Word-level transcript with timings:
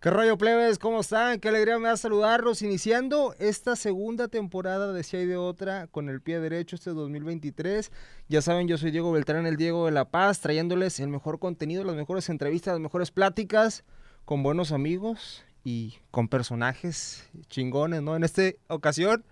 ¿Qué 0.00 0.10
rollo, 0.14 0.38
plebes? 0.38 0.78
¿Cómo 0.78 1.00
están? 1.00 1.38
Qué 1.38 1.48
alegría 1.48 1.78
me 1.78 1.88
da 1.88 1.96
saludarlos. 1.98 2.62
Iniciando 2.62 3.34
esta 3.38 3.76
segunda 3.76 4.28
temporada 4.28 4.92
de 4.92 5.02
Si 5.02 5.18
hay 5.18 5.26
de 5.26 5.36
otra 5.36 5.86
con 5.88 6.08
el 6.08 6.22
pie 6.22 6.40
derecho 6.40 6.76
este 6.76 6.92
2023. 6.92 7.92
Ya 8.26 8.40
saben, 8.40 8.68
yo 8.68 8.78
soy 8.78 8.90
Diego 8.90 9.12
Beltrán, 9.12 9.44
el 9.44 9.56
Diego 9.56 9.84
de 9.84 9.92
La 9.92 10.06
Paz, 10.06 10.40
trayéndoles 10.40 10.98
el 11.00 11.08
mejor 11.08 11.38
contenido, 11.38 11.84
las 11.84 11.94
mejores 11.94 12.30
entrevistas, 12.30 12.72
las 12.72 12.80
mejores 12.80 13.10
pláticas 13.10 13.84
con 14.24 14.42
buenos 14.42 14.72
amigos 14.72 15.44
y 15.62 15.98
con 16.10 16.28
personajes 16.28 17.28
chingones, 17.48 18.00
¿no? 18.00 18.16
En 18.16 18.24
esta 18.24 18.44
ocasión, 18.68 19.26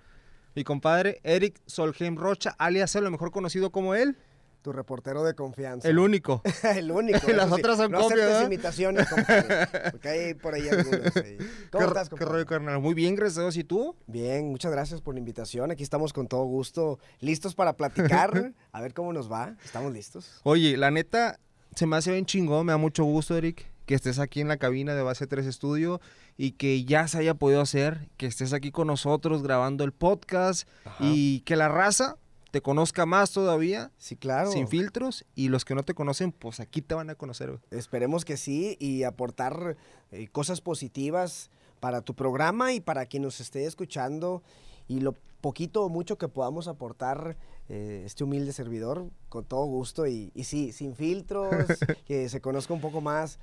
mi 0.54 0.62
compadre 0.62 1.20
Eric 1.22 1.58
Solheim 1.64 2.16
Rocha, 2.16 2.54
alias 2.58 2.94
lo 2.96 3.10
mejor 3.10 3.30
conocido 3.30 3.70
como 3.70 3.94
él. 3.94 4.18
Tu 4.66 4.72
reportero 4.72 5.22
de 5.22 5.34
confianza. 5.34 5.88
El 5.88 6.00
único. 6.00 6.42
el 6.74 6.90
único. 6.90 7.28
Las 7.32 7.52
otras 7.52 7.76
son 7.76 7.92
no 7.92 8.00
copias, 8.00 8.18
¿verdad? 8.18 8.46
imitaciones, 8.46 9.08
compadre, 9.08 9.68
porque 9.92 10.08
hay 10.08 10.34
por 10.34 10.54
ahí 10.54 10.68
algunos. 10.68 11.16
ahí. 11.18 11.38
¿Cómo 11.70 11.84
¿Qué, 11.84 11.86
estás, 11.86 12.08
qué 12.08 12.10
compadre? 12.10 12.32
rollo, 12.32 12.46
carnal? 12.46 12.80
Muy 12.80 12.94
bien, 12.94 13.14
gracias 13.14 13.38
a 13.38 13.42
Dios. 13.42 13.56
¿Y 13.58 13.62
tú? 13.62 13.94
Bien, 14.08 14.48
muchas 14.48 14.72
gracias 14.72 15.00
por 15.00 15.14
la 15.14 15.20
invitación. 15.20 15.70
Aquí 15.70 15.84
estamos 15.84 16.12
con 16.12 16.26
todo 16.26 16.42
gusto, 16.46 16.98
listos 17.20 17.54
para 17.54 17.76
platicar. 17.76 18.54
A 18.72 18.80
ver 18.80 18.92
cómo 18.92 19.12
nos 19.12 19.30
va. 19.30 19.54
¿Estamos 19.64 19.92
listos? 19.92 20.40
Oye, 20.42 20.76
la 20.76 20.90
neta, 20.90 21.38
se 21.76 21.86
me 21.86 21.94
hace 21.94 22.10
bien 22.10 22.26
chingón, 22.26 22.66
me 22.66 22.72
da 22.72 22.76
mucho 22.76 23.04
gusto, 23.04 23.36
Eric, 23.36 23.70
que 23.84 23.94
estés 23.94 24.18
aquí 24.18 24.40
en 24.40 24.48
la 24.48 24.56
cabina 24.56 24.96
de 24.96 25.02
Base 25.04 25.28
3 25.28 25.46
Estudio 25.46 26.00
y 26.36 26.50
que 26.52 26.84
ya 26.84 27.06
se 27.06 27.18
haya 27.18 27.34
podido 27.34 27.60
hacer, 27.60 28.08
que 28.16 28.26
estés 28.26 28.52
aquí 28.52 28.72
con 28.72 28.88
nosotros 28.88 29.44
grabando 29.44 29.84
el 29.84 29.92
podcast 29.92 30.68
Ajá. 30.84 31.04
y 31.04 31.42
que 31.42 31.54
la 31.54 31.68
raza 31.68 32.16
te 32.56 32.62
conozca 32.62 33.04
más 33.04 33.32
todavía, 33.32 33.90
Sí, 33.98 34.16
claro. 34.16 34.50
sin 34.50 34.66
filtros, 34.66 35.26
y 35.34 35.48
los 35.48 35.66
que 35.66 35.74
no 35.74 35.82
te 35.82 35.92
conocen, 35.92 36.32
pues 36.32 36.58
aquí 36.58 36.80
te 36.80 36.94
van 36.94 37.10
a 37.10 37.14
conocer. 37.14 37.50
güey. 37.50 37.60
Esperemos 37.70 38.24
que 38.24 38.38
sí 38.38 38.78
y 38.80 39.02
aportar 39.02 39.76
eh, 40.10 40.28
cosas 40.28 40.62
positivas 40.62 41.50
para 41.80 42.00
tu 42.00 42.14
programa 42.14 42.72
y 42.72 42.80
para 42.80 43.04
quien 43.04 43.24
nos 43.24 43.40
esté 43.40 43.66
escuchando 43.66 44.42
y 44.88 45.00
lo 45.00 45.14
poquito 45.42 45.84
o 45.84 45.90
mucho 45.90 46.16
que 46.16 46.28
podamos 46.28 46.66
aportar 46.66 47.36
eh, 47.68 48.04
este 48.06 48.24
humilde 48.24 48.54
servidor 48.54 49.10
con 49.28 49.44
todo 49.44 49.66
gusto 49.66 50.06
y, 50.06 50.32
y 50.34 50.44
sí, 50.44 50.72
sin 50.72 50.96
filtros, 50.96 51.66
que 52.06 52.30
se 52.30 52.40
conozca 52.40 52.72
un 52.72 52.80
poco 52.80 53.02
más 53.02 53.38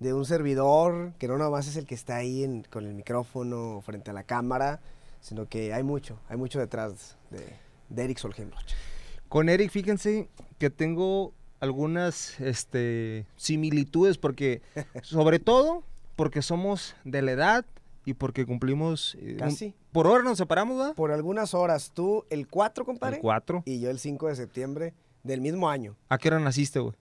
de 0.00 0.12
un 0.12 0.24
servidor, 0.24 1.12
que 1.20 1.28
no 1.28 1.38
nada 1.38 1.50
más 1.50 1.68
es 1.68 1.76
el 1.76 1.86
que 1.86 1.94
está 1.94 2.16
ahí 2.16 2.42
en- 2.42 2.64
con 2.64 2.84
el 2.84 2.94
micrófono 2.94 3.80
frente 3.86 4.10
a 4.10 4.12
la 4.12 4.24
cámara, 4.24 4.80
sino 5.20 5.46
que 5.48 5.72
hay 5.72 5.84
mucho, 5.84 6.18
hay 6.28 6.36
mucho 6.36 6.58
detrás 6.58 7.16
de, 7.30 7.64
de 7.88 8.04
Eric 8.04 8.18
Solheim. 8.18 8.50
Con 9.28 9.48
Eric, 9.48 9.70
fíjense 9.70 10.28
que 10.58 10.70
tengo 10.70 11.32
algunas 11.60 12.38
este, 12.40 13.26
similitudes, 13.36 14.18
porque 14.18 14.62
sobre 15.02 15.38
todo 15.38 15.82
porque 16.16 16.42
somos 16.42 16.94
de 17.04 17.22
la 17.22 17.32
edad 17.32 17.66
y 18.04 18.14
porque 18.14 18.46
cumplimos... 18.46 19.16
eh, 19.20 19.32
un- 19.32 19.38
Casi. 19.38 19.74
por 19.92 20.06
hora 20.06 20.22
nos 20.22 20.38
separamos, 20.38 20.78
¿verdad? 20.78 20.94
Por 20.94 21.10
algunas 21.12 21.54
horas, 21.54 21.90
tú 21.92 22.24
el 22.30 22.46
4, 22.46 22.84
compadre. 22.84 23.16
El 23.16 23.22
4. 23.22 23.62
y 23.66 23.80
yo 23.80 23.90
el 23.90 23.98
5 23.98 24.28
de 24.28 24.36
septiembre 24.36 24.94
del 25.24 25.40
mismo 25.40 25.68
año. 25.68 25.96
¿A 26.08 26.16
qué 26.18 26.28
hora 26.28 26.38
naciste, 26.38 26.78
güey? 26.78 26.94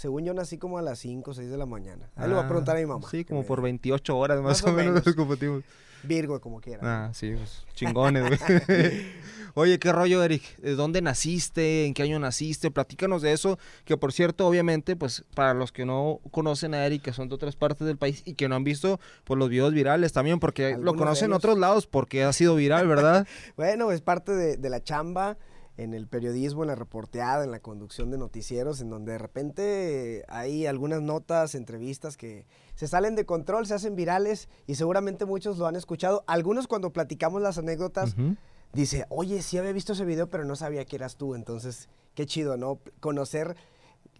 Según 0.00 0.24
yo 0.24 0.32
nací 0.32 0.56
como 0.56 0.78
a 0.78 0.82
las 0.82 0.98
5 1.00 1.30
o 1.30 1.34
6 1.34 1.50
de 1.50 1.58
la 1.58 1.66
mañana. 1.66 2.08
Ahí 2.16 2.26
le 2.26 2.34
voy 2.34 2.42
a 2.42 2.46
preguntar 2.48 2.74
a 2.74 2.80
mi 2.80 2.86
mamá. 2.86 3.04
Ah, 3.06 3.10
Sí, 3.10 3.22
como 3.26 3.44
por 3.44 3.60
28 3.60 4.16
horas 4.16 4.38
más, 4.38 4.62
Más 4.62 4.62
o 4.64 4.70
o 4.70 4.72
menos. 4.72 5.04
menos. 5.04 5.62
Virgo, 6.02 6.40
como 6.40 6.58
quiera. 6.62 6.80
Ah, 6.82 7.10
sí, 7.12 7.34
pues, 7.36 7.66
chingones, 7.74 8.24
güey. 8.26 8.38
Oye, 9.54 9.78
¿qué 9.78 9.92
rollo, 9.92 10.22
Eric? 10.24 10.56
¿De 10.56 10.74
dónde 10.74 11.02
naciste? 11.02 11.84
¿En 11.84 11.92
qué 11.92 12.02
año 12.04 12.18
naciste? 12.18 12.70
Platícanos 12.70 13.20
de 13.20 13.32
eso, 13.34 13.58
que 13.84 13.98
por 13.98 14.14
cierto, 14.14 14.46
obviamente, 14.46 14.96
pues, 14.96 15.22
para 15.34 15.52
los 15.52 15.70
que 15.70 15.84
no 15.84 16.20
conocen 16.30 16.72
a 16.72 16.86
Eric, 16.86 17.02
que 17.02 17.12
son 17.12 17.28
de 17.28 17.34
otras 17.34 17.54
partes 17.54 17.86
del 17.86 17.98
país 17.98 18.22
y 18.24 18.32
que 18.32 18.48
no 18.48 18.54
han 18.54 18.64
visto, 18.64 18.98
pues, 19.24 19.36
los 19.36 19.50
videos 19.50 19.74
virales 19.74 20.14
también, 20.14 20.40
porque 20.40 20.78
lo 20.80 20.94
conocen 20.94 21.26
en 21.26 21.32
otros 21.34 21.58
lados 21.58 21.86
porque 21.86 22.24
ha 22.24 22.32
sido 22.32 22.54
viral, 22.54 22.88
¿verdad? 22.88 23.26
Bueno, 23.58 23.92
es 23.92 24.00
parte 24.00 24.32
de, 24.32 24.56
de 24.56 24.70
la 24.70 24.82
chamba 24.82 25.36
en 25.80 25.94
el 25.94 26.06
periodismo, 26.06 26.62
en 26.62 26.68
la 26.68 26.74
reporteada, 26.74 27.42
en 27.42 27.50
la 27.50 27.60
conducción 27.60 28.10
de 28.10 28.18
noticieros, 28.18 28.82
en 28.82 28.90
donde 28.90 29.12
de 29.12 29.18
repente 29.18 30.24
hay 30.28 30.66
algunas 30.66 31.00
notas, 31.00 31.54
entrevistas 31.54 32.18
que 32.18 32.44
se 32.74 32.86
salen 32.86 33.14
de 33.14 33.24
control, 33.24 33.66
se 33.66 33.72
hacen 33.72 33.96
virales 33.96 34.50
y 34.66 34.74
seguramente 34.74 35.24
muchos 35.24 35.56
lo 35.56 35.66
han 35.66 35.76
escuchado. 35.76 36.22
Algunos 36.26 36.66
cuando 36.66 36.92
platicamos 36.92 37.40
las 37.40 37.56
anécdotas 37.56 38.12
Ujú. 38.12 38.36
dice, 38.74 39.06
oye, 39.08 39.40
sí 39.40 39.56
había 39.56 39.72
visto 39.72 39.94
ese 39.94 40.04
video, 40.04 40.28
pero 40.28 40.44
no 40.44 40.54
sabía 40.54 40.84
que 40.84 40.96
eras 40.96 41.16
tú. 41.16 41.34
Entonces, 41.34 41.88
qué 42.14 42.26
chido, 42.26 42.58
¿no? 42.58 42.78
Conocer 43.00 43.56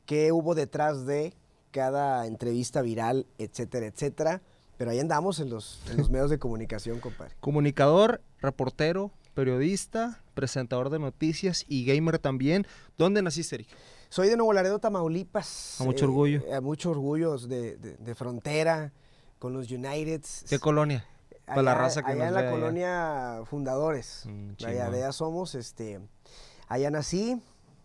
qué 0.06 0.32
hubo 0.32 0.54
detrás 0.54 1.04
de 1.04 1.34
cada 1.72 2.26
entrevista 2.26 2.80
viral, 2.80 3.26
etcétera, 3.36 3.84
etcétera. 3.84 4.40
Pero 4.78 4.92
ahí 4.92 4.98
andamos 4.98 5.40
en 5.40 5.50
los, 5.50 5.82
en 5.90 5.98
los 5.98 6.08
medios 6.08 6.30
de 6.30 6.38
comunicación, 6.38 7.00
compadre. 7.00 7.34
Comunicador, 7.40 8.22
reportero, 8.40 9.12
periodista, 9.34 10.20
presentador 10.34 10.90
de 10.90 10.98
noticias 10.98 11.64
y 11.68 11.84
gamer 11.84 12.18
también. 12.18 12.66
¿Dónde 12.98 13.22
naciste, 13.22 13.56
Eric? 13.56 13.68
Soy 14.08 14.28
de 14.28 14.36
Nuevo 14.36 14.52
Laredo, 14.52 14.78
Tamaulipas. 14.78 15.80
A 15.80 15.84
mucho 15.84 16.04
orgullo. 16.06 16.42
A 16.54 16.60
mucho 16.60 16.90
orgullo 16.90 17.36
de, 17.38 17.76
de- 17.76 17.96
de 17.96 18.14
frontera 18.14 18.92
con 19.38 19.52
los 19.52 19.70
United. 19.70 20.22
¿Qué 20.48 20.58
colonia? 20.58 21.04
Para 21.46 21.62
la 21.62 21.74
raza 21.74 22.02
que 22.02 22.12
allá 22.12 22.18
nos 22.18 22.28
en 22.28 22.34
la 22.34 22.40
allá. 22.40 22.50
colonia 22.50 23.40
Fundadores. 23.46 24.24
Mm, 24.26 24.50
allá, 24.64 24.90
de 24.90 24.96
allá 24.98 25.12
somos. 25.12 25.54
Este, 25.54 26.00
allá 26.68 26.90
nací, 26.90 27.40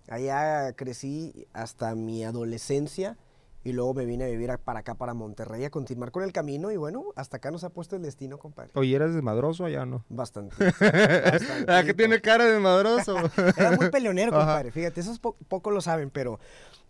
allá 0.07 0.73
crecí 0.73 1.47
hasta 1.53 1.95
mi 1.95 2.23
adolescencia 2.23 3.17
y 3.65 3.73
luego 3.73 3.93
me 3.93 4.05
vine 4.05 4.23
a 4.23 4.27
vivir 4.27 4.51
a- 4.51 4.57
para 4.57 4.79
acá, 4.79 4.93
para 4.95 5.13
Monterrey, 5.13 5.65
a 5.65 5.69
continuar 5.69 6.11
con 6.11 6.23
el 6.23 6.31
camino 6.31 6.71
y 6.71 6.77
bueno, 6.77 7.03
hasta 7.17 7.37
acá 7.37 7.51
nos 7.51 7.63
ha 7.65 7.69
puesto 7.71 7.97
el 7.97 8.01
destino, 8.03 8.37
compadre. 8.37 8.71
Oye, 8.75 8.95
¿eres 8.95 9.13
desmadroso 9.13 9.65
allá 9.65 9.85
no? 9.85 10.05
Bastante. 10.07 10.55
¿A 11.67 11.83
qué 11.83 11.93
tiene 11.93 12.21
cara 12.21 12.45
de 12.45 12.53
desmadroso? 12.53 13.17
Era 13.57 13.71
muy 13.71 13.89
peleonero, 13.89 14.31
Ajá. 14.35 14.45
compadre. 14.45 14.71
Fíjate, 14.71 15.01
esos 15.01 15.19
po- 15.19 15.35
pocos 15.49 15.73
lo 15.73 15.81
saben, 15.81 16.09
pero 16.11 16.39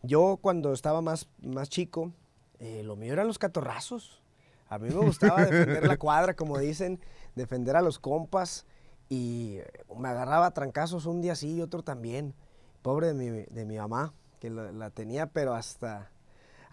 yo 0.03 0.37
cuando 0.41 0.73
estaba 0.73 1.01
más, 1.01 1.27
más 1.41 1.69
chico, 1.69 2.11
eh, 2.59 2.83
lo 2.83 2.95
mío 2.95 3.13
eran 3.13 3.25
los 3.27 3.39
catorrazos. 3.39 4.21
A 4.69 4.77
mí 4.77 4.89
me 4.89 4.99
gustaba 4.99 5.45
defender 5.45 5.87
la 5.87 5.97
cuadra, 5.97 6.35
como 6.35 6.57
dicen, 6.59 6.99
defender 7.35 7.75
a 7.75 7.81
los 7.81 7.99
compas. 7.99 8.65
Y 9.07 9.59
me 9.97 10.09
agarraba 10.09 10.47
a 10.47 10.51
trancazos 10.51 11.05
un 11.05 11.21
día 11.21 11.35
sí 11.35 11.53
y 11.55 11.61
otro 11.61 11.83
también. 11.83 12.33
Pobre 12.81 13.07
de 13.07 13.13
mi, 13.13 13.29
de 13.43 13.65
mi 13.65 13.77
mamá, 13.77 14.13
que 14.39 14.49
la, 14.49 14.71
la 14.71 14.89
tenía, 14.89 15.27
pero 15.27 15.53
hasta, 15.53 16.09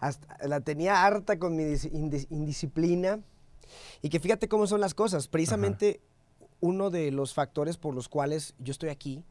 hasta. 0.07 0.37
La 0.47 0.61
tenía 0.61 1.05
harta 1.05 1.37
con 1.39 1.55
mi 1.55 1.63
dis- 1.63 1.91
indis- 1.91 2.27
indisciplina. 2.29 3.19
Y 4.01 4.09
que 4.09 4.19
fíjate 4.19 4.47
cómo 4.47 4.67
son 4.67 4.81
las 4.81 4.93
cosas. 4.93 5.27
Precisamente 5.27 6.01
uno 6.59 6.89
de 6.89 7.11
los 7.11 7.33
factores 7.33 7.77
por 7.77 7.93
los 7.95 8.07
cuales 8.09 8.53
yo 8.59 8.71
estoy 8.71 8.89
aquí 8.89 9.23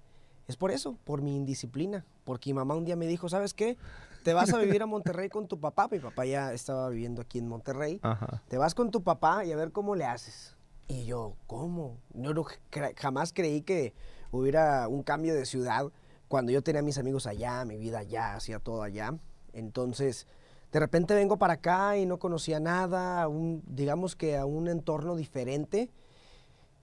es 0.49 0.57
por 0.57 0.71
eso, 0.71 0.99
por 1.05 1.23
mi 1.23 1.37
indisciplina. 1.37 2.05
Porque 2.25 2.51
mi 2.51 2.55
mamá 2.55 2.75
un 2.75 2.85
día 2.85 2.97
me 2.97 3.07
dijo, 3.07 3.29
¿sabes 3.29 3.55
qué? 3.55 3.77
Te 4.25 4.33
vas 4.35 4.53
a 4.53 4.59
vivir 4.59 4.83
a 4.83 4.87
Monterrey 4.87 5.29
con 5.29 5.49
tu 5.49 5.59
papá. 5.61 5.89
Mi 5.91 5.99
papá 5.99 6.25
ya 6.27 6.53
estaba 6.53 6.89
viviendo 6.89 7.23
aquí 7.23 7.39
en 7.39 7.49
Monterrey. 7.49 7.99
Ajá. 8.03 8.43
Te 8.49 8.57
vas 8.59 8.75
con 8.75 8.91
tu 8.91 9.03
papá 9.03 9.45
y 9.45 9.53
a 9.53 9.57
ver 9.57 9.73
cómo 9.73 9.95
le 9.95 10.05
haces. 10.05 10.57
Y 10.89 11.05
yo, 11.07 11.35
¿cómo? 11.47 11.97
Yo 12.15 12.35
no 12.35 12.45
cre- 12.71 12.95
jamás 12.99 13.33
creí 13.33 13.63
que 13.63 13.95
hubiera 14.31 14.89
un 14.89 15.03
cambio 15.03 15.35
de 15.35 15.47
ciudad 15.47 15.87
cuando 16.29 16.51
yo 16.53 16.63
tenía 16.63 16.81
a 16.81 16.85
mis 16.85 16.99
amigos 16.99 17.27
allá, 17.27 17.65
mi 17.65 17.77
vida 17.79 17.99
allá, 18.01 18.35
hacía 18.35 18.59
todo 18.59 18.83
allá. 18.83 19.15
Entonces, 19.53 20.27
de 20.73 20.81
repente 20.81 21.15
vengo 21.15 21.37
para 21.39 21.55
acá 21.55 21.97
y 21.99 22.07
no 22.07 22.19
conocía 22.19 22.59
nada, 22.61 23.23
a 23.23 23.29
un- 23.29 23.63
digamos 23.67 24.17
que 24.17 24.37
a 24.37 24.47
un 24.47 24.69
entorno 24.69 25.17
diferente. 25.17 25.91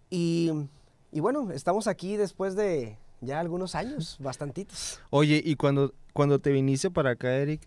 Y, 0.09 0.51
y 1.11 1.19
bueno, 1.19 1.51
estamos 1.51 1.87
aquí 1.87 2.17
después 2.17 2.55
de 2.55 2.97
ya 3.21 3.39
algunos 3.39 3.75
años, 3.75 4.17
bastantitos. 4.21 4.99
Oye, 5.09 5.41
y 5.43 5.55
cuando, 5.55 5.93
cuando 6.13 6.39
te 6.39 6.51
viniste 6.51 6.89
para 6.91 7.11
acá, 7.11 7.35
Eric, 7.35 7.61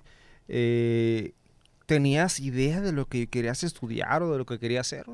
eh, 0.49 1.33
¿tenías 1.87 2.41
idea 2.41 2.81
de 2.81 2.93
lo 2.93 3.07
que 3.07 3.27
querías 3.29 3.63
estudiar 3.65 4.23
o 4.23 4.33
de 4.33 4.39
lo 4.39 4.47
que 4.47 4.59
querías 4.59 4.87
hacer? 4.87 5.07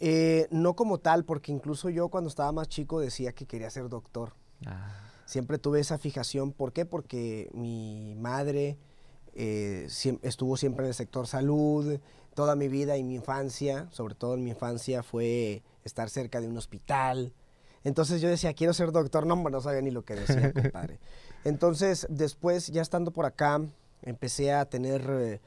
Eh, 0.00 0.48
no 0.50 0.74
como 0.74 0.98
tal, 0.98 1.24
porque 1.24 1.52
incluso 1.52 1.90
yo 1.90 2.08
cuando 2.08 2.28
estaba 2.28 2.52
más 2.52 2.68
chico 2.68 3.00
decía 3.00 3.32
que 3.32 3.46
quería 3.46 3.68
ser 3.70 3.88
doctor. 3.88 4.32
Siempre 5.26 5.58
tuve 5.58 5.80
esa 5.80 5.98
fijación. 5.98 6.52
¿Por 6.52 6.72
qué? 6.72 6.84
Porque 6.86 7.50
mi 7.52 8.14
madre 8.16 8.78
eh, 9.34 9.88
estuvo 10.22 10.56
siempre 10.56 10.84
en 10.84 10.88
el 10.88 10.94
sector 10.94 11.26
salud. 11.26 11.98
Toda 12.34 12.56
mi 12.56 12.68
vida 12.68 12.96
y 12.96 13.04
mi 13.04 13.16
infancia, 13.16 13.88
sobre 13.90 14.14
todo 14.14 14.34
en 14.34 14.44
mi 14.44 14.50
infancia, 14.50 15.02
fue 15.02 15.62
estar 15.84 16.08
cerca 16.10 16.40
de 16.40 16.48
un 16.48 16.56
hospital. 16.56 17.32
Entonces 17.82 18.20
yo 18.20 18.28
decía, 18.28 18.54
quiero 18.54 18.72
ser 18.72 18.92
doctor. 18.92 19.26
No, 19.26 19.36
no 19.36 19.60
sabía 19.60 19.80
ni 19.80 19.90
lo 19.90 20.04
que 20.04 20.14
decía, 20.14 20.52
compadre. 20.62 20.98
Entonces, 21.44 22.06
después, 22.10 22.68
ya 22.68 22.82
estando 22.82 23.12
por 23.12 23.24
acá, 23.24 23.60
empecé 24.02 24.52
a 24.52 24.66
tener 24.66 25.06
eh, 25.08 25.40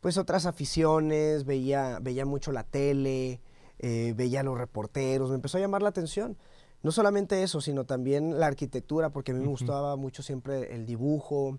pues 0.00 0.18
otras 0.18 0.46
aficiones, 0.46 1.44
veía, 1.44 1.98
veía 2.00 2.24
mucho 2.24 2.52
la 2.52 2.64
tele, 2.64 3.40
eh, 3.78 4.14
veía 4.16 4.40
a 4.40 4.42
los 4.42 4.58
reporteros, 4.58 5.30
me 5.30 5.36
empezó 5.36 5.58
a 5.58 5.60
llamar 5.60 5.82
la 5.82 5.88
atención. 5.90 6.36
No 6.82 6.92
solamente 6.92 7.42
eso, 7.42 7.60
sino 7.62 7.84
también 7.84 8.38
la 8.38 8.46
arquitectura, 8.46 9.10
porque 9.10 9.32
a 9.32 9.34
mí 9.34 9.40
me 9.40 9.48
gustaba 9.48 9.96
mucho 9.96 10.22
siempre 10.22 10.74
el 10.74 10.84
dibujo. 10.84 11.58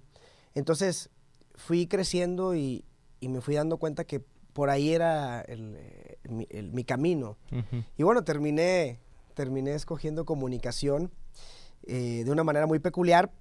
Entonces, 0.53 1.09
fui 1.55 1.87
creciendo 1.87 2.55
y, 2.55 2.83
y 3.19 3.29
me 3.29 3.41
fui 3.41 3.55
dando 3.55 3.77
cuenta 3.77 4.03
que 4.05 4.21
por 4.53 4.69
ahí 4.69 4.93
era 4.93 5.41
el, 5.41 5.75
eh, 5.77 6.17
mi, 6.29 6.47
el- 6.49 6.71
mi 6.71 6.83
camino. 6.83 7.37
Ujú. 7.51 7.83
Y 7.97 8.03
bueno, 8.03 8.23
terminé, 8.23 8.99
terminé 9.33 9.73
escogiendo 9.73 10.25
comunicación 10.25 11.11
eh, 11.87 12.23
de 12.25 12.31
una 12.31 12.43
manera 12.43 12.65
muy 12.67 12.79
peculiar, 12.79 13.31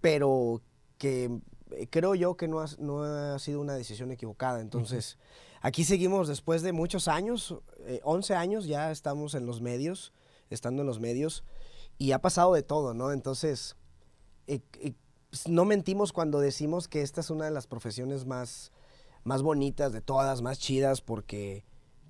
pero 0.00 0.60
que 0.98 1.30
eh, 1.70 1.86
creo 1.90 2.14
yo 2.14 2.36
que 2.36 2.48
no 2.48 2.60
ha, 2.60 2.66
no 2.78 3.02
ha 3.02 3.38
sido 3.38 3.60
una 3.60 3.74
decisión 3.74 4.10
equivocada. 4.10 4.60
Entonces, 4.60 5.16
aquí 5.60 5.84
seguimos 5.84 6.28
después 6.28 6.62
de 6.62 6.72
muchos 6.72 7.08
años, 7.08 7.56
eh, 7.86 8.00
11 8.02 8.34
años 8.34 8.66
ya 8.66 8.90
estamos 8.90 9.34
en 9.34 9.46
los 9.46 9.60
medios, 9.60 10.12
estando 10.50 10.82
en 10.82 10.86
los 10.86 11.00
medios, 11.00 11.44
y 11.98 12.12
ha 12.12 12.18
pasado 12.20 12.52
de 12.54 12.62
todo, 12.62 12.92
¿no? 12.94 13.12
Entonces, 13.12 13.76
eh, 14.48 14.60
eh, 14.80 14.92
pues, 15.34 15.48
no 15.48 15.64
mentimos 15.64 16.12
cuando 16.12 16.38
decimos 16.38 16.86
que 16.86 17.02
esta 17.02 17.20
es 17.20 17.28
una 17.28 17.46
de 17.46 17.50
las 17.50 17.66
profesiones 17.66 18.24
más, 18.24 18.70
más 19.24 19.42
bonitas 19.42 19.92
de 19.92 20.00
todas, 20.00 20.42
más 20.42 20.60
chidas, 20.60 21.00
porque 21.00 21.64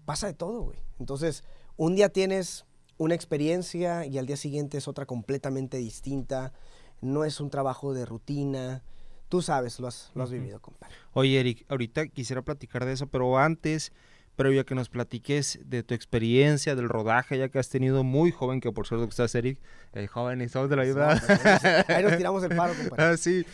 pasa 0.04 0.26
de 0.26 0.34
todo, 0.34 0.60
güey. 0.60 0.76
Entonces, 1.00 1.42
un 1.78 1.96
día 1.96 2.10
tienes 2.10 2.66
una 2.98 3.14
experiencia 3.14 4.04
y 4.04 4.18
al 4.18 4.26
día 4.26 4.36
siguiente 4.36 4.76
es 4.76 4.88
otra 4.88 5.06
completamente 5.06 5.78
distinta. 5.78 6.52
No 7.00 7.24
es 7.24 7.40
un 7.40 7.48
trabajo 7.48 7.94
de 7.94 8.04
rutina. 8.04 8.82
Tú 9.30 9.40
sabes, 9.40 9.80
lo 9.80 9.86
has, 9.86 10.10
lo 10.14 10.22
has 10.22 10.30
vivido, 10.30 10.60
compadre. 10.60 10.94
Oye, 11.14 11.40
Eric, 11.40 11.64
ahorita 11.70 12.08
quisiera 12.08 12.42
platicar 12.42 12.84
de 12.84 12.92
eso, 12.92 13.06
pero 13.06 13.38
antes, 13.38 13.90
previo 14.36 14.60
a 14.62 14.64
que 14.64 14.74
nos 14.74 14.88
platiques 14.88 15.60
de 15.64 15.82
tu 15.82 15.94
experiencia, 15.94 16.74
del 16.74 16.88
rodaje, 16.88 17.38
ya 17.38 17.48
que 17.48 17.58
has 17.58 17.68
tenido 17.68 18.02
muy 18.04 18.30
joven, 18.32 18.60
que 18.60 18.72
por 18.72 18.86
cierto 18.86 19.06
que 19.06 19.10
estás, 19.10 19.34
Eric, 19.34 19.58
eh, 19.92 20.06
joven 20.06 20.40
y 20.42 20.46
de 20.46 20.76
la 20.76 20.84
pues, 20.84 21.64
ahí 21.88 22.02
nos- 22.02 22.16
tiramos 22.16 22.42
el 22.44 22.56
paro, 22.56 22.74
compadre. 22.78 23.04
Ah, 23.04 23.16
sí. 23.16 23.44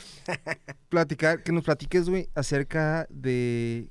Platicar, 0.88 1.42
que 1.42 1.52
nos 1.52 1.64
platiques, 1.64 2.08
güey, 2.08 2.28
acerca 2.34 3.06
de 3.10 3.90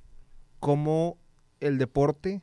cómo 0.59 1.17
el 1.59 1.77
deporte 1.77 2.41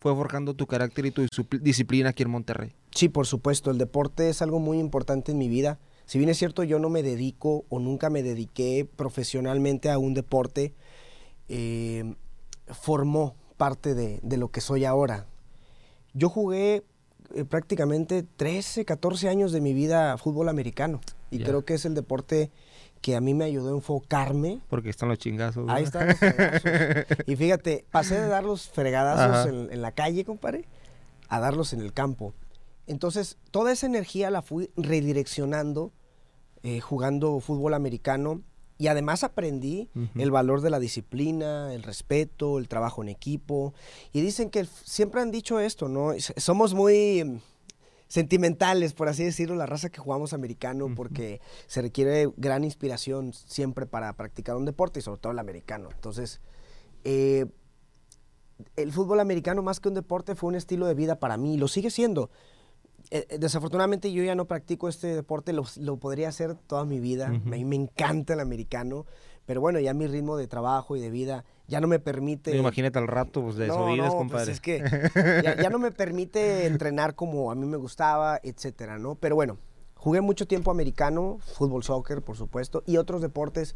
fue 0.00 0.14
forjando 0.14 0.54
tu 0.54 0.66
carácter 0.66 1.06
y 1.06 1.10
tu 1.10 1.26
disciplina 1.60 2.10
aquí 2.10 2.22
en 2.22 2.30
Monterrey. 2.30 2.72
Sí, 2.94 3.08
por 3.08 3.26
supuesto, 3.26 3.70
el 3.70 3.78
deporte 3.78 4.28
es 4.28 4.42
algo 4.42 4.60
muy 4.60 4.78
importante 4.78 5.32
en 5.32 5.38
mi 5.38 5.48
vida. 5.48 5.78
Si 6.04 6.18
bien 6.18 6.30
es 6.30 6.38
cierto, 6.38 6.62
yo 6.62 6.78
no 6.78 6.88
me 6.88 7.02
dedico 7.02 7.64
o 7.68 7.80
nunca 7.80 8.08
me 8.10 8.22
dediqué 8.22 8.88
profesionalmente 8.96 9.90
a 9.90 9.98
un 9.98 10.14
deporte, 10.14 10.74
eh, 11.48 12.14
formó 12.68 13.36
parte 13.58 13.94
de, 13.94 14.20
de 14.22 14.36
lo 14.38 14.48
que 14.48 14.62
soy 14.62 14.86
ahora. 14.86 15.26
Yo 16.14 16.30
jugué 16.30 16.84
eh, 17.34 17.44
prácticamente 17.44 18.22
13, 18.22 18.86
14 18.86 19.28
años 19.28 19.52
de 19.52 19.60
mi 19.60 19.74
vida 19.74 20.14
a 20.14 20.18
fútbol 20.18 20.48
americano 20.48 21.00
y 21.30 21.40
creo 21.40 21.66
que 21.66 21.74
es 21.74 21.84
el 21.84 21.94
deporte 21.94 22.50
que 23.02 23.14
a 23.14 23.20
mí 23.20 23.34
me 23.34 23.44
ayudó 23.44 23.68
a 23.68 23.76
enfocarme 23.76 24.60
Porque 24.70 24.88
están 24.88 25.10
los 25.10 25.18
chingazos. 25.18 25.68
Ahí 25.68 25.84
están 25.84 26.08
los 26.08 26.16
fregadazos. 26.16 27.18
Y 27.26 27.36
fíjate, 27.36 27.84
pasé 27.90 28.18
de 28.18 28.28
dar 28.28 28.44
los 28.44 28.70
fregadazos 28.70 29.46
en 29.46 29.82
la 29.82 29.92
calle, 29.92 30.24
compadre, 30.24 30.64
a 31.28 31.38
darlos 31.38 31.74
en 31.74 31.80
el 31.80 31.92
campo. 31.92 32.32
Entonces, 32.86 33.36
toda 33.50 33.72
esa 33.72 33.86
energía 33.86 34.30
la 34.30 34.40
fui 34.40 34.70
redireccionando 34.76 35.92
eh, 36.62 36.80
jugando 36.80 37.38
fútbol 37.40 37.74
americano 37.74 38.42
y 38.78 38.86
además 38.86 39.24
aprendí 39.24 39.90
el 40.16 40.30
valor 40.30 40.60
de 40.60 40.70
la 40.70 40.78
disciplina, 40.78 41.74
el 41.74 41.82
respeto, 41.82 42.58
el 42.58 42.68
trabajo 42.68 43.02
en 43.02 43.08
equipo. 43.08 43.74
Y 44.12 44.20
dicen 44.20 44.50
que 44.50 44.64
siempre 44.64 45.20
han 45.20 45.32
dicho 45.32 45.58
esto, 45.58 45.88
¿no? 45.88 46.12
Somos 46.36 46.74
muy 46.74 47.24
mm, 47.24 47.40
sentimentales, 48.06 48.94
por 48.94 49.08
así 49.08 49.24
decirlo, 49.24 49.56
la 49.56 49.66
raza 49.66 49.90
que 49.90 50.00
jugamos 50.00 50.32
americano, 50.32 50.88
porque 50.94 51.40
se 51.66 51.82
requiere 51.82 52.32
gran 52.36 52.62
inspiración 52.62 53.32
siempre 53.32 53.84
para 53.84 54.12
practicar 54.12 54.54
un 54.54 54.64
deporte 54.64 55.00
y 55.00 55.02
sobre 55.02 55.20
todo 55.20 55.32
el 55.32 55.40
americano. 55.40 55.88
Entonces, 55.92 56.40
eh, 57.02 57.46
el 58.76 58.92
fútbol 58.92 59.18
americano 59.18 59.60
más 59.60 59.80
que 59.80 59.88
un 59.88 59.94
deporte 59.94 60.36
fue 60.36 60.48
un 60.50 60.54
estilo 60.54 60.86
de 60.86 60.94
vida 60.94 61.18
para 61.18 61.36
mí 61.36 61.54
y 61.54 61.58
lo 61.58 61.66
sigue 61.66 61.90
siendo. 61.90 62.30
Eh, 63.10 63.26
eh, 63.30 63.38
desafortunadamente 63.38 64.12
yo 64.12 64.22
ya 64.22 64.34
no 64.34 64.44
practico 64.46 64.88
este 64.88 65.08
deporte, 65.08 65.52
lo, 65.52 65.64
lo 65.78 65.96
podría 65.96 66.28
hacer 66.28 66.54
toda 66.54 66.84
mi 66.84 67.00
vida. 67.00 67.26
Ujú. 67.32 67.48
A 67.48 67.56
mí 67.56 67.64
me 67.64 67.76
encanta 67.76 68.34
el 68.34 68.40
americano, 68.40 69.06
pero 69.46 69.60
bueno, 69.60 69.80
ya 69.80 69.94
mi 69.94 70.06
ritmo 70.06 70.36
de 70.36 70.46
trabajo 70.46 70.96
y 70.96 71.00
de 71.00 71.10
vida 71.10 71.44
ya 71.68 71.80
no 71.80 71.88
me 71.88 71.98
permite... 71.98 72.56
Imagínate 72.56 72.98
al 72.98 73.06
rato, 73.08 73.42
pues 73.42 73.56
de 73.56 73.66
eso 73.66 73.78
No, 73.78 73.86
vives, 73.86 73.98
no, 74.04 74.10
pues 74.10 74.16
compadre. 74.18 74.52
es 74.52 74.60
que 74.60 74.78
ya, 75.44 75.56
ya 75.56 75.70
no 75.70 75.78
me 75.78 75.90
permite 75.90 76.66
entrenar 76.66 77.14
como 77.14 77.50
a 77.50 77.54
mí 77.54 77.66
me 77.66 77.76
gustaba, 77.78 78.40
etcétera, 78.42 78.98
¿no? 78.98 79.14
Pero 79.14 79.34
bueno, 79.36 79.56
jugué 79.94 80.20
mucho 80.20 80.46
tiempo 80.46 80.70
americano, 80.70 81.38
fútbol, 81.54 81.82
soccer, 81.82 82.22
por 82.22 82.36
supuesto, 82.36 82.82
y 82.86 82.98
otros 82.98 83.20
deportes 83.22 83.74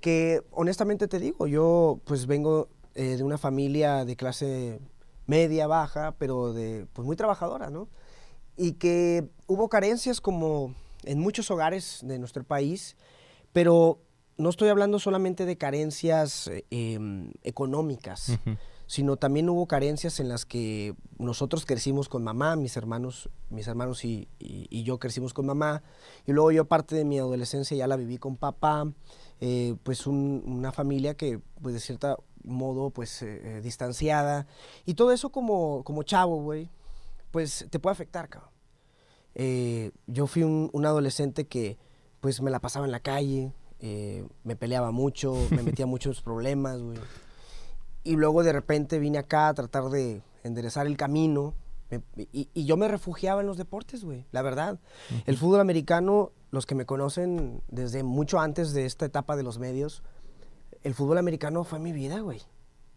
que 0.00 0.42
honestamente 0.50 1.08
te 1.08 1.18
digo, 1.18 1.46
yo 1.46 2.00
pues 2.04 2.26
vengo 2.26 2.68
eh, 2.94 3.16
de 3.16 3.22
una 3.22 3.38
familia 3.38 4.04
de 4.04 4.16
clase 4.16 4.80
media, 5.26 5.66
baja, 5.66 6.14
pero 6.18 6.52
de 6.52 6.86
pues 6.92 7.06
muy 7.06 7.16
trabajadora, 7.16 7.70
¿no? 7.70 7.88
Y 8.56 8.72
que 8.74 9.28
hubo 9.46 9.68
carencias 9.68 10.20
como 10.20 10.74
en 11.04 11.18
muchos 11.18 11.50
hogares 11.50 12.00
de 12.02 12.18
nuestro 12.18 12.44
país, 12.44 12.96
pero 13.52 13.98
no 14.36 14.48
estoy 14.50 14.68
hablando 14.68 14.98
solamente 14.98 15.44
de 15.44 15.56
carencias 15.56 16.48
eh, 16.48 16.64
em, 16.70 17.32
económicas, 17.42 18.38
sino 18.86 19.16
también 19.16 19.48
hubo 19.48 19.66
carencias 19.66 20.20
en 20.20 20.28
las 20.28 20.44
que 20.44 20.94
nosotros 21.18 21.64
crecimos 21.66 22.08
con 22.08 22.22
mamá, 22.24 22.54
mis 22.56 22.76
hermanos, 22.76 23.28
mis 23.50 23.66
hermanos 23.66 24.04
y, 24.04 24.28
y- 24.38 24.66
y 24.70 24.82
yo 24.82 24.98
crecimos 24.98 25.32
con 25.34 25.46
mamá, 25.46 25.82
y 26.26 26.32
luego 26.32 26.52
yo 26.52 26.64
parte 26.66 26.94
de 26.94 27.04
mi 27.04 27.18
adolescencia 27.18 27.76
ya 27.76 27.86
la 27.86 27.96
viví 27.96 28.18
con 28.18 28.36
papá, 28.36 28.90
eh, 29.40 29.74
pues 29.84 30.06
un- 30.06 30.42
una 30.46 30.70
familia 30.72 31.14
que 31.14 31.40
pues 31.62 31.74
de 31.74 31.80
cierto 31.80 32.22
modo 32.44 32.90
pues 32.90 33.22
eh, 33.22 33.40
eh, 33.58 33.60
distanciada, 33.62 34.46
y 34.84 34.94
todo 34.94 35.12
eso 35.12 35.30
como, 35.30 35.82
como 35.84 36.02
chavo, 36.02 36.42
güey, 36.42 36.68
pues 37.34 37.66
te 37.68 37.80
puede 37.80 37.90
afectar, 37.94 38.28
cabrón. 38.28 38.52
Eh, 39.34 39.90
yo 40.06 40.28
fui 40.28 40.44
un, 40.44 40.70
un 40.72 40.86
adolescente 40.86 41.48
que 41.48 41.76
pues 42.20 42.40
me 42.40 42.52
la 42.52 42.60
pasaba 42.60 42.86
en 42.86 42.92
la 42.92 43.00
calle, 43.00 43.52
eh, 43.80 44.24
me 44.44 44.54
peleaba 44.54 44.92
mucho, 44.92 45.34
me 45.50 45.62
metía 45.64 45.84
muchos 45.86 46.22
problemas, 46.22 46.80
güey. 46.80 46.96
Y 48.04 48.14
luego 48.14 48.44
de 48.44 48.52
repente 48.52 49.00
vine 49.00 49.18
acá 49.18 49.48
a 49.48 49.54
tratar 49.54 49.86
de 49.90 50.22
enderezar 50.44 50.86
el 50.86 50.96
camino. 50.96 51.54
me- 51.90 52.02
y, 52.32 52.48
y 52.54 52.66
yo 52.66 52.76
me 52.76 52.86
refugiaba 52.86 53.40
en 53.40 53.48
los 53.48 53.56
deportes, 53.56 54.04
güey, 54.04 54.24
la 54.30 54.42
verdad. 54.42 54.78
El 55.26 55.36
fútbol 55.36 55.58
americano, 55.58 56.30
los 56.52 56.66
que 56.66 56.76
me 56.76 56.86
conocen 56.86 57.62
desde 57.68 58.04
mucho 58.04 58.38
antes 58.38 58.72
de 58.74 58.86
esta 58.86 59.06
etapa 59.06 59.34
de 59.34 59.42
los 59.42 59.58
medios, 59.58 60.04
el 60.84 60.94
fútbol 60.94 61.18
americano 61.18 61.64
fue 61.64 61.80
mi 61.80 61.90
vida, 61.90 62.20
güey. 62.20 62.42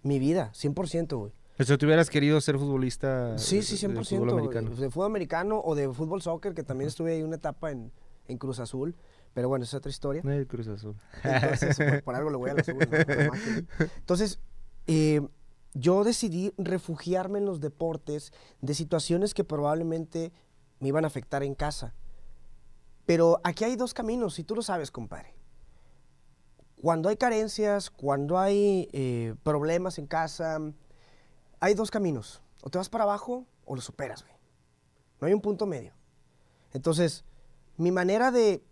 Mi 0.04 0.20
vida, 0.20 0.52
100%, 0.54 1.18
güey. 1.18 1.32
O 1.60 1.64
sea, 1.64 1.78
¿tú 1.78 1.86
hubieras 1.88 2.10
querido 2.10 2.40
ser 2.42 2.58
futbolista 2.58 3.38
Sí, 3.38 3.58
de- 3.58 3.62
sí, 3.64 3.88
de 3.88 3.94
100%. 3.94 4.06
fútbol 4.20 4.30
americano? 4.32 4.70
De 4.76 4.90
fútbol 4.92 5.06
americano 5.08 5.62
o 5.64 5.74
de 5.76 5.92
fútbol 5.92 6.22
soccer, 6.22 6.54
que 6.54 6.64
también 6.64 6.88
estuve 6.88 7.14
ahí 7.14 7.24
una 7.24 7.36
etapa 7.38 7.72
en, 7.72 7.92
en 8.28 8.38
Cruz 8.38 8.60
Azul. 8.60 8.96
Pero 9.34 9.50
bueno, 9.50 9.64
es 9.66 9.74
otra 9.74 9.90
historia. 9.90 10.22
No, 10.24 10.48
Cruz 10.48 10.68
Azul. 10.68 10.96
Entonces, 11.24 11.78
por, 11.78 12.04
por 12.04 12.16
algo 12.16 12.30
le 12.30 12.38
voy 12.38 12.50
a 12.52 12.54
la 12.56 12.62
azul. 12.62 12.76
¿no? 12.78 12.84
A 12.84 13.16
la 13.16 13.30
máquina. 13.30 13.68
Entonces, 13.98 14.40
eh, 14.88 15.22
yo 15.74 16.04
decidí 16.04 16.54
refugiarme 16.58 17.40
en 17.40 17.46
los 17.46 17.60
deportes 17.60 18.34
de 18.62 18.74
situaciones 18.74 19.34
que 19.34 19.44
probablemente 19.44 20.32
me 20.80 20.88
iban 20.90 21.04
a 21.04 21.08
afectar 21.08 21.44
en 21.44 21.54
casa. 21.56 21.94
Pero 23.06 23.40
aquí 23.44 23.64
hay 23.64 23.76
dos 23.76 23.94
caminos, 23.94 24.38
y 24.40 24.44
tú 24.44 24.56
lo 24.56 24.62
sabes, 24.62 24.92
compadre. 24.92 25.34
Cuando 26.82 27.10
hay 27.10 27.16
carencias, 27.18 27.90
cuando 27.90 28.38
hay 28.38 28.90
eh, 28.92 29.34
problemas 29.44 29.98
en 29.98 30.06
casa, 30.08 30.60
hay 31.60 31.74
dos 31.74 31.92
caminos. 31.92 32.42
O 32.62 32.70
te 32.70 32.78
vas 32.78 32.90
para 32.90 33.04
abajo 33.04 33.46
o 33.66 33.76
lo 33.76 33.82
superas, 33.82 34.24
güey. 34.24 34.34
No 35.20 35.28
hay 35.28 35.34
un 35.34 35.42
punto 35.42 35.66
medio. 35.66 35.94
Entonces, 36.74 37.24
mi 37.78 37.92
manera 37.92 38.32
de 38.32 38.64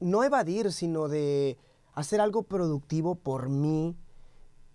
no 0.00 0.24
evadir, 0.24 0.72
sino 0.72 1.08
de 1.08 1.58
hacer 1.94 2.20
algo 2.20 2.42
productivo 2.42 3.14
por 3.14 3.48
mí 3.48 3.96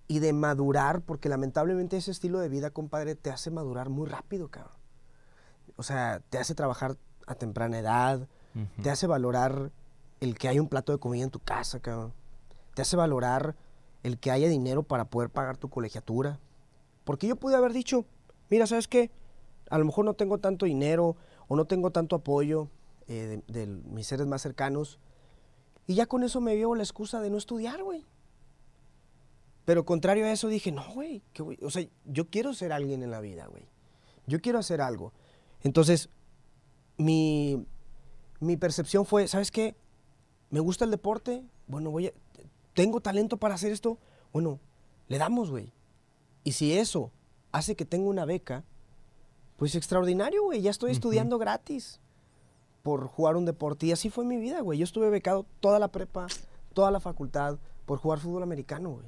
y 0.07 0.19
de 0.19 0.33
madurar, 0.33 1.01
porque 1.01 1.29
lamentablemente 1.29 1.97
ese 1.97 2.11
estilo 2.11 2.39
de 2.39 2.49
vida, 2.49 2.69
compadre, 2.69 3.15
te 3.15 3.29
hace 3.29 3.51
madurar 3.51 3.89
muy 3.89 4.07
rápido, 4.07 4.49
cabrón. 4.49 4.77
O 5.75 5.83
sea, 5.83 6.21
te 6.29 6.37
hace 6.37 6.55
trabajar 6.55 6.97
a 7.25 7.35
temprana 7.35 7.79
edad, 7.79 8.27
te 8.81 8.89
hace 8.89 9.05
valorar 9.05 9.71
el 10.19 10.37
que 10.37 10.47
hay 10.47 10.59
un 10.59 10.67
plato 10.67 10.91
de 10.91 10.97
comida 10.97 11.23
en 11.23 11.29
tu 11.29 11.39
casa, 11.39 11.79
cabrón. 11.79 12.13
Te 12.73 12.81
hace 12.81 12.95
valorar 12.95 13.55
el 14.03 14.17
que 14.17 14.31
haya 14.31 14.47
dinero 14.47 14.83
para 14.83 15.05
poder 15.05 15.29
pagar 15.29 15.57
tu 15.57 15.69
colegiatura. 15.69 16.39
Porque 17.07 17.25
yo 17.25 17.37
pude 17.37 17.55
haber 17.55 17.71
dicho, 17.71 18.05
mira, 18.49 18.67
¿sabes 18.67 18.89
qué? 18.89 19.11
A 19.69 19.77
lo 19.77 19.85
mejor 19.85 20.03
no 20.03 20.15
tengo 20.15 20.39
tanto 20.39 20.65
dinero 20.65 21.15
o 21.47 21.55
no 21.55 21.63
tengo 21.63 21.89
tanto 21.89 22.17
apoyo 22.17 22.67
eh, 23.07 23.41
de, 23.47 23.65
mis 23.65 24.07
seres 24.07 24.27
más 24.27 24.41
cercanos. 24.41 24.99
Y 25.85 25.95
ya 25.95 26.05
con 26.05 26.25
eso 26.25 26.41
me 26.41 26.53
vio 26.57 26.75
la 26.75 26.83
excusa 26.83 27.21
de 27.21 27.29
no 27.29 27.37
estudiar, 27.37 27.81
güey. 27.81 28.05
Pero 29.63 29.85
contrario 29.85 30.25
a 30.25 30.33
eso 30.33 30.49
dije, 30.49 30.73
no, 30.73 30.83
güey, 30.93 31.23
o 31.61 31.69
sea, 31.69 31.87
yo 32.03 32.29
quiero 32.29 32.53
ser 32.53 32.73
alguien 32.73 33.01
en 33.01 33.11
la 33.11 33.21
vida, 33.21 33.47
güey. 33.47 33.69
Yo 34.25 34.41
quiero 34.41 34.59
hacer 34.59 34.81
algo. 34.81 35.13
Entonces, 35.61 36.09
mi, 36.97 37.65
mi 38.41 38.57
percepción 38.57 39.05
fue, 39.05 39.29
¿sabes 39.29 39.49
qué? 39.49 39.77
Me 40.49 40.59
gusta 40.59 40.83
el 40.83 40.91
deporte, 40.91 41.41
bueno, 41.67 41.89
voy 41.89 42.07
a, 42.07 42.11
tengo 42.73 42.99
talento 42.99 43.37
para 43.37 43.55
hacer 43.55 43.71
esto, 43.71 43.97
bueno, 44.33 44.59
le 45.07 45.17
damos, 45.17 45.51
güey. 45.51 45.71
Y 46.47 46.53
si 46.53 46.77
eso 46.77 47.11
hace 47.51 47.75
que 47.75 47.83
tenga 47.83 48.07
una 48.07 48.23
beca, 48.23 48.63
pues 49.57 49.75
extraordinario, 49.75 50.43
güey, 50.43 50.61
ya 50.61 50.71
estoy 50.71 50.91
estudiando 50.91 51.37
gratis 51.37 51.99
por 52.83 53.05
jugar 53.07 53.35
un 53.35 53.43
deporte. 53.43 53.85
Y 53.85 53.91
así 53.91 54.09
fue 54.09 54.23
mi 54.23 54.37
vida, 54.37 54.61
güey. 54.61 54.79
Yo 54.79 54.85
estuve 54.85 55.09
becado 55.09 55.45
toda 55.59 55.77
la 55.77 55.89
prepa, 55.89 56.27
toda 56.71 56.89
la 56.89 57.01
facultad 57.01 57.57
por 57.85 57.99
jugar 57.99 58.19
fútbol 58.19 58.43
americano, 58.43 58.91
güey. 58.91 59.07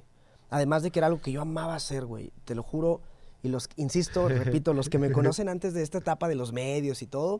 Además 0.50 0.84
de 0.84 0.92
que 0.92 1.00
era 1.00 1.08
algo 1.08 1.22
que 1.22 1.32
yo 1.32 1.40
amaba 1.40 1.76
hacer, 1.76 2.06
güey. 2.06 2.34
Te 2.44 2.56
lo 2.56 2.62
juro. 2.62 3.00
Y 3.42 3.48
los, 3.48 3.70
insisto, 3.78 4.28
repito, 4.28 4.74
los 4.74 4.90
que 4.90 5.00
me 5.00 5.10
conocen 5.14 5.48
antes 5.48 5.74
de 5.74 5.82
esta 5.82 6.00
etapa 6.00 6.28
de 6.28 6.36
los 6.36 6.52
medios 6.52 7.02
y 7.02 7.08
todo, 7.08 7.40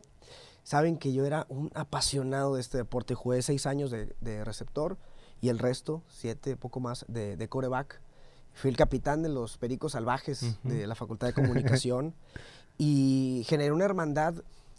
saben 0.62 0.96
que 0.96 1.12
yo 1.12 1.26
era 1.26 1.44
un 1.50 1.70
apasionado 1.74 2.54
de 2.54 2.62
este 2.62 2.78
deporte. 2.78 3.14
Jugué 3.14 3.42
seis 3.42 3.66
años 3.66 3.90
de, 3.90 4.44
receptor 4.46 4.96
y 5.42 5.50
el 5.50 5.58
resto, 5.58 6.02
siete, 6.08 6.56
poco 6.56 6.80
más, 6.80 7.04
de, 7.06 7.36
de, 7.36 7.48
coreback. 7.50 8.00
Fui 8.54 8.70
el 8.70 8.76
capitán 8.76 9.22
de 9.22 9.28
los 9.28 9.56
Pericos 9.56 9.92
Salvajes 9.92 10.58
de 10.64 10.86
la 10.86 10.94
Facultad 10.94 11.28
de 11.28 11.32
Comunicación 11.34 12.14
y 12.78 13.44
generé 13.46 13.72
una 13.72 13.84
hermandad 13.84 14.34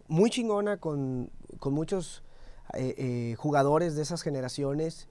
muy 0.08 0.30
chingona 0.30 0.78
con, 0.78 1.30
muchos 1.66 2.24
eh, 2.74 2.96
eh, 2.98 3.36
jugadores 3.38 3.96
de 3.96 4.02
esas 4.02 4.22
generaciones 4.22 5.08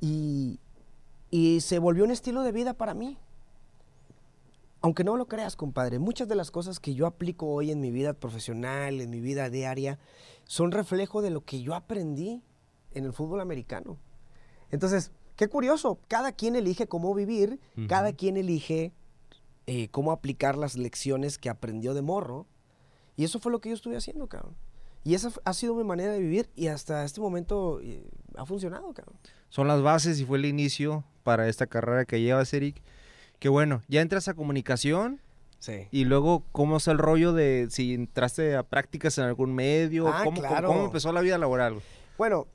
y, 0.00 0.60
y 1.30 1.60
se 1.60 1.78
volvió 1.78 2.04
un 2.04 2.10
estilo 2.10 2.42
de 2.42 2.52
vida 2.52 2.74
para 2.74 2.94
mí. 2.94 3.18
Aunque 4.80 5.02
no 5.02 5.16
lo 5.16 5.26
creas, 5.26 5.56
compadre, 5.56 5.98
muchas 5.98 6.28
de 6.28 6.36
las 6.36 6.52
cosas 6.52 6.78
que 6.78 6.94
yo 6.94 7.06
aplico 7.06 7.48
hoy 7.48 7.72
en 7.72 7.80
mi 7.80 7.90
vida 7.90 8.12
profesional, 8.12 9.00
en 9.00 9.10
mi 9.10 9.20
vida 9.20 9.50
diaria, 9.50 9.98
son 10.44 10.70
reflejo 10.70 11.20
de 11.20 11.30
lo 11.30 11.44
que 11.44 11.62
yo 11.62 11.74
aprendí 11.74 12.42
en 12.92 13.04
el 13.04 13.12
fútbol 13.12 13.40
americano. 13.40 13.96
Entonces, 14.70 15.10
qué 15.38 15.46
curioso, 15.48 16.00
cada 16.08 16.32
quien 16.32 16.56
elige 16.56 16.88
cómo 16.88 17.14
vivir, 17.14 17.60
cada 17.86 18.12
quien 18.12 18.36
elige 18.36 18.92
eh, 19.68 19.88
cómo 19.90 20.10
aplicar 20.10 20.58
las 20.58 20.76
lecciones 20.76 21.38
que 21.38 21.48
aprendió 21.48 21.94
de 21.94 22.02
morro. 22.02 22.46
Y 23.16 23.22
eso 23.22 23.38
fue 23.38 23.52
lo 23.52 23.60
que 23.60 23.68
yo 23.68 23.76
estuve 23.76 23.96
haciendo, 23.96 24.26
cabrón. 24.26 24.56
Y 25.04 25.14
esa 25.14 25.30
ha 25.44 25.54
sido 25.54 25.76
mi 25.76 25.84
manera 25.84 26.12
de 26.12 26.18
vivir 26.18 26.50
y 26.56 26.66
hasta 26.66 27.04
este 27.04 27.20
momento 27.20 27.80
eh, 27.80 28.02
ha 28.36 28.44
funcionado, 28.46 28.92
cabrón. 28.92 29.16
Son 29.48 29.68
las 29.68 29.80
bases 29.80 30.18
y 30.18 30.24
fue 30.24 30.38
el 30.38 30.44
inicio 30.44 31.04
para 31.22 31.48
esta 31.48 31.68
carrera 31.68 32.04
que 32.04 32.20
llevas, 32.20 32.52
Eric. 32.52 32.82
Que 33.38 33.48
bueno, 33.48 33.82
ya 33.86 34.00
entras 34.00 34.26
a 34.26 34.34
comunicación. 34.34 35.20
Sí. 35.60 35.86
Y 35.92 36.04
luego, 36.04 36.42
¿cómo 36.50 36.78
es 36.78 36.88
el 36.88 36.98
rollo 36.98 37.32
de 37.32 37.68
si 37.70 37.94
entraste 37.94 38.56
a 38.56 38.64
prácticas 38.64 39.18
en 39.18 39.24
algún 39.24 39.54
medio? 39.54 40.08
Ah, 40.08 40.22
¿Cómo, 40.24 40.40
claro. 40.40 40.66
¿cómo, 40.66 40.84
empezó 40.86 41.12
la 41.12 41.20
vida 41.20 41.38
laboral? 41.38 41.80
Bueno, 42.16 42.48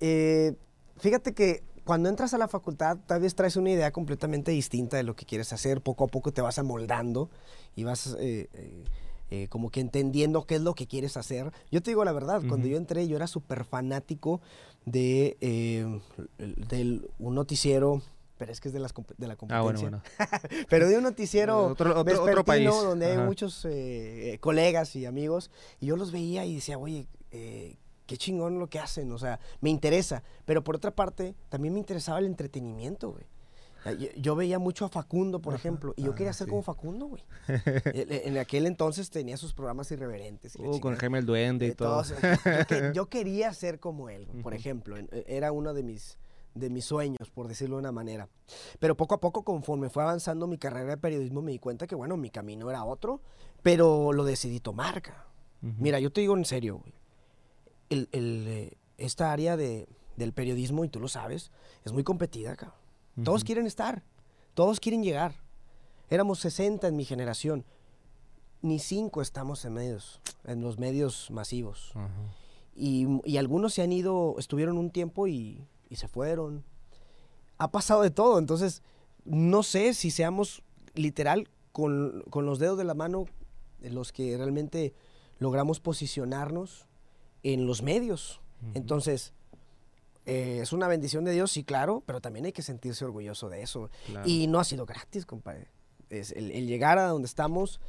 eh, 0.00 0.56
fíjate 0.98 1.32
que 1.32 1.62
cuando 1.84 2.08
entras 2.08 2.34
a 2.34 2.38
la 2.38 2.48
facultad, 2.48 2.98
tal 3.06 3.20
vez 3.20 3.34
traes 3.34 3.56
una 3.56 3.70
idea 3.70 3.92
completamente 3.92 4.50
distinta 4.50 4.96
de 4.96 5.02
lo 5.02 5.14
que 5.14 5.26
quieres 5.26 5.52
hacer. 5.52 5.80
Poco 5.80 6.04
a 6.04 6.08
poco 6.08 6.32
te 6.32 6.40
vas 6.40 6.58
amoldando 6.58 7.30
y 7.76 7.84
vas 7.84 8.16
eh, 8.18 8.48
eh, 9.30 9.48
como 9.48 9.70
que 9.70 9.80
entendiendo 9.80 10.46
qué 10.46 10.56
es 10.56 10.60
lo 10.62 10.74
que 10.74 10.86
quieres 10.86 11.16
hacer. 11.16 11.52
Yo 11.70 11.82
te 11.82 11.90
digo 11.90 12.04
la 12.04 12.12
verdad, 12.12 12.42
cuando 12.48 12.68
yo 12.68 12.76
entré, 12.76 13.06
yo 13.08 13.16
era 13.16 13.26
súper 13.26 13.64
fanático 13.64 14.40
de, 14.86 16.00
un 17.18 17.34
noticiero 17.34 18.02
pero 18.36 18.50
es 18.50 18.60
que 18.60 18.68
es 18.68 18.74
de, 18.74 18.80
las, 18.80 18.92
de 19.16 19.28
la 19.28 19.36
competencia. 19.36 19.58
Ah, 19.58 19.62
bueno, 19.62 19.80
bueno. 19.80 20.02
pero 20.68 20.88
de 20.88 20.96
un 20.98 21.04
noticiero 21.04 21.66
otro, 21.68 21.98
otro, 21.98 22.44
país. 22.44 22.68
donde 22.68 23.06
hay 23.06 23.18
muchos 23.18 23.64
eh, 23.70 24.38
colegas 24.40 24.96
y 24.96 25.06
amigos, 25.06 25.50
y 25.80 25.86
yo 25.86 25.96
los 25.96 26.10
veía 26.10 26.44
y 26.44 26.56
decía, 26.56 26.76
oye, 26.76 27.06
eh, 27.30 27.76
qué 28.06 28.16
chingón 28.16 28.58
lo 28.58 28.68
que 28.68 28.78
hacen, 28.78 29.10
o 29.12 29.18
sea, 29.18 29.40
me 29.60 29.70
interesa. 29.70 30.22
Pero 30.44 30.62
por 30.62 30.76
otra 30.76 30.94
parte, 30.94 31.34
también 31.48 31.74
me 31.74 31.80
interesaba 31.80 32.18
el 32.18 32.26
entretenimiento, 32.26 33.12
güey. 33.12 33.24
Yo, 34.16 34.34
veía 34.34 34.58
mucho 34.58 34.86
a 34.86 34.88
Facundo, 34.88 35.40
por 35.40 35.54
ejemplo, 35.54 35.92
y 35.96 36.04
yo 36.04 36.14
quería 36.14 36.32
ser 36.32 36.48
como 36.48 36.62
Facundo, 36.62 37.06
güey. 37.06 37.22
en 37.92 38.38
aquel 38.38 38.66
entonces 38.66 39.10
tenía 39.10 39.36
sus 39.36 39.52
programas 39.52 39.90
irreverentes. 39.90 40.56
Uh, 40.56 40.80
con 40.80 40.96
Jaime 40.96 41.18
el 41.18 41.26
Duende 41.26 41.66
y 41.66 41.72
todo. 41.72 42.02
yo, 42.94 43.06
quería 43.10 43.52
ser 43.52 43.80
como 43.80 44.08
él, 44.08 44.26
por 44.42 44.54
ejemplo. 44.54 44.96
E, 44.96 45.08
era 45.28 45.52
uno 45.52 45.74
de 45.74 45.82
mis, 45.82 46.16
de 46.54 46.70
mis 46.70 46.86
sueños, 46.86 47.30
por 47.30 47.46
decirlo 47.46 47.76
de 47.76 47.80
una 47.80 47.92
manera. 47.92 48.28
Pero 48.78 48.96
poco 48.96 49.16
a 49.16 49.20
poco, 49.20 49.44
conforme 49.44 49.90
fue 49.90 50.02
avanzando 50.02 50.46
mi 50.46 50.56
carrera 50.56 50.90
de 50.90 50.96
periodismo, 50.96 51.42
me 51.42 51.52
di 51.52 51.58
cuenta 51.58 51.86
que, 51.86 51.94
bueno, 51.94 52.16
mi 52.16 52.30
camino 52.30 52.70
era 52.70 52.84
otro, 52.84 53.20
pero 53.62 54.14
lo 54.14 54.24
decidí 54.24 54.60
tomar. 54.60 55.02
Mira, 55.60 55.98
yo 55.98 56.10
te 56.10 56.22
digo 56.22 56.36
en 56.36 56.44
serio, 56.44 56.78
güey. 56.78 56.94
El, 57.90 58.08
eh, 58.12 58.76
esta 58.98 59.32
área 59.32 59.56
de, 59.56 59.88
del 60.16 60.32
periodismo, 60.32 60.84
y 60.84 60.88
tú 60.88 61.00
lo 61.00 61.08
sabes, 61.08 61.50
es 61.84 61.92
muy 61.92 62.04
competida, 62.04 62.56
cabrón. 62.56 62.78
Todos 63.22 63.44
quieren 63.44 63.66
estar, 63.66 64.02
todos 64.54 64.80
quieren 64.80 65.04
llegar. 65.04 65.36
Éramos 66.10 66.40
60 66.40 66.88
en 66.88 66.96
mi 66.96 67.04
generación. 67.04 67.64
Ni 68.60 68.78
cinco 68.80 69.22
estamos 69.22 69.64
en 69.64 69.74
medios, 69.74 70.20
en 70.44 70.62
los 70.62 70.78
medios 70.78 71.30
masivos. 71.30 71.92
y, 72.74 73.06
y, 73.24 73.36
algunos 73.36 73.74
se 73.74 73.82
han 73.82 73.92
ido, 73.92 74.34
estuvieron 74.38 74.78
un 74.78 74.90
tiempo 74.90 75.28
y 75.28 75.64
y 75.94 75.96
se 75.96 76.08
fueron. 76.08 76.64
Ha 77.58 77.70
pasado 77.70 78.02
de 78.02 78.10
todo, 78.10 78.38
entonces 78.38 78.82
no 79.24 79.62
sé 79.62 79.94
si 79.94 80.10
seamos 80.10 80.62
literal 80.94 81.48
con, 81.72 82.24
los 82.32 82.58
dedos 82.58 82.76
de 82.76 82.84
la 82.84 82.94
mano 82.94 83.26
los 83.80 84.12
que 84.12 84.36
realmente 84.36 84.94
logramos 85.38 85.78
posicionarnos 85.78 86.86
en 87.44 87.66
los 87.66 87.82
medios. 87.82 88.40
Entonces, 88.72 89.32
eh, 90.26 90.60
es 90.62 90.72
una 90.72 90.88
bendición 90.88 91.24
de 91.24 91.32
Dios, 91.32 91.52
sí, 91.52 91.62
claro, 91.62 92.02
pero 92.06 92.20
también 92.20 92.46
hay 92.46 92.52
que 92.52 92.62
sentirse 92.62 93.04
orgulloso 93.04 93.48
de 93.48 93.62
eso. 93.62 93.90
Y 94.24 94.48
no 94.48 94.58
ha 94.58 94.64
sido 94.64 94.86
gratis, 94.86 95.26
compadre. 95.26 95.68
Es 96.10 96.32
el, 96.32 96.66
llegar 96.66 96.98
a 96.98 97.08
donde 97.08 97.26
estamos, 97.26 97.80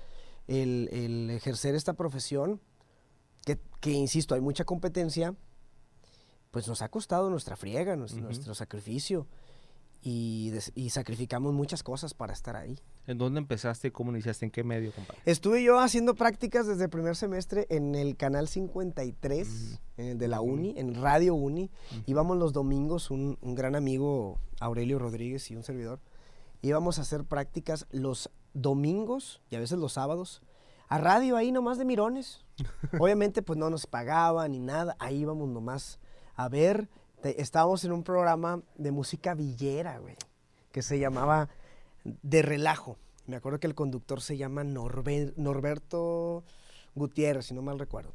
el, 0.48 1.30
ejercer 1.32 1.74
esta 1.74 1.94
profesión, 1.94 2.62
que, 3.46 3.60
que, 3.80 3.92
insisto, 3.92 4.36
hay 4.36 4.42
mucha 4.42 4.66
competencia, 4.66 5.34
pues 6.52 6.68
nos 6.68 6.82
ha 6.82 6.90
costado 6.90 7.30
nuestra 7.30 7.56
friega, 7.56 7.96
nuestro, 7.96 8.54
sacrificio. 8.54 9.28
Y, 10.08 10.54
sacrificamos 10.92 11.52
muchas 11.52 11.82
cosas 11.82 12.14
para 12.14 12.32
estar 12.32 12.56
ahí. 12.56 12.78
¿En 13.08 13.18
dónde 13.18 13.40
empezaste 13.40 13.88
y 13.88 13.92
cómo 13.92 14.12
iniciaste? 14.12 14.46
¿En 14.46 14.52
qué 14.52 14.64
medio, 14.64 14.92
compadre? 14.92 15.20
Estuve 15.26 15.64
yo 15.64 15.80
haciendo 15.80 16.14
prácticas 16.14 16.68
desde 16.68 16.84
el 16.84 16.90
primer 16.92 17.16
semestre 17.16 17.66
en 17.72 17.96
el 17.96 18.16
canal 18.16 18.48
53 18.48 19.80
eh, 19.98 20.14
de 20.16 20.28
la 20.28 20.42
Uni, 20.42 20.76
en 20.78 20.94
Radio 20.94 21.34
Uni. 21.34 21.72
Íbamos 22.06 22.38
los 22.38 22.54
domingos, 22.54 23.10
un, 23.10 23.36
gran 23.42 23.76
amigo, 23.76 24.38
Aurelio 24.60 25.00
Rodríguez 25.00 25.50
y 25.50 25.56
un 25.56 25.64
servidor, 25.64 26.00
íbamos 26.62 27.00
a 27.00 27.02
hacer 27.02 27.24
prácticas 27.24 27.88
los 27.90 28.30
domingos 28.54 29.42
y 29.50 29.56
a 29.56 29.60
veces 29.60 29.80
los 29.80 29.94
sábados 29.94 30.44
a 30.88 31.00
radio 31.00 31.36
ahí 31.36 31.52
nomás 31.52 31.80
de 31.80 31.86
mirones. 31.86 32.46
Obviamente 33.00 33.42
pues 33.42 33.58
no 33.58 33.72
nos 33.72 33.88
pagaban 33.88 34.52
ni 34.52 34.60
nada, 34.60 34.96
ahí 35.00 35.22
íbamos 35.22 35.50
nomás 35.50 36.00
a 36.36 36.48
ver, 36.48 36.90
estábamos 37.32 37.84
en 37.84 37.92
un 37.92 38.04
programa 38.04 38.62
de 38.76 38.92
música 38.92 39.34
villera, 39.34 39.98
güey, 40.00 40.16
que 40.72 40.82
se 40.82 41.00
llamaba 41.00 41.50
De 42.04 42.42
Relajo. 42.42 42.98
Me 43.26 43.36
acuerdo 43.36 43.60
que 43.60 43.68
el 43.68 43.76
conductor 43.76 44.22
se 44.22 44.38
llama 44.38 44.64
Norberto 44.64 46.44
Gutiérrez, 46.94 47.48
si 47.48 47.54
no 47.54 47.62
mal 47.62 47.80
recuerdo. 47.80 48.14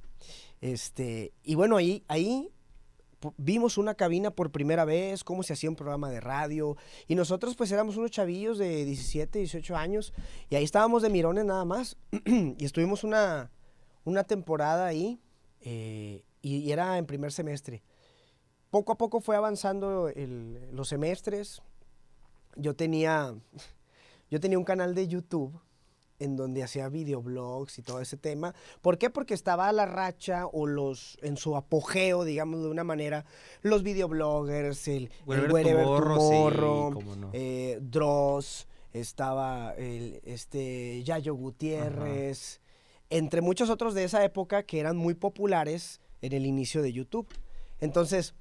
Este, 0.61 1.33
y 1.43 1.55
bueno, 1.55 1.77
ahí, 1.77 2.05
ahí 2.09 2.53
vimos 3.37 3.79
una 3.79 3.95
cabina 3.95 4.31
por 4.31 4.51
primera 4.51 4.85
vez, 4.85 5.25
cómo 5.25 5.43
se 5.43 5.53
hacía 5.53 5.71
un 5.71 5.77
programa 5.77 6.11
de 6.11 6.21
radio. 6.21 6.77
Y 7.07 7.15
nosotros 7.15 7.57
pues 7.57 7.71
éramos 7.73 7.97
unos 7.97 8.11
chavillos 8.11 8.59
de 8.59 8.85
17, 8.85 9.39
18 9.39 9.77
años. 9.77 10.13
Y 10.49 10.57
ahí 10.57 10.65
estábamos 10.65 11.03
de 11.03 11.11
mirones 11.11 11.45
nada 11.45 11.65
más. 11.65 11.97
y 12.27 12.65
estuvimos 12.65 13.05
una, 13.05 13.51
una 14.05 14.25
temporada 14.25 14.87
ahí. 14.87 15.21
Eh, 15.61 16.25
y, 16.43 16.71
era 16.71 16.97
en 16.97 17.07
primer 17.07 17.33
semestre 17.33 17.83
poco 18.71 18.93
a 18.93 18.99
poco 18.99 19.21
fue 19.21 19.37
avanzando 19.37 20.11
los 20.73 20.89
semestres. 20.89 21.63
Yo 22.57 22.75
tenía, 22.75 23.35
yo 24.31 24.41
tenía 24.41 24.59
un 24.59 24.65
canal 24.65 24.95
de 24.95 25.09
YouTube 25.09 25.61
en 26.21 26.37
donde 26.37 26.63
hacía 26.63 26.89
videoblogs 26.89 27.79
y 27.79 27.83
todo 27.83 28.01
ese 28.01 28.17
tema. 28.17 28.55
¿Por 28.83 28.99
qué? 28.99 29.11
Porque 29.11 29.35
estaba 29.35 29.69
a 29.69 29.73
la 29.73 29.87
racha 29.87 30.47
o 30.47 30.67
los 30.67 31.19
en 31.23 31.37
su 31.37 31.57
apogeo, 31.57 32.25
digamos 32.25 32.63
de 32.63 32.69
una 32.69 32.85
manera, 32.85 33.25
los 33.63 33.83
videobloggers, 33.83 34.87
el, 34.89 35.11
Wherever 35.27 35.83
Tomorrow, 35.83 37.31
eh, 37.33 37.79
Dross, 37.81 38.69
estaba 38.93 39.73
el, 39.75 40.21
este 40.25 41.03
Yayo 41.03 41.35
Gutiérrez, 41.35 42.61
entre 43.09 43.41
muchos 43.41 43.71
otros 43.71 43.95
de 43.95 44.05
esa 44.05 44.23
época 44.25 44.63
que 44.65 44.79
eran 44.79 44.97
muy 44.97 45.15
populares 45.15 46.01
en 46.21 46.35
el 46.35 46.45
inicio 46.47 46.83
de 46.83 46.93
YouTube. 46.93 47.29
Entonces, 47.81 48.35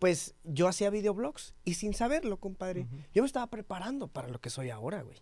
pues 0.00 0.34
yo 0.44 0.66
hacía 0.66 0.88
videoblogs 0.90 1.54
y 1.62 1.74
sin 1.74 1.92
saberlo, 1.92 2.40
compadre, 2.40 2.88
yo 3.12 3.22
me 3.22 3.26
estaba 3.26 3.46
preparando 3.48 4.08
para 4.08 4.28
lo 4.28 4.40
que 4.40 4.48
soy 4.48 4.70
ahora, 4.70 5.02
güey. 5.02 5.18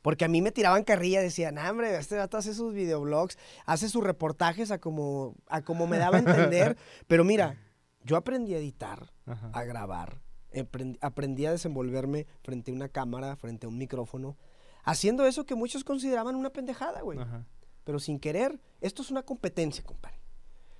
Porque 0.00 0.24
a 0.24 0.28
mí 0.28 0.40
me 0.40 0.50
tiraban 0.50 0.82
carrilla, 0.82 1.20
decían, 1.20 1.58
hombre, 1.58 1.94
este 1.96 2.16
gato 2.16 2.38
hace 2.38 2.54
sus 2.54 2.72
videoblogs, 2.72 3.38
hace 3.66 3.88
sus 3.88 4.02
reportajes 4.02 4.70
a 4.70 4.80
como, 4.80 5.36
a 5.46 5.60
como 5.62 5.86
me 5.86 5.98
daba 5.98 6.16
a 6.16 6.20
entender. 6.20 6.76
Pero 7.06 7.22
mira, 7.22 7.58
yo 8.02 8.16
aprendí 8.16 8.54
a 8.54 8.58
editar, 8.58 9.12
a 9.26 9.62
grabar, 9.62 10.20
Aprendí, 10.58 10.98
aprendí 11.02 11.46
a 11.46 11.50
desenvolverme 11.50 12.26
frente 12.42 12.70
a 12.70 12.74
una 12.74 12.88
cámara, 12.88 13.36
frente 13.36 13.66
a 13.66 13.68
un 13.68 13.76
micrófono, 13.76 14.38
haciendo 14.84 15.26
eso 15.26 15.44
que 15.46 15.56
muchos 15.56 15.84
consideraban 15.84 16.36
una 16.36 16.50
pendejada, 16.50 17.02
güey. 17.02 17.18
Ajá. 17.18 17.44
Pero 17.82 17.98
sin 17.98 18.20
querer, 18.20 18.58
esto 18.80 19.02
es 19.02 19.10
una 19.10 19.24
competencia, 19.24 19.84
compadre. 19.84 20.20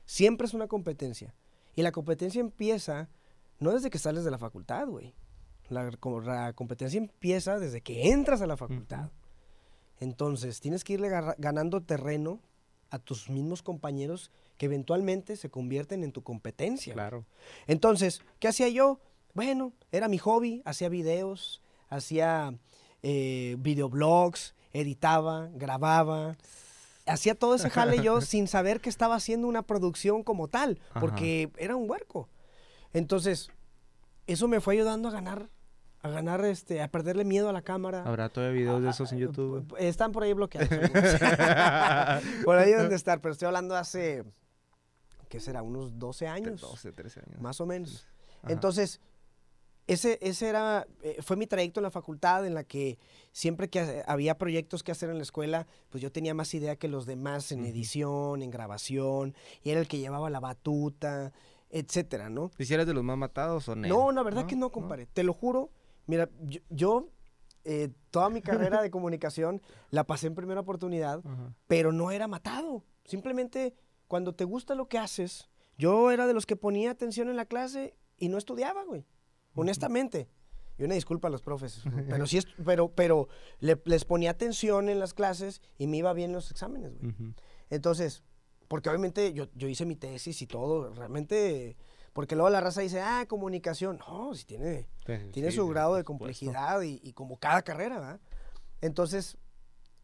Siempre 0.06 0.46
es 0.46 0.54
una 0.54 0.68
competencia. 0.68 1.34
Y 1.74 1.82
la 1.82 1.92
competencia 1.92 2.40
empieza 2.40 3.10
no 3.58 3.73
desde 3.73 3.90
que 3.90 3.99
sales 3.99 4.25
de 4.25 4.30
la 4.30 4.38
facultad, 4.38 4.87
güey. 4.87 5.14
La, 5.68 5.90
co- 5.92 6.20
la 6.20 6.52
competencia 6.52 6.99
empieza 6.99 7.58
desde 7.58 7.80
que 7.80 8.11
entras 8.11 8.42
a 8.42 8.46
la 8.46 8.56
facultad. 8.56 9.11
Entonces, 10.00 10.61
tienes 10.61 10.84
que 10.84 10.94
irle 10.94 11.08
ganando 11.38 11.80
terreno 11.82 12.40
a 12.90 12.99
tus 12.99 13.30
mismos 13.30 13.62
compañeros 13.62 14.30
que 14.58 14.66
eventualmente 14.66 15.37
se 15.37 15.50
convierten 15.50 16.04
en 16.04 16.12
tu 16.12 16.23
competencia. 16.23 16.94
Claro. 16.94 17.25
Entonces, 17.66 18.23
¿qué 18.38 18.49
hacía 18.49 18.68
yo? 18.68 19.00
Bueno, 19.32 19.73
era 19.90 20.08
mi 20.08 20.18
hobby, 20.18 20.62
hacía 20.64 20.88
videos, 20.88 21.61
hacía 21.88 22.54
eh, 23.02 23.56
videoblogs, 23.58 24.54
editaba, 24.73 25.49
grababa. 25.54 26.37
Hacía 27.06 27.34
todo 27.34 27.54
ese 27.56 27.68
jale 27.70 28.02
yo 28.02 28.20
sin 28.20 28.46
saber 28.49 28.80
que 28.80 28.88
estaba 28.90 29.14
haciendo 29.16 29.46
una 29.49 29.62
producción 29.62 30.23
como 30.23 30.49
tal, 30.49 30.78
Ajá. 30.90 31.00
porque 31.00 31.50
era 31.56 31.75
un 31.76 31.88
huerco. 31.90 32.28
Entonces, 32.94 33.50
eso 34.26 34.48
me 34.48 34.60
fue 34.60 34.74
ayudando 34.74 35.08
a 35.08 35.12
ganar, 35.12 35.50
a 36.00 36.08
ganar, 36.08 36.42
este, 36.46 36.80
a 36.80 36.88
perderle 36.88 37.24
miedo 37.24 37.48
a 37.48 37.52
la 37.52 37.60
cámara. 37.62 38.02
Habrá 38.04 38.28
todavía 38.30 38.54
videos 38.62 38.82
de 38.82 38.90
esos 38.90 39.12
en 39.12 39.18
YouTube. 39.18 39.66
P- 39.76 39.86
Están 39.88 40.12
por 40.12 40.22
ahí 40.22 40.32
bloqueados. 40.32 40.68
por 42.44 42.56
ahí 42.56 42.70
deben 42.72 42.88
de 42.88 42.96
estar, 42.96 43.20
pero 43.20 43.32
estoy 43.32 43.46
hablando 43.46 43.76
hace, 43.76 44.24
¿qué 45.28 45.40
será? 45.40 45.62
Unos 45.62 45.98
12 45.98 46.26
años. 46.26 46.60
12, 46.60 46.92
13 46.92 47.20
años. 47.26 47.40
Más 47.40 47.60
o 47.60 47.66
menos. 47.66 48.06
Ajá. 48.42 48.52
Entonces, 48.52 49.00
ese, 49.86 50.18
ese 50.22 50.48
era, 50.48 50.86
eh, 51.02 51.18
fue 51.22 51.36
mi 51.36 51.46
trayecto 51.46 51.80
en 51.80 51.84
la 51.84 51.90
facultad 51.90 52.46
en 52.46 52.54
la 52.54 52.64
que 52.64 52.98
siempre 53.32 53.68
que 53.68 53.80
ha- 53.80 54.04
había 54.06 54.38
proyectos 54.38 54.82
que 54.82 54.92
hacer 54.92 55.10
en 55.10 55.16
la 55.18 55.22
escuela, 55.22 55.66
pues 55.90 56.00
yo 56.02 56.10
tenía 56.10 56.32
más 56.34 56.54
idea 56.54 56.76
que 56.76 56.88
los 56.88 57.04
demás 57.06 57.52
en 57.52 57.64
edición, 57.66 58.40
en 58.42 58.50
grabación, 58.50 59.34
y 59.62 59.70
era 59.70 59.80
el 59.80 59.88
que 59.88 59.98
llevaba 59.98 60.30
la 60.30 60.40
batuta, 60.40 61.32
etcétera, 61.78 62.31
¿no? 62.31 62.50
¿Y 62.59 62.64
si 62.64 62.73
eres 62.75 62.87
de 62.87 62.95
los 62.95 63.02
más 63.04 63.19
matados 63.19 63.69
o 63.69 63.75
No, 63.76 64.12
la 64.12 64.23
verdad 64.23 64.47
que 64.47 64.57
no, 64.57 64.71
compadre. 64.71 65.07
Te 65.12 65.23
lo 65.25 65.33
juro. 65.35 65.71
Mira, 66.07 66.31
yo, 66.43 66.61
yo, 66.71 67.09
eh, 67.64 67.90
toda 68.11 68.31
mi 68.31 68.40
carrera 68.43 68.81
de 68.83 68.90
comunicación 68.93 69.61
la 69.90 70.04
pasé 70.04 70.26
en 70.28 70.35
primera 70.35 70.61
oportunidad, 70.61 71.21
Ajá. 71.26 71.54
pero 71.66 71.93
no 71.93 72.11
era 72.11 72.28
matado. 72.28 72.85
Simplemente 73.04 73.75
cuando 74.07 74.35
te 74.35 74.45
gusta 74.45 74.75
lo 74.75 74.87
que 74.88 74.99
haces, 74.99 75.50
yo 75.76 76.11
era 76.12 76.26
de 76.26 76.35
los 76.35 76.47
que 76.47 76.57
ponía 76.57 76.90
atención 76.90 77.28
en 77.28 77.37
la 77.37 77.47
clase 77.47 77.97
y 78.19 78.28
no 78.28 78.38
estudiaba, 78.38 78.85
güey. 78.85 79.04
Honestamente. 79.54 80.28
Y 80.76 80.83
una 80.85 80.95
disculpa 80.95 81.28
a 81.28 81.31
los 81.31 81.40
profes, 81.43 81.83
pero 82.09 82.26
sí, 82.26 82.40
pero, 82.64 82.88
pero 82.93 83.28
le- 83.61 83.81
les 83.85 84.04
ponía 84.04 84.31
atención 84.31 84.88
en 84.88 84.99
las 84.99 85.14
clases 85.14 85.62
y 85.78 85.87
me 85.87 85.97
iba 85.99 86.12
bien 86.12 86.31
en 86.31 86.35
los 86.37 86.50
exámenes, 86.50 86.99
güey. 86.99 87.14
Entonces, 87.71 88.25
porque 88.75 88.88
obviamente 88.88 89.33
yo, 89.33 89.47
yo 89.54 89.69
hice 89.69 89.87
mi 89.87 89.95
tesis 89.95 90.43
y 90.43 90.49
todo, 90.49 90.93
realmente, 90.95 91.76
porque 92.12 92.35
luego 92.35 92.50
la 92.50 92.61
raza 92.61 92.81
dice, 92.81 93.00
ah, 93.00 93.25
comunicación. 93.28 93.99
No, 93.99 94.35
si 94.35 94.45
tiene, 94.45 94.88
Sí, 95.07 95.12
tiene 95.31 95.50
sí, 95.52 95.59
su 95.59 95.69
grado 95.69 95.95
de 95.95 96.02
complejidad 96.02 96.83
y, 96.83 96.99
y 97.04 97.12
como 97.12 97.37
cada 97.37 97.62
carrera, 97.62 98.00
¿verdad? 98.00 98.21
Entonces, 98.81 99.38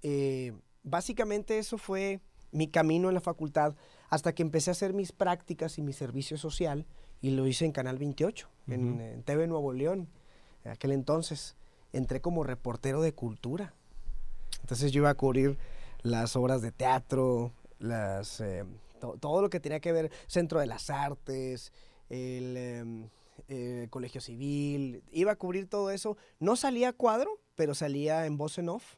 eh, 0.02 0.52
básicamente 0.84 1.58
eso 1.58 1.78
fue 1.78 2.20
mi 2.52 2.68
camino 2.68 3.08
en 3.08 3.14
la 3.14 3.20
facultad 3.20 3.74
hasta 4.08 4.36
que 4.36 4.42
empecé 4.42 4.70
a 4.70 4.72
hacer 4.72 4.92
mis 4.92 5.10
prácticas 5.10 5.76
y 5.76 5.82
mi 5.82 5.92
servicio 5.92 6.38
social 6.38 6.86
y 7.20 7.30
lo 7.30 7.48
hice 7.48 7.64
en 7.64 7.72
Canal 7.72 7.98
28, 7.98 8.48
en, 8.68 8.92
Ujú. 8.92 9.00
en 9.02 9.22
TV 9.24 9.48
Nuevo 9.48 9.72
León, 9.72 10.06
en 10.64 10.70
aquel 10.70 10.92
entonces. 10.92 11.56
Entré 11.92 12.20
como 12.20 12.44
reportero 12.44 13.02
de 13.02 13.14
cultura. 13.14 13.74
Entonces 14.60 14.92
yo 14.92 15.00
iba 15.00 15.10
a 15.10 15.14
cubrir 15.14 15.58
las 16.02 16.36
obras 16.36 16.62
de 16.62 16.70
teatro, 16.70 17.52
las, 17.80 18.40
eh, 18.40 18.64
to- 19.00 19.16
todo 19.18 19.42
lo 19.42 19.50
que 19.50 19.58
tenía 19.60 19.80
que 19.80 19.92
ver, 19.92 20.12
Centro 20.28 20.60
de 20.60 20.66
las 20.66 20.88
Artes, 20.90 21.72
el 22.08 22.56
em, 22.56 23.08
eh, 23.48 23.88
Colegio 23.90 24.20
Civil, 24.20 25.02
iba 25.10 25.32
a 25.32 25.36
cubrir 25.36 25.66
todo 25.68 25.90
eso. 25.90 26.16
No 26.38 26.54
salía 26.56 26.92
cuadro, 26.92 27.40
pero 27.56 27.74
salía 27.74 28.26
en 28.26 28.36
voz 28.36 28.58
en 28.58 28.68
off. 28.68 28.96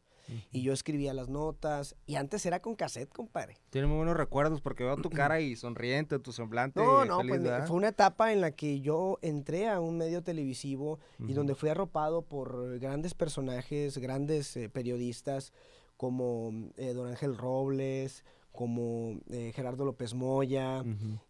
Y 0.51 0.62
yo 0.62 0.73
escribía 0.73 1.12
las 1.12 1.29
notas. 1.29 1.95
Y 2.07 2.14
antes 2.14 2.47
era 2.47 2.61
con 2.62 2.75
cassette, 2.75 3.12
compadre. 3.12 3.59
Tiene 3.71 3.87
muy 3.88 3.97
buenos 3.99 4.16
recuerdos 4.16 4.62
porque 4.62 4.83
veo 4.85 4.97
tu 4.97 5.11
cara 5.11 5.40
y 5.40 5.57
sonriente, 5.57 6.18
tu 6.21 6.33
semblante. 6.33 6.81
No, 6.81 7.05
no, 7.05 7.18
feliz, 7.21 7.40
pues 7.40 7.68
fue 7.68 7.77
una 7.77 7.88
etapa 7.88 8.33
en 8.33 8.40
la 8.40 8.53
que 8.53 8.81
yo 8.81 9.18
entré 9.21 9.68
a 9.68 9.79
un 9.81 9.99
medio 9.99 10.23
televisivo 10.23 11.01
y 11.18 11.35
donde 11.35 11.55
fui 11.55 11.68
arropado 11.68 12.23
por 12.23 12.79
grandes 12.79 13.12
personajes, 13.14 13.99
grandes 13.99 14.57
eh, 14.57 14.68
periodistas 14.71 15.53
como 15.99 16.51
eh, 16.77 16.95
Don 16.95 17.09
Ángel 17.09 17.37
Robles, 17.37 18.25
como 18.53 19.19
eh, 19.31 19.53
Gerardo 19.55 19.85
López 19.85 20.15
Moya, 20.15 20.85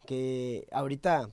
que 0.07 0.67
ahorita 0.73 1.31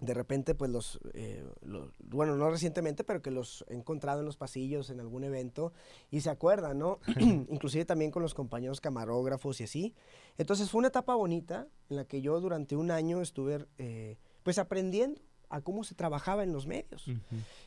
de 0.00 0.14
repente 0.14 0.54
pues 0.54 0.70
los, 0.70 1.00
eh, 1.14 1.44
los- 1.62 1.90
bueno, 1.98 2.36
no 2.36 2.48
recientemente, 2.50 3.02
pero 3.02 3.20
que 3.20 3.32
los 3.32 3.64
he 3.68 3.74
encontrado 3.74 4.20
en 4.20 4.26
los 4.26 4.36
pasillos 4.36 4.90
en 4.90 5.00
algún 5.00 5.24
evento 5.24 5.72
y 6.10 6.20
se 6.20 6.30
acuerdan, 6.30 6.78
¿no? 6.78 7.00
Inclusive 7.50 7.84
también 7.84 8.10
con 8.12 8.22
los 8.22 8.32
compañeros 8.34 8.80
camarógrafos 8.80 9.60
y 9.60 9.64
así. 9.64 9.94
Entonces 10.36 10.70
fue 10.70 10.78
una 10.80 10.88
etapa 10.88 11.14
bonita 11.16 11.66
en 11.90 11.96
la 11.96 12.04
que 12.04 12.20
yo 12.22 12.38
durante 12.40 12.76
un 12.76 12.90
año 12.92 13.20
estuve 13.22 13.66
eh, 13.78 14.18
pues 14.44 14.58
aprendiendo 14.58 15.20
a 15.48 15.62
cómo 15.62 15.82
se 15.82 15.94
trabajaba 15.96 16.44
en 16.44 16.52
los 16.52 16.66
medios. 16.66 17.06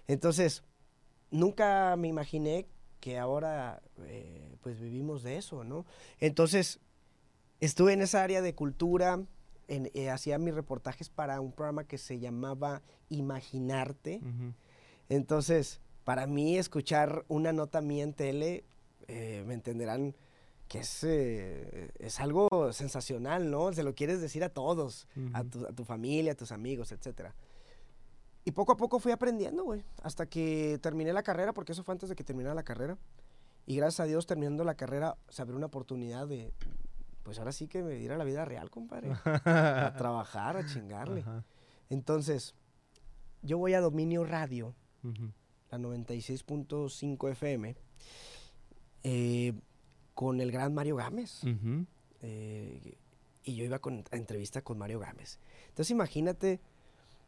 Entonces, 0.07 0.63
nunca 1.31 1.95
me 1.97 2.07
imaginé 2.07 2.67
que 2.99 3.17
ahora 3.17 3.81
eh, 4.05 4.55
pues 4.61 4.79
vivimos 4.79 5.23
de 5.23 5.37
eso, 5.37 5.63
¿no? 5.63 5.85
Entonces, 6.19 6.79
estuve 7.61 7.93
en 7.93 8.01
esa 8.01 8.21
área 8.23 8.41
de 8.41 8.53
cultura, 8.53 9.23
en- 9.67 9.89
eh, 9.93 10.09
hacía 10.09 10.37
mis 10.37 10.53
reportajes 10.53 11.09
para 11.09 11.39
un 11.39 11.53
programa 11.53 11.85
que 11.85 11.97
se 11.97 12.19
llamaba 12.19 12.81
Imaginarte. 13.09 14.19
Entonces, 15.09 15.79
para 16.03 16.27
mí 16.27 16.57
escuchar 16.57 17.23
una 17.27 17.53
nota 17.53 17.81
mía 17.81 18.03
en 18.03 18.13
tele, 18.13 18.63
eh, 19.07 19.43
me 19.47 19.53
entenderán 19.53 20.15
que 20.67 20.79
es, 20.79 21.03
eh, 21.03 21.91
es 21.99 22.19
algo 22.21 22.47
sensacional, 22.71 23.51
¿no? 23.51 23.73
Se 23.73 23.83
lo 23.83 23.93
quieres 23.93 24.21
decir 24.21 24.43
a 24.43 24.49
todos, 24.49 25.07
a, 25.33 25.43
tu, 25.43 25.65
a 25.65 25.73
tu 25.73 25.83
familia, 25.83 26.31
a 26.31 26.35
tus 26.35 26.51
amigos, 26.53 26.91
etcétera. 26.93 27.35
Y 28.45 28.51
poco 28.51 28.71
a 28.71 28.77
poco 28.77 28.99
fui 28.99 29.11
aprendiendo, 29.11 29.63
güey, 29.65 29.83
hasta 30.01 30.25
que 30.25 30.79
terminé 30.81 31.11
la 31.13 31.23
carrera, 31.23 31.53
porque 31.53 31.73
eso 31.73 31.83
fue 31.83 31.91
antes 31.93 32.07
de 32.09 32.15
que 32.15 32.23
terminara 32.23 32.55
la 32.55 32.63
carrera. 32.63 32.97
Y 33.67 33.75
gracias 33.75 33.99
a 33.99 34.05
Dios, 34.05 34.25
terminando 34.25 34.63
la 34.63 34.75
carrera, 34.75 35.17
se 35.29 35.41
abrió 35.41 35.57
una 35.57 35.67
oportunidad 35.67 36.25
de, 36.27 36.51
pues 37.23 37.39
ahora 37.39 37.51
sí 37.51 37.67
que 37.67 37.83
me 37.83 37.95
diera 37.95 38.17
la 38.17 38.23
vida 38.23 38.45
real, 38.45 38.69
compadre. 38.69 39.11
a 39.25 39.93
trabajar, 39.97 40.57
a 40.57 40.65
chingarle. 40.65 41.21
Ajá. 41.21 41.43
Entonces, 41.91 42.55
yo 43.41 43.57
voy 43.57 43.73
a 43.73 43.81
Dominio 43.81 44.23
Radio, 44.23 44.73
la 45.69 45.77
96.5 45.77 47.31
FM, 47.31 47.75
eh, 49.03 49.53
con 50.13 50.39
el 50.39 50.51
gran 50.51 50.73
Mario 50.73 50.95
Gámez. 50.95 51.41
Eh, 52.21 52.97
y 53.43 53.55
yo 53.55 53.65
iba 53.65 53.79
con, 53.79 54.05
a 54.11 54.15
entrevista 54.15 54.61
con 54.61 54.77
Mario 54.77 54.99
Gámez. 54.99 55.39
Entonces 55.67 55.91
imagínate, 55.91 56.61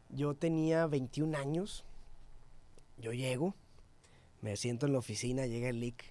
yo 0.08 0.34
tenía 0.34 0.86
21 0.86 1.36
años, 1.36 1.84
yo 2.96 3.12
llego, 3.12 3.54
me 4.40 4.56
siento 4.56 4.86
en 4.86 4.92
la 4.92 4.98
oficina, 4.98 5.46
llega 5.46 5.68
el 5.68 5.80
LIC 5.80 6.04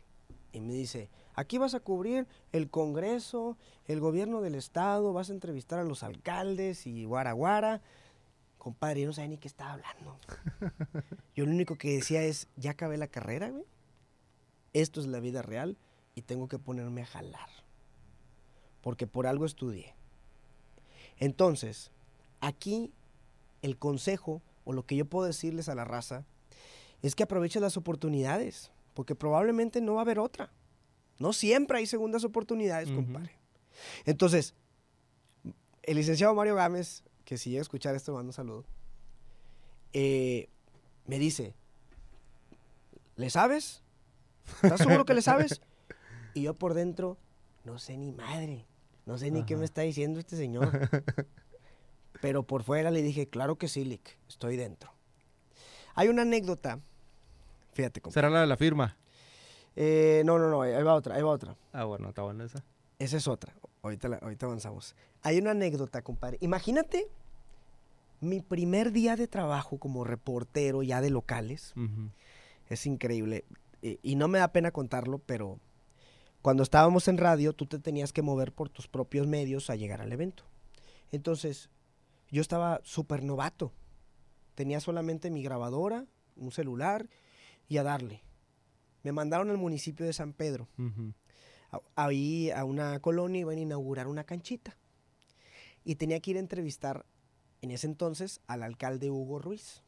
y 0.51 0.61
me 0.61 0.73
dice, 0.73 1.09
aquí 1.35 1.57
vas 1.57 1.73
a 1.73 1.79
cubrir 1.79 2.27
el 2.51 2.69
Congreso, 2.69 3.57
el 3.85 3.99
gobierno 3.99 4.41
del 4.41 4.55
Estado, 4.55 5.13
vas 5.13 5.29
a 5.29 5.33
entrevistar 5.33 5.79
a 5.79 5.83
los 5.83 6.03
alcaldes 6.03 6.87
y 6.87 7.05
guara 7.05 7.33
guara. 7.33 7.81
Compadre, 8.57 9.01
yo 9.01 9.07
no 9.07 9.13
sabía 9.13 9.29
ni 9.29 9.37
qué 9.37 9.47
estaba 9.47 9.73
hablando. 9.73 10.17
Yo 11.35 11.45
lo 11.45 11.51
único 11.51 11.77
que 11.77 11.95
decía 11.95 12.23
es, 12.23 12.47
ya 12.55 12.71
acabé 12.71 12.97
la 12.97 13.07
carrera, 13.07 13.49
güey. 13.49 13.65
Esto 14.71 15.01
es 15.01 15.07
la 15.07 15.19
vida 15.19 15.41
real 15.41 15.77
y 16.15 16.21
tengo 16.21 16.47
que 16.47 16.59
ponerme 16.59 17.01
a 17.01 17.05
jalar. 17.05 17.49
Porque 18.81 19.05
por 19.05 19.27
algo 19.27 19.45
estudié. 19.45 19.95
Entonces, 21.17 21.91
aquí 22.39 22.93
el 23.61 23.77
consejo 23.77 24.41
o 24.63 24.73
lo 24.73 24.85
que 24.85 24.95
yo 24.95 25.05
puedo 25.05 25.25
decirles 25.25 25.67
a 25.67 25.75
la 25.75 25.83
raza 25.83 26.25
es 27.01 27.15
que 27.15 27.23
aprovechen 27.23 27.61
las 27.61 27.75
oportunidades, 27.75 28.71
porque 28.93 29.13
probablemente 29.13 29.81
no 29.81 29.95
va 29.95 30.01
a 30.01 30.03
haber 30.03 30.19
otra. 30.19 30.51
No 31.23 31.31
siempre 31.31 31.77
hay 31.77 31.85
segundas 31.85 32.25
oportunidades, 32.25 32.91
compadre. 32.91 33.31
Entonces, 34.03 34.55
el 35.81 35.95
licenciado 35.95 36.35
Mario 36.35 36.55
Gámez, 36.55 37.01
que 37.23 37.37
si 37.37 37.49
llega 37.49 37.61
a 37.61 37.63
escuchar 37.63 37.95
esto, 37.95 38.11
mando 38.11 38.27
un 38.27 38.33
saludo, 38.33 38.65
eh, 39.93 40.49
me 41.05 41.19
dice, 41.19 41.55
¿le 43.15 43.29
sabes? 43.29 43.83
¿Estás 44.63 44.79
seguro 44.81 45.05
que 45.05 45.13
le 45.13 45.21
sabes? 45.21 45.61
Y 46.35 46.41
yo 46.41 46.55
por 46.55 46.73
dentro, 46.73 47.17
no 47.63 47.77
sé 47.79 47.95
ni 47.95 48.11
madre, 48.11 48.65
no 49.05 49.17
sé 49.17 49.31
ni 49.31 49.45
qué 49.45 49.55
me 49.55 49.63
está 49.63 49.83
diciendo 49.83 50.19
este 50.19 50.35
señor. 50.35 50.89
Pero 52.21 52.43
por 52.43 52.63
fuera 52.63 52.91
le 52.91 53.01
dije, 53.01 53.29
claro 53.29 53.57
que 53.57 53.69
sí, 53.69 53.85
Lick, 53.85 54.17
estoy 54.27 54.57
dentro. 54.57 54.91
Hay 55.95 56.09
una 56.09 56.23
anécdota. 56.23 56.81
Fíjate, 57.71 58.01
compadre. 58.01 58.13
¿Será 58.15 58.29
la 58.29 58.41
de 58.41 58.47
la 58.47 58.57
firma? 58.57 58.97
Eh, 59.75 60.21
no, 60.25 60.37
no, 60.39 60.49
no, 60.49 60.61
ahí 60.61 60.83
va 60.83 60.93
otra, 60.93 61.15
ahí 61.15 61.21
va 61.21 61.31
otra. 61.31 61.55
Ah, 61.71 61.85
bueno, 61.85 62.09
está 62.09 62.21
buena 62.21 62.43
esa. 62.45 62.63
Esa 62.99 63.17
es 63.17 63.27
otra. 63.27 63.53
Ahorita, 63.81 64.07
la- 64.07 64.17
ahorita 64.17 64.45
avanzamos. 64.45 64.95
Hay 65.23 65.37
una 65.39 65.51
anécdota, 65.51 66.01
compadre. 66.01 66.37
Imagínate 66.41 67.07
mi 68.21 68.39
primer 68.41 68.91
día 68.91 69.15
de 69.15 69.27
trabajo 69.27 69.77
como 69.79 70.03
reportero 70.03 70.83
ya 70.83 71.01
de 71.01 71.09
locales. 71.09 71.73
Es 72.69 72.85
increíble. 72.85 73.45
Eh, 73.81 73.97
y 74.01 74.15
no 74.15 74.27
me 74.27 74.39
da 74.39 74.47
pena 74.53 74.71
contarlo, 74.71 75.19
pero 75.19 75.59
cuando 76.41 76.63
estábamos 76.63 77.07
en 77.07 77.17
radio, 77.17 77.53
tú 77.53 77.65
te 77.65 77.79
tenías 77.79 78.13
que 78.13 78.21
mover 78.21 78.53
por 78.53 78.69
tus 78.69 78.87
propios 78.87 79.27
medios 79.27 79.69
a 79.69 79.75
llegar 79.75 80.01
al 80.01 80.11
evento. 80.13 80.43
Entonces, 81.11 81.69
yo 82.31 82.41
estaba 82.41 82.79
súper 82.83 83.23
novato. 83.23 83.73
Tenía 84.55 84.79
solamente 84.79 85.29
mi 85.29 85.43
grabadora, 85.43 86.05
un 86.37 86.51
celular 86.51 87.09
y 87.67 87.77
a 87.77 87.83
darle. 87.83 88.23
Me 89.03 89.11
mandaron 89.11 89.49
al 89.49 89.57
municipio 89.57 90.05
de 90.05 90.13
San 90.13 90.33
Pedro. 90.33 90.67
A- 91.71 91.81
Ahí 91.95 92.51
a 92.51 92.63
una 92.65 92.99
colonia 92.99 93.41
iban 93.41 93.57
a 93.57 93.61
inaugurar 93.61 94.07
una 94.07 94.23
canchita. 94.23 94.77
Y 95.83 95.95
tenía 95.95 96.19
que 96.19 96.31
ir 96.31 96.37
a 96.37 96.39
entrevistar 96.41 97.05
en 97.61 97.71
ese 97.71 97.87
entonces 97.87 98.41
al 98.47 98.63
alcalde 98.63 99.09
Hugo 99.11 99.39
Ruiz. 99.39 99.81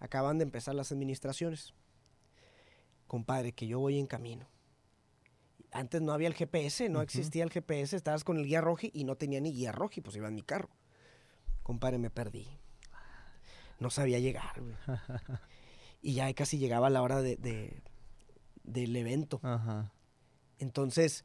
Acaban 0.00 0.38
de 0.38 0.44
empezar 0.44 0.74
las 0.74 0.92
administraciones. 0.92 1.74
Compadre, 3.06 3.52
que 3.52 3.66
yo 3.66 3.78
voy 3.80 3.98
en 3.98 4.06
camino. 4.06 4.46
Antes 5.72 6.00
no 6.02 6.12
había 6.12 6.28
el 6.28 6.34
GPS, 6.34 6.88
no 6.88 7.00
existía 7.02 7.42
el 7.44 7.50
GPS, 7.50 7.96
estabas 7.96 8.24
con 8.24 8.36
el 8.38 8.46
guía 8.46 8.60
rojo 8.60 8.86
y 8.92 9.04
no 9.04 9.16
tenía 9.16 9.40
ni 9.40 9.52
guía 9.52 9.72
rojo, 9.72 10.00
pues 10.02 10.16
iba 10.16 10.28
en 10.28 10.34
mi 10.34 10.42
carro. 10.42 10.70
Compadre, 11.62 11.98
me 11.98 12.10
perdí. 12.10 12.46
No 13.80 13.90
sabía 13.90 14.18
llegar, 14.18 14.60
güey. 14.60 14.74
Y 16.00 16.14
ya 16.14 16.32
casi 16.32 16.58
llegaba 16.58 16.90
la 16.90 17.02
hora 17.02 17.20
de- 17.22 17.36
de- 17.36 17.82
del 18.72 18.94
evento. 18.96 19.40
Ajá. 19.42 19.92
Entonces, 20.58 21.24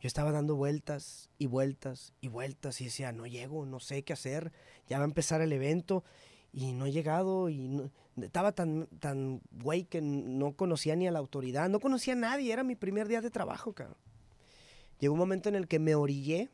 yo 0.00 0.06
estaba 0.06 0.30
dando 0.32 0.54
vueltas 0.56 1.30
y 1.38 1.46
vueltas 1.46 2.12
y 2.20 2.28
vueltas 2.28 2.80
y 2.80 2.84
decía, 2.84 3.12
no 3.12 3.26
llego, 3.26 3.66
no 3.66 3.80
sé 3.80 4.02
qué 4.04 4.12
hacer, 4.12 4.52
ya 4.88 4.98
va 4.98 5.04
a 5.04 5.08
empezar 5.08 5.40
el 5.40 5.52
evento 5.52 6.04
y 6.52 6.72
no 6.72 6.86
he 6.86 6.92
llegado 6.92 7.48
y 7.48 7.68
no- 7.68 7.90
estaba 8.22 8.52
tan, 8.52 8.86
tan 9.00 9.40
güey 9.50 9.84
que 9.84 10.00
no 10.00 10.52
conocía 10.54 10.96
ni 10.96 11.06
a 11.06 11.12
la 11.12 11.18
autoridad, 11.18 11.68
no 11.68 11.80
conocía 11.80 12.14
a 12.14 12.16
nadie, 12.16 12.52
era 12.52 12.62
mi 12.64 12.74
primer 12.74 13.06
día 13.08 13.20
de 13.20 13.30
trabajo, 13.30 13.72
cabrón. 13.72 13.96
Llegó 14.98 15.14
un 15.14 15.20
momento 15.20 15.48
en 15.48 15.54
el 15.54 15.68
que 15.68 15.78
me 15.78 15.94
orillé 15.94 16.50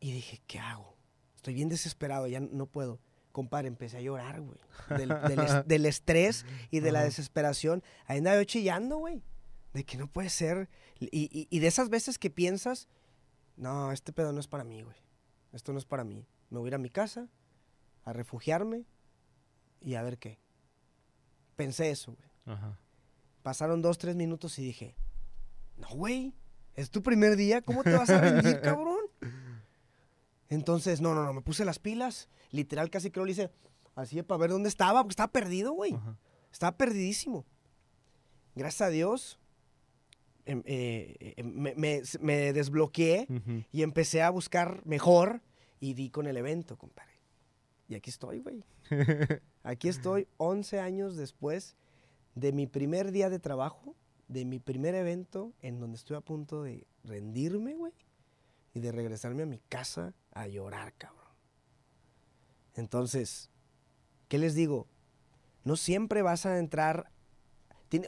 y 0.00 0.12
dije, 0.12 0.40
¿qué 0.46 0.58
hago? 0.58 0.94
Estoy 1.36 1.54
bien 1.54 1.68
desesperado, 1.68 2.26
ya 2.26 2.40
no 2.40 2.66
puedo. 2.66 2.98
Compadre, 3.36 3.68
empecé 3.68 3.98
a 3.98 4.00
llorar, 4.00 4.40
güey. 4.40 4.58
Del, 4.96 5.08
del 5.28 5.40
es- 5.40 5.68
del 5.68 5.84
estrés 5.84 6.46
y 6.70 6.80
de 6.80 6.90
la 6.90 7.02
desesperación. 7.04 7.82
Ahí 8.06 8.16
andaba 8.18 8.38
yo 8.38 8.44
chillando, 8.44 8.96
güey. 8.96 9.22
De 9.74 9.84
que 9.84 9.98
no 9.98 10.06
puede 10.06 10.30
ser. 10.30 10.70
Y, 10.98 11.06
y- 11.12 11.46
y 11.50 11.58
de 11.58 11.66
esas 11.66 11.90
veces 11.90 12.18
que 12.18 12.30
piensas, 12.30 12.88
no, 13.56 13.92
este 13.92 14.14
pedo 14.14 14.32
no 14.32 14.40
es 14.40 14.46
para 14.48 14.64
mí, 14.64 14.80
güey. 14.80 14.96
Esto 15.52 15.74
no 15.74 15.78
es 15.78 15.84
para 15.84 16.02
mí. 16.02 16.26
Me 16.48 16.58
voy 16.58 16.68
a 16.68 16.70
ir 16.70 16.74
a 16.76 16.78
mi 16.78 16.88
casa, 16.88 17.28
a 18.04 18.14
refugiarme 18.14 18.86
y 19.82 19.96
a 19.96 20.02
ver 20.02 20.16
qué. 20.16 20.38
Pensé 21.56 21.90
eso, 21.90 22.14
güey. 22.14 22.56
Ajá. 22.56 22.78
Pasaron 23.42 23.82
dos, 23.82 23.98
tres 23.98 24.16
minutos 24.16 24.58
y 24.58 24.62
dije, 24.62 24.96
no, 25.76 25.88
güey, 25.90 26.32
es 26.74 26.90
tu 26.90 27.02
primer 27.02 27.36
día, 27.36 27.60
¿cómo 27.60 27.82
te 27.84 27.92
vas 27.92 28.08
a 28.08 28.18
rendir, 28.22 28.60
cabrón? 28.62 28.95
Entonces, 30.48 31.00
no, 31.00 31.14
no, 31.14 31.24
no, 31.24 31.32
me 31.32 31.40
puse 31.42 31.64
las 31.64 31.78
pilas, 31.78 32.28
literal 32.52 32.90
casi 32.90 33.10
creo 33.10 33.24
le 33.24 33.32
hice 33.32 33.50
así 33.94 34.22
para 34.22 34.38
ver 34.38 34.50
dónde 34.50 34.68
estaba, 34.68 35.02
porque 35.02 35.12
estaba 35.12 35.32
perdido, 35.32 35.72
güey. 35.72 35.94
Ajá. 35.94 36.16
Estaba 36.52 36.76
perdidísimo. 36.76 37.44
Gracias 38.54 38.82
a 38.82 38.90
Dios, 38.90 39.38
em, 40.46 40.62
eh, 40.64 41.34
eh, 41.36 41.42
me, 41.42 41.74
me- 41.74 42.02
me 42.20 42.52
desbloqueé 42.52 43.26
y 43.72 43.82
empecé 43.82 44.22
a 44.22 44.30
buscar 44.30 44.80
mejor 44.86 45.42
y 45.80 45.94
di 45.94 46.08
con 46.10 46.26
el 46.26 46.36
evento, 46.36 46.78
compadre. 46.78 47.12
Y 47.88 47.94
aquí 47.94 48.10
estoy, 48.10 48.40
güey. 48.40 48.64
Aquí 49.62 49.88
estoy 49.88 50.28
11 50.36 50.78
años 50.78 51.16
después 51.16 51.74
de 52.36 52.52
mi 52.52 52.66
primer 52.68 53.10
día 53.10 53.28
de 53.30 53.40
trabajo, 53.40 53.96
de 54.28 54.44
mi 54.44 54.60
primer 54.60 54.94
evento 54.94 55.52
en 55.60 55.80
donde 55.80 55.96
estoy 55.96 56.16
a 56.16 56.20
punto 56.20 56.62
de 56.62 56.86
rendirme, 57.02 57.74
güey, 57.74 57.92
y 58.74 58.80
de 58.80 58.92
regresarme 58.92 59.42
a 59.42 59.46
mi 59.46 59.58
casa 59.68 60.14
a 60.40 60.46
llorar, 60.48 60.94
cabrón. 60.96 61.24
Entonces, 62.74 63.50
¿qué 64.28 64.38
les 64.38 64.54
digo? 64.54 64.86
No 65.64 65.76
siempre 65.76 66.22
vas 66.22 66.46
a 66.46 66.58
entrar, 66.58 67.10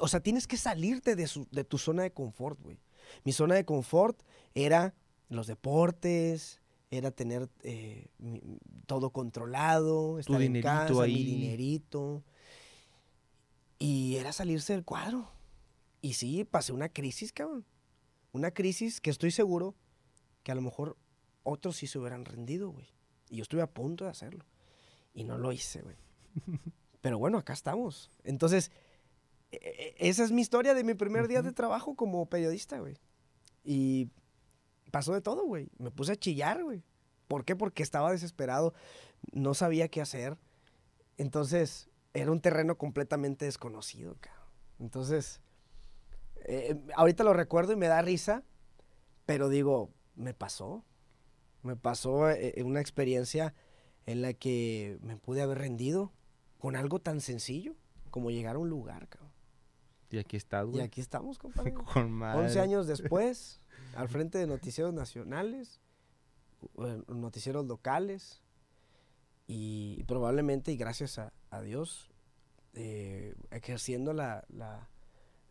o 0.01 0.09
sea, 0.09 0.21
tienes 0.21 0.47
que 0.47 0.57
salirte 0.57 1.17
de, 1.17 1.27
su- 1.27 1.49
de 1.51 1.65
tu 1.65 1.79
zona 1.79 2.03
de 2.03 2.13
confort, 2.13 2.61
güey. 2.61 2.79
Mi 3.25 3.33
zona 3.33 3.55
de 3.55 3.65
confort 3.65 4.21
era 4.55 4.95
los 5.29 5.47
deportes, 5.47 6.61
era 6.91 7.11
tener 7.11 7.49
eh, 7.63 8.09
todo 8.87 9.11
controlado, 9.11 10.19
estar 10.19 10.37
en 10.43 10.53
dinerito 10.55 10.69
casa, 10.69 11.07
mi 11.07 11.25
dinerito. 11.25 12.23
Y 13.79 14.17
era 14.17 14.33
salirse 14.33 14.73
del 14.73 14.85
cuadro. 14.85 15.31
Y 16.01 16.15
sí, 16.15 16.45
pasé 16.45 16.73
una 16.73 16.89
crisis, 16.89 17.33
cabrón. 17.33 17.65
Una 18.33 18.51
crisis 18.51 19.01
que 19.01 19.11
estoy 19.11 19.31
seguro 19.31 19.75
que 20.43 20.53
a 20.53 20.55
lo 20.55 20.63
mejor 20.63 20.97
otros 21.49 21.77
sí 21.77 21.87
se 21.87 21.99
hubieran 21.99 22.25
rendido, 22.25 22.71
güey. 22.71 22.89
Y 23.31 23.37
yo 23.37 23.43
estuve 23.43 23.63
a 23.63 23.67
punto 23.71 24.05
de 24.05 24.11
hacerlo. 24.11 24.45
Y 25.15 25.25
no 25.25 25.39
lo 25.39 25.53
hice, 25.53 25.83
güey. 25.83 25.97
Pero 27.01 27.19
bueno, 27.19 27.39
acá 27.39 27.53
estamos. 27.53 28.11
Entonces, 28.25 28.71
e- 29.53 29.57
e- 29.99 30.09
esa 30.09 30.25
es 30.25 30.33
mi 30.33 30.41
historia 30.43 30.75
de 30.75 30.85
mi 30.85 30.95
primer 30.95 31.29
día 31.29 31.43
de 31.43 31.53
trabajo 31.53 31.95
como 31.95 32.27
periodista, 32.27 32.79
güey. 32.79 32.97
Y 33.65 34.11
pasó 34.91 35.13
de 35.13 35.21
todo, 35.21 35.45
güey. 35.45 35.69
Me 35.79 35.91
puse 35.91 36.13
a 36.13 36.17
chillar, 36.17 36.63
güey. 36.63 36.83
¿Por 37.29 37.45
qué? 37.45 37.57
Porque 37.57 37.83
estaba 37.83 38.11
desesperado, 38.11 38.73
no 39.33 39.55
sabía 39.55 39.89
qué 39.89 40.01
hacer. 40.01 40.39
Entonces, 41.19 41.89
era 42.15 42.31
un 42.31 42.41
terreno 42.41 42.79
completamente 42.79 43.45
desconocido, 43.45 44.17
cabrón. 44.21 44.47
Entonces, 44.79 45.41
eh, 46.45 46.77
ahorita 46.95 47.25
lo 47.25 47.33
recuerdo 47.35 47.73
y 47.73 47.77
me 47.77 47.89
da 47.89 48.01
risa, 48.01 48.45
pero 49.27 49.49
digo, 49.49 49.91
me 50.15 50.33
pasó. 50.35 50.85
Me 51.63 51.77
pasó 51.77 52.31
eh, 52.31 52.63
una 52.65 52.81
experiencia 52.81 53.55
en 54.07 54.23
la 54.23 54.33
que 54.33 54.99
me 55.03 55.17
pude 55.17 55.43
haber 55.43 55.59
rendido 55.59 56.13
con 56.59 56.77
algo 56.77 57.01
tan 57.01 57.21
sencillo 57.21 57.75
como 58.11 58.31
llegar 58.31 58.57
a 58.57 58.59
un 58.59 58.69
lugar, 58.71 59.09
cabrón. 59.09 59.33
Y 60.11 60.19
aquí 60.19 60.37
estás, 60.37 60.67
Y 60.67 60.71
güey. 60.71 60.83
aquí 60.83 61.01
estamos, 61.01 61.39
compadre. 61.39 61.75
Con 61.75 62.11
madre. 62.11 62.43
11 62.43 62.61
años 62.61 62.87
después, 62.87 63.61
al 63.95 64.09
frente 64.09 64.39
de 64.39 64.47
noticieros 64.47 64.95
nacionales, 64.95 65.81
eh, 66.79 67.03
noticieros 67.09 67.67
locales, 67.67 68.43
y 69.47 70.03
probablemente, 70.05 70.73
y 70.73 70.77
gracias 70.77 71.19
a, 71.19 71.33
a 71.51 71.61
Dios, 71.63 72.11
eh, 72.75 73.35
ejerciendo 73.51 74.13
la, 74.13 74.45
la- 74.49 74.89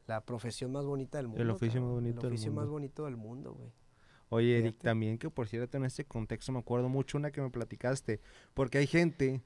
la 0.05 0.21
profesión 0.23 0.71
más 0.71 0.85
bonita 0.85 1.17
del 1.17 1.27
mundo. 1.27 1.53
oficio 1.53 1.81
más 1.81 1.91
bonito 1.91 2.19
El 2.21 2.21
del 2.23 2.31
oficio 2.33 2.51
más 2.53 2.67
bonito 2.67 3.03
del 3.05 3.17
mundo, 3.17 3.53
güey. 3.55 3.73
Oye, 4.29 4.59
Eric, 4.59 4.77
también 4.79 5.17
que 5.17 5.29
por 5.29 5.47
cierto 5.47 5.77
en 5.77 5.85
este 5.85 6.03
contexto 6.05 6.51
me 6.51 6.59
acuerdo 6.59 6.89
mucho 6.89 7.17
una 7.17 7.31
que 7.31 7.41
me 7.41 7.49
platicaste, 7.49 8.19
porque 8.53 8.77
hay 8.79 8.87
gente 8.87 9.41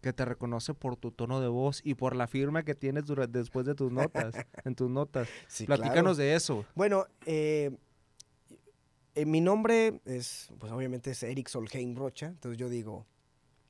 que 0.00 0.12
te 0.12 0.24
reconoce 0.24 0.72
por 0.72 0.96
tu 0.96 1.10
tono 1.10 1.40
de 1.40 1.48
voz 1.48 1.80
y 1.84 1.94
por 1.94 2.14
la 2.16 2.26
firma 2.26 2.62
que 2.62 2.74
tienes 2.74 3.04
después 3.30 3.66
de 3.66 3.74
tus 3.74 3.90
notas, 3.92 4.34
en 4.64 4.74
tus 4.74 4.88
notas. 4.90 5.28
Sí, 5.48 5.66
Platícanos 5.66 5.94
claro. 6.02 6.14
de 6.16 6.34
eso. 6.34 6.64
Bueno, 6.74 7.06
eh, 7.26 7.76
eh, 9.14 9.26
mi 9.26 9.40
nombre 9.40 10.00
es, 10.04 10.48
pues 10.58 10.70
obviamente 10.72 11.10
es 11.10 11.22
Eric 11.22 11.48
Solheim 11.48 11.96
Rocha, 11.96 12.26
entonces 12.26 12.58
yo 12.58 12.68
digo, 12.68 13.06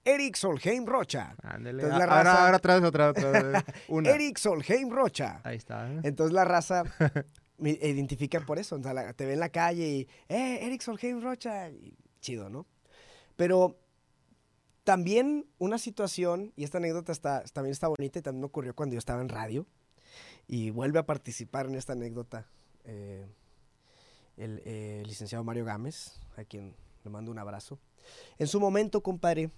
Eric 0.04 0.36
Solheim 0.36 0.86
Rocha. 0.86 1.34
Ándale. 1.42 1.82
Entonces, 1.82 1.98
la 1.98 2.04
ahora, 2.04 2.22
raza- 2.22 2.44
ahora 2.44 2.56
otra 2.58 2.74
vez, 2.74 2.84
otra, 2.84 3.10
otra. 3.10 3.64
Una. 3.88 4.10
Eric 4.10 4.38
Solheim 4.38 4.90
Rocha. 4.90 5.40
Ahí 5.42 5.56
está. 5.56 5.90
¿eh? 5.92 6.00
Entonces 6.04 6.32
la 6.32 6.44
raza 6.44 6.84
me 7.58 7.70
identifica 7.70 8.40
por 8.40 8.58
eso. 8.58 8.76
O 8.76 8.82
sea, 8.82 8.92
la- 8.94 9.12
te 9.12 9.26
ve 9.26 9.34
en 9.34 9.40
la 9.40 9.48
calle 9.50 9.88
y, 9.88 10.08
¡eh, 10.28 10.58
Eric 10.66 10.82
Solheim 10.82 11.20
Rocha! 11.22 11.70
y 11.70 11.96
chido, 12.20 12.48
¿no? 12.50 12.66
Pero 13.36 13.78
también 14.84 15.46
una 15.58 15.78
situación, 15.78 16.52
y 16.56 16.64
esta 16.64 16.78
anécdota 16.78 17.12
está, 17.12 17.42
también 17.52 17.72
está 17.72 17.88
bonita 17.88 18.18
y 18.18 18.22
también 18.22 18.40
me 18.40 18.46
ocurrió 18.46 18.74
cuando 18.74 18.94
yo 18.94 18.98
estaba 18.98 19.20
en 19.20 19.28
radio, 19.28 19.66
y 20.48 20.70
vuelve 20.70 20.98
a 20.98 21.06
participar 21.06 21.66
en 21.66 21.74
esta 21.74 21.92
anécdota 21.94 22.46
eh, 22.84 23.26
el 24.36 24.62
eh, 24.64 25.02
licenciado 25.06 25.42
Mario 25.44 25.64
Gámez, 25.64 26.20
a 26.36 26.44
quien 26.44 26.74
le 27.04 27.10
mando 27.10 27.30
un 27.30 27.38
abrazo. 27.38 27.78
En 28.38 28.46
su 28.46 28.60
momento, 28.60 29.02
compadre, 29.02 29.50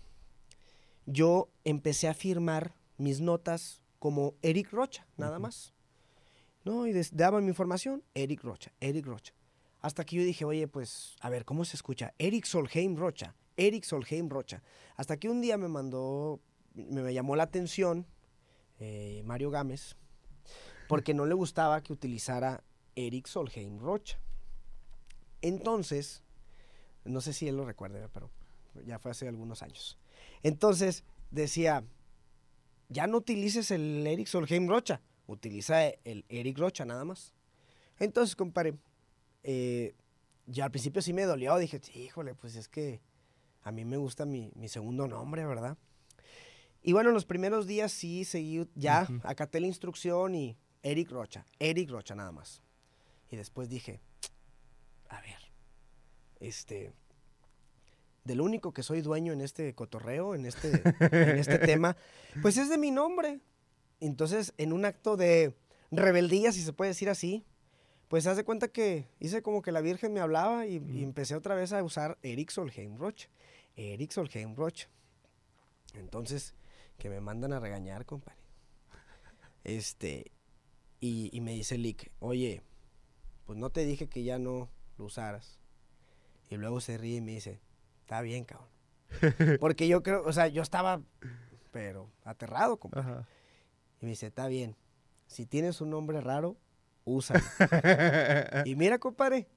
yo 1.04 1.48
empecé 1.64 2.08
a 2.08 2.14
firmar 2.14 2.74
mis 2.96 3.20
notas 3.20 3.82
como 3.98 4.34
Eric 4.42 4.70
Rocha, 4.72 5.06
nada 5.16 5.38
más. 5.38 5.74
No, 6.68 6.86
y 6.86 6.92
daban 7.12 7.44
mi 7.44 7.48
información, 7.48 8.04
Eric 8.12 8.44
Rocha, 8.44 8.70
Eric 8.78 9.06
Rocha. 9.06 9.32
Hasta 9.80 10.04
que 10.04 10.16
yo 10.16 10.22
dije, 10.22 10.44
oye, 10.44 10.68
pues, 10.68 11.16
a 11.22 11.30
ver, 11.30 11.46
¿cómo 11.46 11.64
se 11.64 11.76
escucha? 11.76 12.12
Eric 12.18 12.44
Solheim 12.44 12.94
Rocha, 12.94 13.34
Eric 13.56 13.84
Solheim 13.84 14.28
Rocha. 14.28 14.62
Hasta 14.94 15.16
que 15.16 15.30
un 15.30 15.40
día 15.40 15.56
me 15.56 15.68
mandó 15.68 16.42
me 16.74 17.14
llamó 17.14 17.36
la 17.36 17.44
atención 17.44 18.06
eh, 18.80 19.22
Mario 19.24 19.50
Gámez 19.50 19.96
porque 20.88 21.14
no 21.14 21.24
le 21.24 21.34
gustaba 21.34 21.82
que 21.82 21.94
utilizara 21.94 22.62
Eric 22.96 23.28
Solheim 23.28 23.78
Rocha. 23.78 24.20
Entonces, 25.40 26.22
no 27.06 27.22
sé 27.22 27.32
si 27.32 27.48
él 27.48 27.56
lo 27.56 27.64
recuerda, 27.64 28.10
pero 28.12 28.30
ya 28.84 28.98
fue 28.98 29.12
hace 29.12 29.26
algunos 29.26 29.62
años. 29.62 29.98
Entonces 30.42 31.02
decía, 31.30 31.82
ya 32.90 33.06
no 33.06 33.16
utilices 33.16 33.70
el 33.70 34.06
Eric 34.06 34.26
Solheim 34.26 34.68
Rocha, 34.68 35.00
utiliza 35.28 35.86
el 35.86 36.24
Eric 36.28 36.58
Rocha 36.58 36.84
nada 36.84 37.04
más. 37.04 37.32
Entonces, 38.00 38.34
compadre, 38.34 38.74
eh, 39.44 39.94
ya 40.46 40.64
al 40.64 40.70
principio 40.70 41.02
sí 41.02 41.12
me 41.12 41.22
dolió, 41.22 41.56
dije, 41.58 41.80
híjole, 41.94 42.34
pues 42.34 42.56
es 42.56 42.68
que 42.68 43.00
a 43.62 43.70
mí 43.70 43.84
me 43.84 43.98
gusta 43.98 44.24
mi, 44.24 44.50
segundo 44.66 45.06
nombre, 45.06 45.46
¿verdad? 45.46 45.76
Y 46.82 46.92
bueno, 46.92 47.10
en 47.10 47.14
los 47.14 47.26
primeros 47.26 47.66
días 47.66 47.92
sí 47.92 48.24
seguí, 48.24 48.66
ya 48.74 49.06
acaté 49.24 49.60
la 49.60 49.66
instrucción 49.66 50.34
y 50.34 50.56
Eric 50.82 51.10
Rocha, 51.10 51.44
Eric 51.58 51.90
Rocha 51.90 52.14
nada 52.14 52.32
más. 52.32 52.62
Y 53.30 53.36
después 53.36 53.68
dije, 53.68 54.00
a 55.08 55.20
ver, 55.20 55.38
este, 56.40 56.92
del 58.24 58.40
único 58.40 58.72
que 58.72 58.82
soy 58.82 59.02
dueño 59.02 59.32
en 59.32 59.42
este 59.42 59.74
cotorreo, 59.74 60.34
en 60.34 60.46
este, 60.46 60.82
en 61.00 61.38
este 61.38 61.58
tema, 61.66 61.96
pues 62.40 62.56
es 62.56 62.70
de 62.70 62.78
mi 62.78 62.90
nombre. 62.90 63.40
Entonces, 64.00 64.54
en 64.58 64.72
un 64.72 64.84
acto 64.84 65.16
de 65.16 65.54
rebeldía, 65.90 66.52
si 66.52 66.62
se 66.62 66.72
puede 66.72 66.90
decir 66.90 67.08
así, 67.08 67.44
pues 68.08 68.26
haz 68.26 68.36
de 68.36 68.44
cuenta 68.44 68.68
que 68.68 69.06
hice 69.20 69.42
como 69.42 69.62
que 69.62 69.72
la 69.72 69.80
Virgen 69.80 70.12
me 70.12 70.20
hablaba 70.20 70.66
y, 70.66 70.76
empecé 71.02 71.34
otra 71.34 71.54
vez 71.54 71.72
a 71.72 71.82
usar 71.82 72.18
Eric 72.22 72.50
Solheim 72.50 72.96
Rocha. 72.96 73.28
Eric 73.76 74.10
Solheim 74.10 74.56
Rocha. 74.56 74.88
Entonces, 75.94 76.54
que 76.96 77.10
me 77.10 77.20
mandan 77.20 77.52
a 77.52 77.60
regañar, 77.60 78.06
compadre. 78.06 78.38
Este, 79.64 80.32
y, 81.00 81.38
me 81.42 81.52
dice 81.52 81.76
Lick, 81.76 82.10
oye, 82.18 82.62
pues 83.44 83.58
no 83.58 83.70
te 83.70 83.84
dije 83.84 84.08
que 84.08 84.24
ya 84.24 84.38
no 84.38 84.70
lo 84.96 85.04
usaras. 85.04 85.58
Y 86.48 86.56
luego 86.56 86.80
se 86.80 86.96
ríe 86.96 87.16
y 87.16 87.20
me 87.20 87.32
dice, 87.32 87.60
está 88.00 88.22
bien, 88.22 88.44
cabrón. 88.44 88.68
Porque 89.60 89.86
yo 89.86 90.02
creo, 90.02 90.22
o 90.24 90.32
sea, 90.32 90.48
yo 90.48 90.62
estaba, 90.62 91.02
pero 91.72 92.10
aterrado, 92.24 92.78
compadre. 92.78 93.26
Y 94.00 94.06
me 94.06 94.10
dice, 94.10 94.26
está 94.26 94.46
bien, 94.46 94.76
si 95.26 95.46
tienes 95.46 95.80
un 95.80 95.90
nombre 95.90 96.20
raro, 96.20 96.56
úsalo. 97.04 97.40
y 98.64 98.74
mira, 98.74 98.98
compadre. 98.98 99.48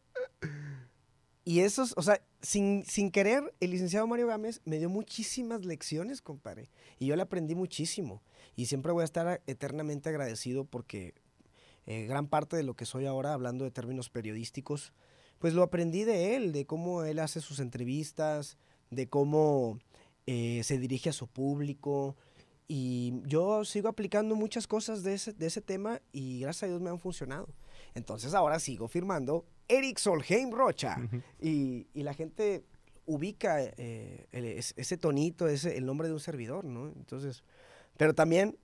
Y 1.44 1.62
esos, 1.62 1.94
o 1.98 2.02
sea, 2.02 2.22
sin, 2.42 2.86
sin 2.86 3.12
querer, 3.12 3.54
el 3.60 3.72
licenciado 3.72 4.06
Mario 4.06 4.28
Gámez 4.28 4.62
me 4.66 4.78
dio 4.78 4.90
muchísimas 4.90 5.66
lecciones, 5.66 6.22
compadre. 6.22 6.70
Y 7.00 7.08
yo 7.08 7.16
le 7.16 7.24
aprendí 7.24 7.56
muchísimo. 7.56 8.22
Y 8.56 8.68
siempre 8.68 8.92
voy 8.92 9.02
a 9.02 9.06
estar 9.06 9.42
eternamente 9.48 10.10
agradecido 10.10 10.66
porque 10.66 11.16
eh, 11.88 12.06
gran 12.06 12.28
parte 12.28 12.56
de 12.56 12.64
lo 12.64 12.76
que 12.76 12.86
soy 12.86 13.06
ahora, 13.06 13.34
hablando 13.34 13.66
de 13.66 13.72
términos 13.72 14.10
periodísticos, 14.10 14.94
pues 15.40 15.54
lo 15.54 15.64
aprendí 15.64 16.04
de 16.04 16.36
él, 16.36 16.52
de 16.52 16.66
cómo 16.66 17.04
él 17.04 17.18
hace 17.18 17.42
sus 17.42 17.60
entrevistas, 17.60 18.58
de 18.92 19.10
cómo 19.10 19.80
eh, 20.28 20.62
se 20.64 20.78
dirige 20.78 21.10
a 21.10 21.14
su 21.14 21.28
público. 21.28 22.16
Y 22.74 23.22
yo 23.26 23.66
sigo 23.66 23.90
aplicando 23.90 24.34
muchas 24.34 24.66
cosas 24.66 25.04
de 25.04 25.16
ese, 25.16 25.34
de 25.34 25.48
ese 25.48 25.60
tema 25.60 26.02
y 26.14 26.40
gracias 26.40 26.64
a 26.64 26.68
Dios 26.68 26.80
me 26.80 26.90
han 26.90 27.00
funcionado. 27.00 27.50
Entonces 27.96 28.34
ahora 28.34 28.60
sigo 28.60 28.88
firmando 28.88 29.46
Eric 29.68 29.98
Solheim 29.98 30.52
Rocha. 30.52 30.96
y, 31.42 31.86
la 31.96 32.14
gente 32.14 32.64
ubica 33.06 33.58
eh, 33.62 34.26
ese 34.32 34.98
tonito, 34.98 35.50
ese, 35.50 35.76
el 35.76 35.86
nombre 35.86 36.08
de 36.08 36.14
un 36.14 36.22
servidor, 36.22 36.64
¿no? 36.64 36.88
Entonces, 36.88 37.44
pero 37.98 38.16
también, 38.16 38.58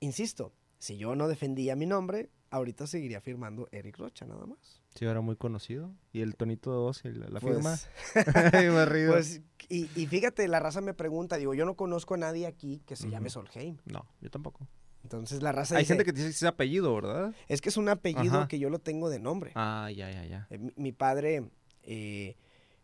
insisto, 0.00 0.52
si 0.80 0.96
yo 0.96 1.14
no 1.14 1.28
defendía 1.28 1.76
mi 1.76 1.86
nombre, 1.86 2.30
ahorita 2.50 2.88
seguiría 2.88 3.20
firmando 3.20 3.68
Eric 3.70 3.96
Rocha, 3.96 4.26
nada 4.26 4.44
más. 4.44 4.81
Sí, 4.94 5.04
era 5.04 5.20
muy 5.20 5.36
conocido. 5.36 5.90
¿Y 6.12 6.20
el 6.20 6.36
tonito 6.36 6.70
de 6.70 6.76
voz 6.76 7.04
y 7.04 7.12
la, 7.12 7.40
firma? 7.40 7.76
pues, 8.12 9.08
pues 9.10 9.40
y, 9.68 9.88
y, 9.94 10.06
fíjate, 10.06 10.46
la 10.48 10.60
raza 10.60 10.80
me 10.80 10.92
pregunta, 10.92 11.36
digo, 11.36 11.54
yo 11.54 11.64
no 11.64 11.74
conozco 11.74 12.14
a 12.14 12.18
nadie 12.18 12.46
aquí 12.46 12.82
que 12.86 12.96
se 12.96 13.08
llame 13.08 13.30
Solheim. 13.30 13.78
No, 13.86 14.06
yo 14.20 14.30
tampoco. 14.30 14.66
Entonces 15.02 15.42
la 15.42 15.50
raza 15.50 15.76
Hay 15.76 15.84
gente 15.84 16.04
que 16.04 16.12
dice 16.12 16.26
que 16.26 16.30
es 16.30 16.42
apellido, 16.44 16.94
¿verdad? 16.94 17.34
Es 17.48 17.60
que 17.60 17.70
es 17.70 17.76
un 17.76 17.88
apellido 17.88 18.46
que 18.48 18.58
yo 18.58 18.70
lo 18.70 18.78
tengo 18.78 19.08
de 19.10 19.18
nombre. 19.18 19.52
Ah, 19.54 19.90
ya, 19.94 20.10
ya, 20.10 20.24
ya. 20.26 20.46
Eh, 20.50 20.58
mi, 20.76 20.92
padre, 20.92 21.50
eh, 21.82 22.36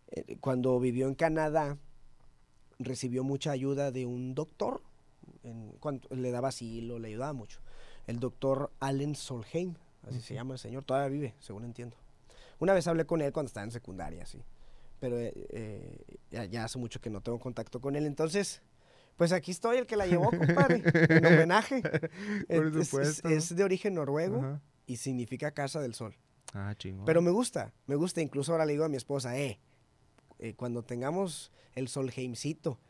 eh, 0.08 0.36
cuando 0.40 0.80
vivió 0.80 1.06
en 1.06 1.14
Canadá, 1.14 1.78
recibió 2.78 3.22
mucha 3.22 3.52
ayuda 3.52 3.92
de 3.92 4.06
un 4.06 4.34
doctor. 4.34 4.82
En, 5.42 5.72
cuando, 5.78 6.08
le 6.10 6.30
daba 6.30 6.48
asilo, 6.48 6.98
le 6.98 7.08
ayudaba 7.08 7.32
mucho 7.34 7.60
el 8.08 8.18
doctor 8.20 8.72
Allen 8.80 9.14
Solheim, 9.14 9.74
así 10.08 10.20
se 10.20 10.34
llama 10.34 10.54
el 10.54 10.58
señor, 10.58 10.84
todavía 10.84 11.08
vive, 11.08 11.34
según 11.40 11.64
entiendo. 11.64 11.96
Una 12.58 12.72
vez 12.72 12.86
hablé 12.86 13.06
con 13.06 13.20
él 13.20 13.32
cuando 13.32 13.48
estaba 13.48 13.64
en 13.64 13.70
secundaria, 13.70 14.26
sí, 14.26 14.42
pero 15.00 15.18
eh, 15.18 15.32
eh, 15.50 16.48
ya, 16.50 16.64
hace 16.64 16.78
mucho 16.78 17.00
que 17.00 17.10
no 17.10 17.20
tengo 17.20 17.38
contacto 17.38 17.80
con 17.80 17.96
él, 17.96 18.06
entonces, 18.06 18.62
pues 19.16 19.32
aquí 19.32 19.50
estoy, 19.50 19.78
el 19.78 19.86
que 19.86 19.96
la 19.96 20.06
llevó, 20.06 20.30
compadre, 20.30 20.82
en 20.84 21.24
homenaje. 21.24 21.82
es, 22.48 23.56
de 23.56 23.64
origen 23.64 23.94
noruego 23.94 24.60
y 24.86 24.96
significa 24.96 25.52
Casa 25.52 25.80
del 25.80 25.94
Sol. 25.94 26.16
Ah, 26.54 26.74
chingón. 26.76 27.04
Pero 27.04 27.22
me 27.22 27.30
gusta, 27.30 27.72
me 27.86 27.94
gusta, 27.94 28.20
incluso 28.20 28.52
ahora 28.52 28.64
le 28.64 28.72
digo 28.72 28.84
a 28.84 28.88
mi 28.88 28.96
esposa, 28.96 29.38
eh, 29.38 29.60
eh 30.38 30.54
cuando 30.54 30.82
tengamos 30.82 31.52
el 31.74 31.88
Solheimcito, 31.88 32.80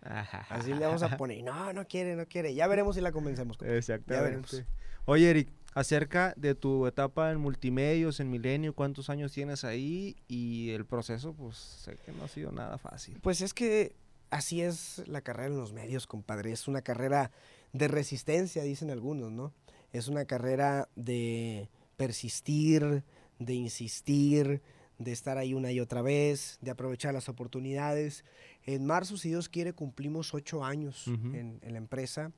así 0.48 0.72
le 0.72 0.86
vamos 0.86 1.02
a 1.02 1.16
poner, 1.16 1.42
no, 1.42 1.72
no 1.72 1.86
quiere, 1.86 2.16
no 2.16 2.26
quiere, 2.26 2.54
ya 2.54 2.66
veremos 2.66 2.94
si 2.94 3.02
la 3.02 3.12
convencemos. 3.12 3.58
Exactamente. 3.60 4.14
Ya 4.14 4.22
veremos. 4.22 4.64
Oye, 5.04 5.30
Eric, 5.30 5.48
acerca 5.74 6.34
de 6.36 6.54
tu 6.54 6.86
etapa 6.86 7.30
en 7.30 7.38
multimedios, 7.38 8.20
en 8.20 8.30
Milenio, 8.30 8.74
¿cuántos 8.74 9.10
años 9.10 9.32
tienes 9.32 9.64
ahí? 9.64 10.16
Y 10.26 10.70
el 10.70 10.84
proceso, 10.84 11.32
pues 11.32 11.56
sé 11.56 11.96
que 12.04 12.12
no 12.12 12.24
ha 12.24 12.28
sido 12.28 12.52
nada 12.52 12.78
fácil. 12.78 13.18
Pues 13.22 13.40
es 13.40 13.54
que 13.54 13.94
así 14.30 14.62
es 14.62 15.02
la 15.06 15.20
carrera 15.20 15.48
en 15.48 15.56
los 15.56 15.72
medios, 15.72 16.06
compadre. 16.06 16.52
Es 16.52 16.68
una 16.68 16.82
carrera 16.82 17.30
de 17.72 17.88
resistencia, 17.88 18.62
dicen 18.62 18.90
algunos, 18.90 19.30
¿no? 19.30 19.52
Es 19.92 20.08
una 20.08 20.24
carrera 20.24 20.88
de 20.96 21.68
persistir, 21.96 23.04
de 23.38 23.54
insistir, 23.54 24.62
de 24.98 25.12
estar 25.12 25.38
ahí 25.38 25.54
una 25.54 25.70
y 25.70 25.80
otra 25.80 26.02
vez, 26.02 26.58
de 26.60 26.70
aprovechar 26.70 27.14
las 27.14 27.28
oportunidades. 27.28 28.24
En 28.64 28.84
marzo, 28.84 29.16
si 29.16 29.28
Dios 29.28 29.48
quiere, 29.48 29.72
cumplimos 29.72 30.34
ocho 30.34 30.64
años 30.64 31.06
en, 31.06 31.60
en, 31.62 31.72
la 31.72 31.78
empresa. 31.78 32.32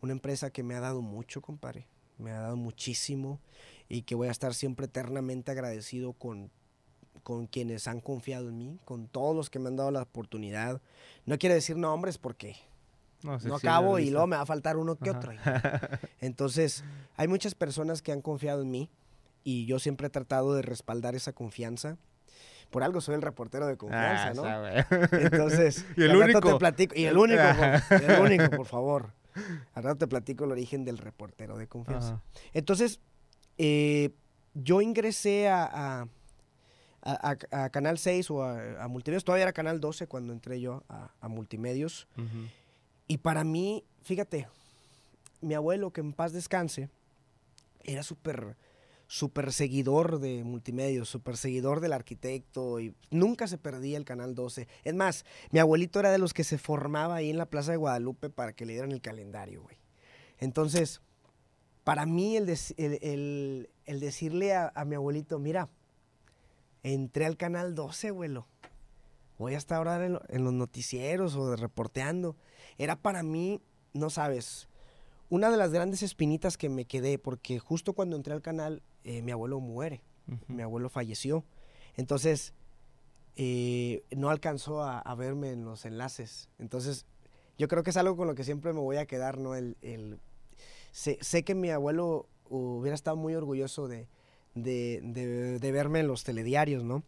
Una 0.00 0.12
empresa 0.12 0.50
que 0.50 0.62
me 0.62 0.74
ha 0.74 0.80
dado 0.80 1.02
mucho, 1.02 1.42
compadre 1.42 1.86
me 2.18 2.32
ha 2.32 2.40
dado 2.40 2.56
muchísimo 2.56 3.40
y 3.88 4.02
que 4.02 4.14
voy 4.14 4.28
a 4.28 4.30
estar 4.32 4.54
siempre 4.54 4.86
eternamente 4.86 5.50
agradecido 5.50 6.12
con, 6.12 6.50
con 7.22 7.46
quienes 7.46 7.88
han 7.88 8.00
confiado 8.00 8.48
en 8.48 8.58
mí, 8.58 8.78
con 8.84 9.08
todos 9.08 9.34
los 9.34 9.50
que 9.50 9.58
me 9.58 9.68
han 9.68 9.76
dado 9.76 9.90
la 9.90 10.02
oportunidad. 10.02 10.80
No 11.24 11.38
quiere 11.38 11.54
decir 11.54 11.76
nombres 11.76 12.18
porque 12.18 12.56
no, 13.22 13.56
acabo 13.56 13.98
y 13.98 14.10
luego 14.10 14.26
me 14.26 14.36
va 14.36 14.42
a 14.42 14.46
faltar 14.46 14.76
uno 14.76 14.96
que 14.96 15.10
otro. 15.10 15.32
Entonces, 16.20 16.84
hay 17.16 17.28
muchas 17.28 17.54
personas 17.54 18.02
que 18.02 18.12
han 18.12 18.22
confiado 18.22 18.62
en 18.62 18.70
mí 18.70 18.90
y 19.44 19.66
yo 19.66 19.78
siempre 19.78 20.08
he 20.08 20.10
tratado 20.10 20.54
de 20.54 20.62
respaldar 20.62 21.14
esa 21.14 21.32
confianza. 21.32 21.96
Por 22.70 22.82
algo 22.82 23.00
soy 23.00 23.14
el 23.14 23.22
reportero 23.22 23.66
de 23.66 23.76
confianza, 23.76 24.30
ah, 24.30 24.34
¿no? 24.34 25.18
Entonces, 25.18 25.86
y 25.96 26.02
el 26.02 26.16
único. 26.16 26.40
Te 26.40 26.58
platico, 26.58 26.94
y 26.96 27.04
el 27.04 27.16
único, 27.16 27.42
el 27.90 28.20
único, 28.20 28.50
por 28.56 28.66
favor. 28.66 29.12
Al 29.74 29.82
rato 29.82 29.98
te 29.98 30.06
platico 30.06 30.44
el 30.44 30.52
origen 30.52 30.84
del 30.84 30.98
reportero 30.98 31.56
de 31.56 31.66
confianza. 31.66 32.22
Entonces, 32.52 33.00
eh, 33.58 34.10
yo 34.54 34.80
ingresé 34.80 35.48
a, 35.48 36.08
a, 37.02 37.68
Canal 37.70 37.98
6 37.98 38.30
o 38.30 38.42
a, 38.42 38.88
Multimedios, 38.88 39.24
todavía 39.24 39.44
era 39.44 39.52
Canal 39.52 39.80
12 39.80 40.06
cuando 40.06 40.32
entré 40.32 40.60
yo 40.60 40.82
a, 40.88 41.28
Multimedios. 41.28 42.08
Y 43.06 43.18
para 43.18 43.44
mí, 43.44 43.84
fíjate, 44.02 44.48
mi 45.40 45.54
abuelo, 45.54 45.92
que 45.92 46.00
en 46.00 46.12
paz 46.12 46.32
descanse, 46.32 46.90
era 47.84 48.02
súper 48.02 48.56
super 49.06 49.52
seguidor 49.52 50.18
de 50.18 50.42
multimedios, 50.44 51.08
super 51.08 51.36
seguidor 51.36 51.80
del 51.80 51.92
arquitecto 51.92 52.80
y 52.80 52.94
nunca 53.10 53.46
se 53.46 53.58
perdía 53.58 53.98
el 53.98 54.04
Canal 54.04 54.34
12. 54.34 54.66
Es 54.84 54.94
más, 54.94 55.24
mi 55.50 55.60
abuelito 55.60 56.00
era 56.00 56.10
de 56.10 56.18
los 56.18 56.34
que 56.34 56.44
se 56.44 56.58
formaba 56.58 57.16
ahí 57.16 57.30
en 57.30 57.38
la 57.38 57.46
Plaza 57.46 57.70
de 57.70 57.76
Guadalupe 57.76 58.30
para 58.30 58.52
que 58.52 58.66
le 58.66 58.72
dieran 58.72 58.92
el 58.92 59.00
calendario, 59.00 59.62
güey. 59.62 59.76
Entonces, 60.38 61.00
para 61.84 62.04
mí 62.04 62.36
el, 62.36 62.48
el, 62.78 64.00
decirle 64.00 64.54
a, 64.54 64.72
mi 64.84 64.96
abuelito, 64.96 65.38
mira, 65.38 65.68
entré 66.82 67.26
al 67.26 67.36
Canal 67.36 67.74
12, 67.74 68.08
abuelo. 68.08 68.48
Voy 69.38 69.54
a 69.54 69.58
estar 69.58 69.78
ahora 69.78 70.04
en, 70.04 70.18
en 70.28 70.44
los 70.44 70.52
noticieros 70.52 71.36
o 71.36 71.50
de 71.50 71.56
reporteando. 71.56 72.36
Era 72.78 72.96
para 72.96 73.22
mí, 73.22 73.60
no 73.92 74.10
sabes, 74.10 74.68
una 75.28 75.50
de 75.50 75.56
las 75.56 75.72
grandes 75.72 76.02
espinitas 76.02 76.56
que 76.56 76.68
me 76.68 76.84
quedé, 76.84 77.18
porque 77.18 77.58
justo 77.58 77.92
cuando 77.92 78.16
entré 78.16 78.32
al 78.32 78.42
canal, 78.42 78.82
eh, 79.04 79.22
mi 79.22 79.32
abuelo 79.32 79.60
muere, 79.60 80.02
mi 80.48 80.62
abuelo 80.62 80.88
falleció. 80.88 81.44
Entonces, 81.96 82.52
eh, 83.36 84.02
no 84.16 84.30
alcanzó 84.30 84.82
a, 84.82 85.14
verme 85.14 85.50
en 85.50 85.64
los 85.64 85.84
enlaces. 85.84 86.48
Entonces, 86.58 87.06
yo 87.58 87.68
creo 87.68 87.82
que 87.82 87.90
es 87.90 87.96
algo 87.96 88.16
con 88.16 88.26
lo 88.26 88.34
que 88.34 88.44
siempre 88.44 88.72
me 88.72 88.80
voy 88.80 88.96
a 88.96 89.06
quedar, 89.06 89.38
¿no? 89.38 89.54
El, 89.54 89.76
el- 89.82 90.18
sé, 90.92 91.18
sé 91.20 91.42
que 91.42 91.54
mi 91.54 91.70
abuelo 91.70 92.26
hubiera 92.48 92.94
estado 92.94 93.16
muy 93.16 93.34
orgulloso 93.34 93.88
de, 93.88 94.08
de, 94.54 95.00
de- 95.02 95.58
de 95.58 95.72
verme 95.72 96.00
en 96.00 96.06
los 96.08 96.24
telediarios, 96.24 96.84
¿no? 96.84 97.02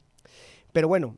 Pero 0.73 0.89
bueno, 0.89 1.17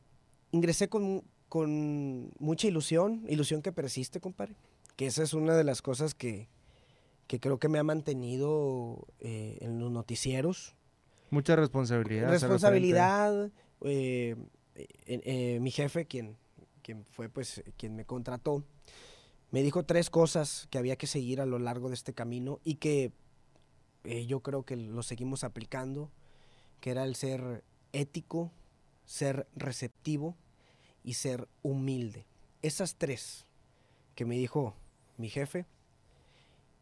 ingresé 0.53 0.89
con, 0.89 1.25
con 1.49 2.31
mucha 2.39 2.69
ilusión, 2.69 3.25
ilusión 3.29 3.63
que 3.63 3.73
persiste, 3.73 4.21
compadre. 4.21 4.55
Que 4.97 5.07
esa 5.07 5.23
es 5.23 5.33
una 5.35 5.57
de 5.57 5.65
las 5.65 5.81
cosas 5.83 6.15
que, 6.15 6.49
que 7.31 7.39
creo 7.39 7.61
que 7.61 7.69
me 7.69 7.79
ha 7.79 7.85
mantenido 7.85 9.07
eh, 9.21 9.59
en 9.61 9.79
los 9.79 9.89
noticieros. 9.93 10.75
Mucha 11.31 11.55
responsabilidad. 11.55 12.29
Responsabilidad. 12.29 13.53
eh, 13.83 14.35
eh, 14.75 15.59
mi 15.61 15.71
jefe, 15.71 16.07
quien, 16.07 16.37
quien 16.83 17.05
fue 17.05 17.29
pues 17.29 17.63
quien 17.77 17.95
me 17.95 18.05
contrató, 18.05 18.65
me 19.53 19.63
dijo 19.63 19.85
tres 19.85 20.11
cosas 20.11 20.67
que 20.73 20.79
había 20.79 20.97
que 20.97 21.07
seguir 21.07 21.41
a 21.41 21.47
lo 21.47 21.61
largo 21.61 21.87
de 21.89 21.95
este 21.95 22.15
camino 22.15 22.59
y 22.65 22.75
que 22.77 23.13
yo 24.27 24.41
creo 24.41 24.65
que 24.65 24.75
lo 24.75 25.05
seguimos 25.05 25.45
aplicando, 25.45 26.11
que 26.81 26.91
era 26.91 27.05
el 27.05 27.15
ser 27.15 27.63
ético, 27.93 28.51
ser 29.05 29.47
receptivo 29.55 30.37
y 31.05 31.15
ser 31.15 31.47
humilde. 31.63 32.27
Esas 32.63 32.97
tres 32.97 33.47
que 34.17 34.25
me 34.25 34.35
dijo 34.35 34.75
mi 35.17 35.29
jefe 35.29 35.67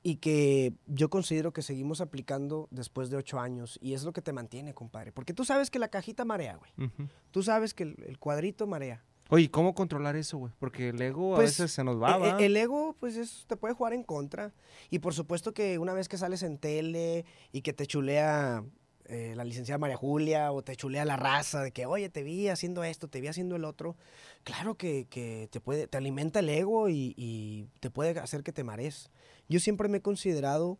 y 0.02 0.16
que 0.16 0.72
yo 0.86 1.10
considero 1.10 1.52
que 1.52 1.62
seguimos 1.62 2.00
aplicando 2.00 2.68
después 2.70 3.10
de 3.10 3.16
ocho 3.16 3.40
años 3.40 3.78
y 3.82 3.94
es 3.94 4.04
lo 4.04 4.12
que 4.12 4.22
te 4.22 4.32
mantiene, 4.32 4.72
compadre. 4.74 5.12
Porque 5.12 5.34
tú 5.34 5.44
sabes 5.44 5.70
que 5.70 5.78
la 5.78 5.88
cajita 5.88 6.24
marea, 6.24 6.56
güey. 6.56 6.90
Tú 7.30 7.42
sabes 7.42 7.74
que 7.74 7.82
el, 7.84 7.96
el 8.06 8.18
cuadrito 8.18 8.66
marea. 8.66 9.04
Oye, 9.30 9.50
¿cómo 9.50 9.74
controlar 9.74 10.16
eso, 10.16 10.38
güey? 10.38 10.54
Porque 10.58 10.88
el 10.88 11.02
ego 11.02 11.34
a 11.34 11.36
Pues, 11.36 11.50
veces 11.58 11.72
se 11.72 11.84
nos 11.84 12.00
va, 12.00 12.16
E- 12.16 12.18
¿va? 12.18 12.40
e- 12.40 12.46
El 12.46 12.56
ego, 12.56 12.96
pues, 12.98 13.16
es- 13.16 13.44
te 13.46 13.56
puede 13.56 13.74
jugar 13.74 13.92
en 13.92 14.02
contra. 14.02 14.54
Y 14.88 15.00
por 15.00 15.12
supuesto 15.12 15.52
que 15.52 15.78
una 15.78 15.92
vez 15.92 16.08
que 16.08 16.16
sales 16.16 16.42
en 16.42 16.56
tele 16.56 17.26
y 17.52 17.60
que 17.60 17.74
te 17.74 17.86
chulea 17.86 18.64
eh, 19.08 19.32
la 19.34 19.44
licenciada 19.44 19.78
María 19.78 19.96
Julia 19.96 20.52
o 20.52 20.62
te 20.62 20.76
chulea 20.76 21.04
la 21.04 21.16
raza 21.16 21.62
de 21.62 21.72
que, 21.72 21.86
oye, 21.86 22.10
te 22.10 22.22
vi 22.22 22.48
haciendo 22.48 22.84
esto, 22.84 23.08
te 23.08 23.20
vi 23.20 23.28
haciendo 23.28 23.56
el 23.56 23.64
otro, 23.64 23.96
claro 24.44 24.74
que, 24.76 25.06
que 25.08 25.48
te, 25.50 25.60
puede, 25.60 25.86
te 25.86 25.96
alimenta 25.96 26.40
el 26.40 26.48
ego 26.50 26.88
y, 26.88 27.14
y 27.16 27.68
te 27.80 27.90
puede 27.90 28.18
hacer 28.20 28.42
que 28.42 28.52
te 28.52 28.64
marees. 28.64 29.10
Yo 29.48 29.60
siempre 29.60 29.88
me 29.88 29.98
he 29.98 30.02
considerado, 30.02 30.78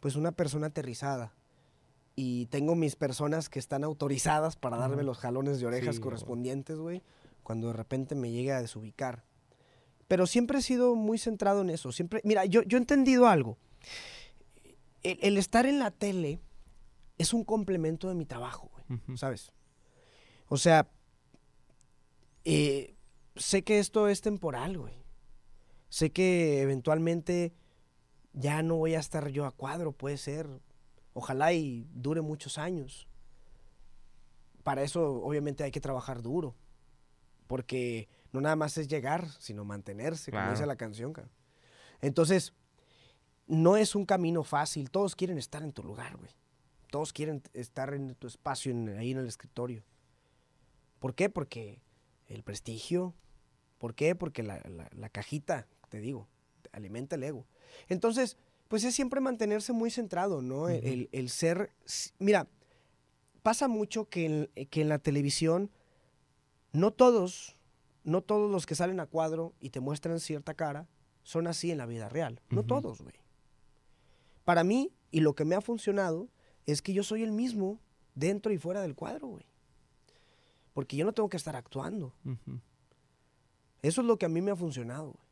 pues, 0.00 0.16
una 0.16 0.32
persona 0.32 0.66
aterrizada. 0.68 1.34
Y 2.16 2.46
tengo 2.46 2.74
mis 2.74 2.96
personas 2.96 3.48
que 3.48 3.60
están 3.60 3.84
autorizadas 3.84 4.56
para 4.56 4.76
darme 4.76 5.04
los 5.04 5.18
jalones 5.18 5.60
de 5.60 5.66
orejas 5.66 5.94
Sí, 5.96 6.00
correspondientes, 6.00 6.76
güey, 6.76 7.00
cuando 7.44 7.68
de 7.68 7.74
repente 7.74 8.16
me 8.16 8.32
llegue 8.32 8.50
a 8.50 8.60
desubicar. 8.60 9.22
Pero 10.08 10.26
siempre 10.26 10.58
he 10.58 10.62
sido 10.62 10.96
muy 10.96 11.18
centrado 11.18 11.60
en 11.60 11.70
eso. 11.70 11.92
Siempre, 11.92 12.20
mira, 12.24 12.44
yo, 12.44 12.62
yo 12.62 12.76
he 12.76 12.80
entendido 12.80 13.28
algo. 13.28 13.56
El, 15.04 15.18
el 15.22 15.38
estar 15.38 15.64
en 15.64 15.78
la 15.78 15.92
tele 15.92 16.40
es 17.18 17.34
un 17.34 17.44
complemento 17.44 18.08
de 18.08 18.14
mi 18.14 18.24
trabajo, 18.24 18.70
güey. 18.72 19.18
¿sabes? 19.18 19.52
O 20.48 20.56
sea, 20.56 20.88
eh, 22.44 22.96
sé 23.36 23.62
que 23.62 23.78
esto 23.78 24.08
es 24.08 24.20
temporal, 24.20 24.78
güey. 24.78 24.94
Sé 25.88 26.10
que 26.10 26.62
eventualmente 26.62 27.52
ya 28.32 28.62
no 28.62 28.76
voy 28.76 28.94
a 28.94 29.00
estar 29.00 29.28
yo 29.28 29.44
a 29.46 29.50
cuadro, 29.50 29.92
puede 29.92 30.16
ser. 30.16 30.48
Ojalá 31.12 31.52
y 31.52 31.86
dure 31.92 32.20
muchos 32.20 32.58
años. 32.58 33.08
Para 34.62 34.82
eso, 34.82 35.22
obviamente, 35.22 35.64
hay 35.64 35.70
que 35.70 35.80
trabajar 35.80 36.22
duro. 36.22 36.54
Porque 37.46 38.08
no 38.32 38.40
nada 38.40 38.56
más 38.56 38.76
es 38.78 38.88
llegar, 38.88 39.26
sino 39.38 39.64
mantenerse, 39.64 40.30
como 40.30 40.50
dice 40.50 40.66
la 40.66 40.76
canción. 40.76 41.12
Entonces, 42.00 42.52
no 43.46 43.76
es 43.76 43.94
un 43.94 44.04
camino 44.04 44.44
fácil. 44.44 44.90
Todos 44.90 45.16
quieren 45.16 45.38
estar 45.38 45.62
en 45.62 45.72
tu 45.72 45.82
lugar, 45.82 46.16
güey. 46.16 46.30
Todos 46.90 47.12
quieren 47.12 47.42
estar 47.52 47.92
en 47.94 48.14
tu 48.14 48.26
espacio, 48.26 48.72
en- 48.72 48.96
ahí 48.98 49.10
en 49.12 49.18
el 49.18 49.26
escritorio. 49.26 49.82
¿Por 50.98 51.14
qué? 51.14 51.28
Porque 51.28 51.80
el 52.26 52.42
prestigio. 52.42 53.14
¿Por 53.78 53.94
qué? 53.94 54.14
Porque 54.14 54.42
la, 54.42 54.60
la- 54.68 54.88
la 54.92 55.08
cajita, 55.08 55.66
te 55.88 56.00
digo, 56.00 56.26
te 56.62 56.70
alimenta 56.72 57.16
el 57.16 57.22
ego. 57.24 57.46
Entonces, 57.88 58.36
pues 58.68 58.84
es 58.84 58.94
siempre 58.94 59.20
mantenerse 59.20 59.72
muy 59.72 59.90
centrado, 59.90 60.42
¿no? 60.42 60.68
El- 60.68 60.78
Ujú. 60.78 60.86
el, 60.88 61.08
el 61.12 61.28
ser... 61.30 61.72
Mira, 62.18 62.48
pasa 63.42 63.68
mucho 63.68 64.08
que 64.08 64.26
en, 64.26 64.66
que 64.68 64.80
en 64.82 64.88
la 64.88 64.98
televisión 64.98 65.70
no 66.72 66.90
todos, 66.92 67.56
no 68.04 68.20
todos 68.22 68.50
los 68.50 68.66
que 68.66 68.74
salen 68.74 69.00
a 69.00 69.06
cuadro 69.06 69.54
y 69.60 69.70
te 69.70 69.80
muestran 69.80 70.20
cierta 70.20 70.54
cara 70.54 70.88
son 71.22 71.46
así 71.46 71.70
en 71.70 71.78
la 71.78 71.86
vida 71.86 72.08
real. 72.08 72.40
No 72.50 72.64
todos, 72.64 73.00
güey. 73.02 73.14
Para 74.44 74.64
mí, 74.64 74.92
y 75.10 75.20
lo 75.20 75.34
que 75.34 75.44
me 75.44 75.54
ha 75.54 75.60
funcionado, 75.60 76.28
es 76.72 76.82
que 76.82 76.92
yo 76.92 77.02
soy 77.02 77.22
el 77.22 77.32
mismo 77.32 77.78
dentro 78.14 78.52
y 78.52 78.58
fuera 78.58 78.82
del 78.82 78.94
cuadro, 78.94 79.28
güey. 79.28 79.44
Porque 80.74 80.96
yo 80.96 81.04
no 81.04 81.12
tengo 81.12 81.28
que 81.28 81.36
estar 81.36 81.56
actuando. 81.56 82.12
Eso 83.82 84.00
es 84.00 84.06
lo 84.06 84.18
que 84.18 84.26
a 84.26 84.28
mí 84.28 84.40
me 84.40 84.50
ha 84.50 84.56
funcionado, 84.56 85.06
güey. 85.12 85.28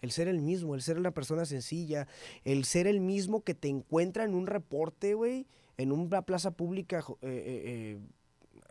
El 0.00 0.10
ser 0.10 0.28
el 0.28 0.40
mismo, 0.42 0.74
el 0.74 0.82
ser 0.82 0.98
una 0.98 1.12
persona 1.12 1.46
sencilla, 1.46 2.06
el 2.44 2.66
ser 2.66 2.86
el 2.86 3.00
mismo 3.00 3.42
que 3.42 3.54
te 3.54 3.68
encuentra 3.68 4.24
en 4.24 4.34
un 4.34 4.46
reporte, 4.46 5.14
güey, 5.14 5.46
en 5.78 5.92
una 5.92 6.20
plaza 6.22 6.50
pública 6.50 6.98
eh, 6.98 7.14
eh, 7.22 7.98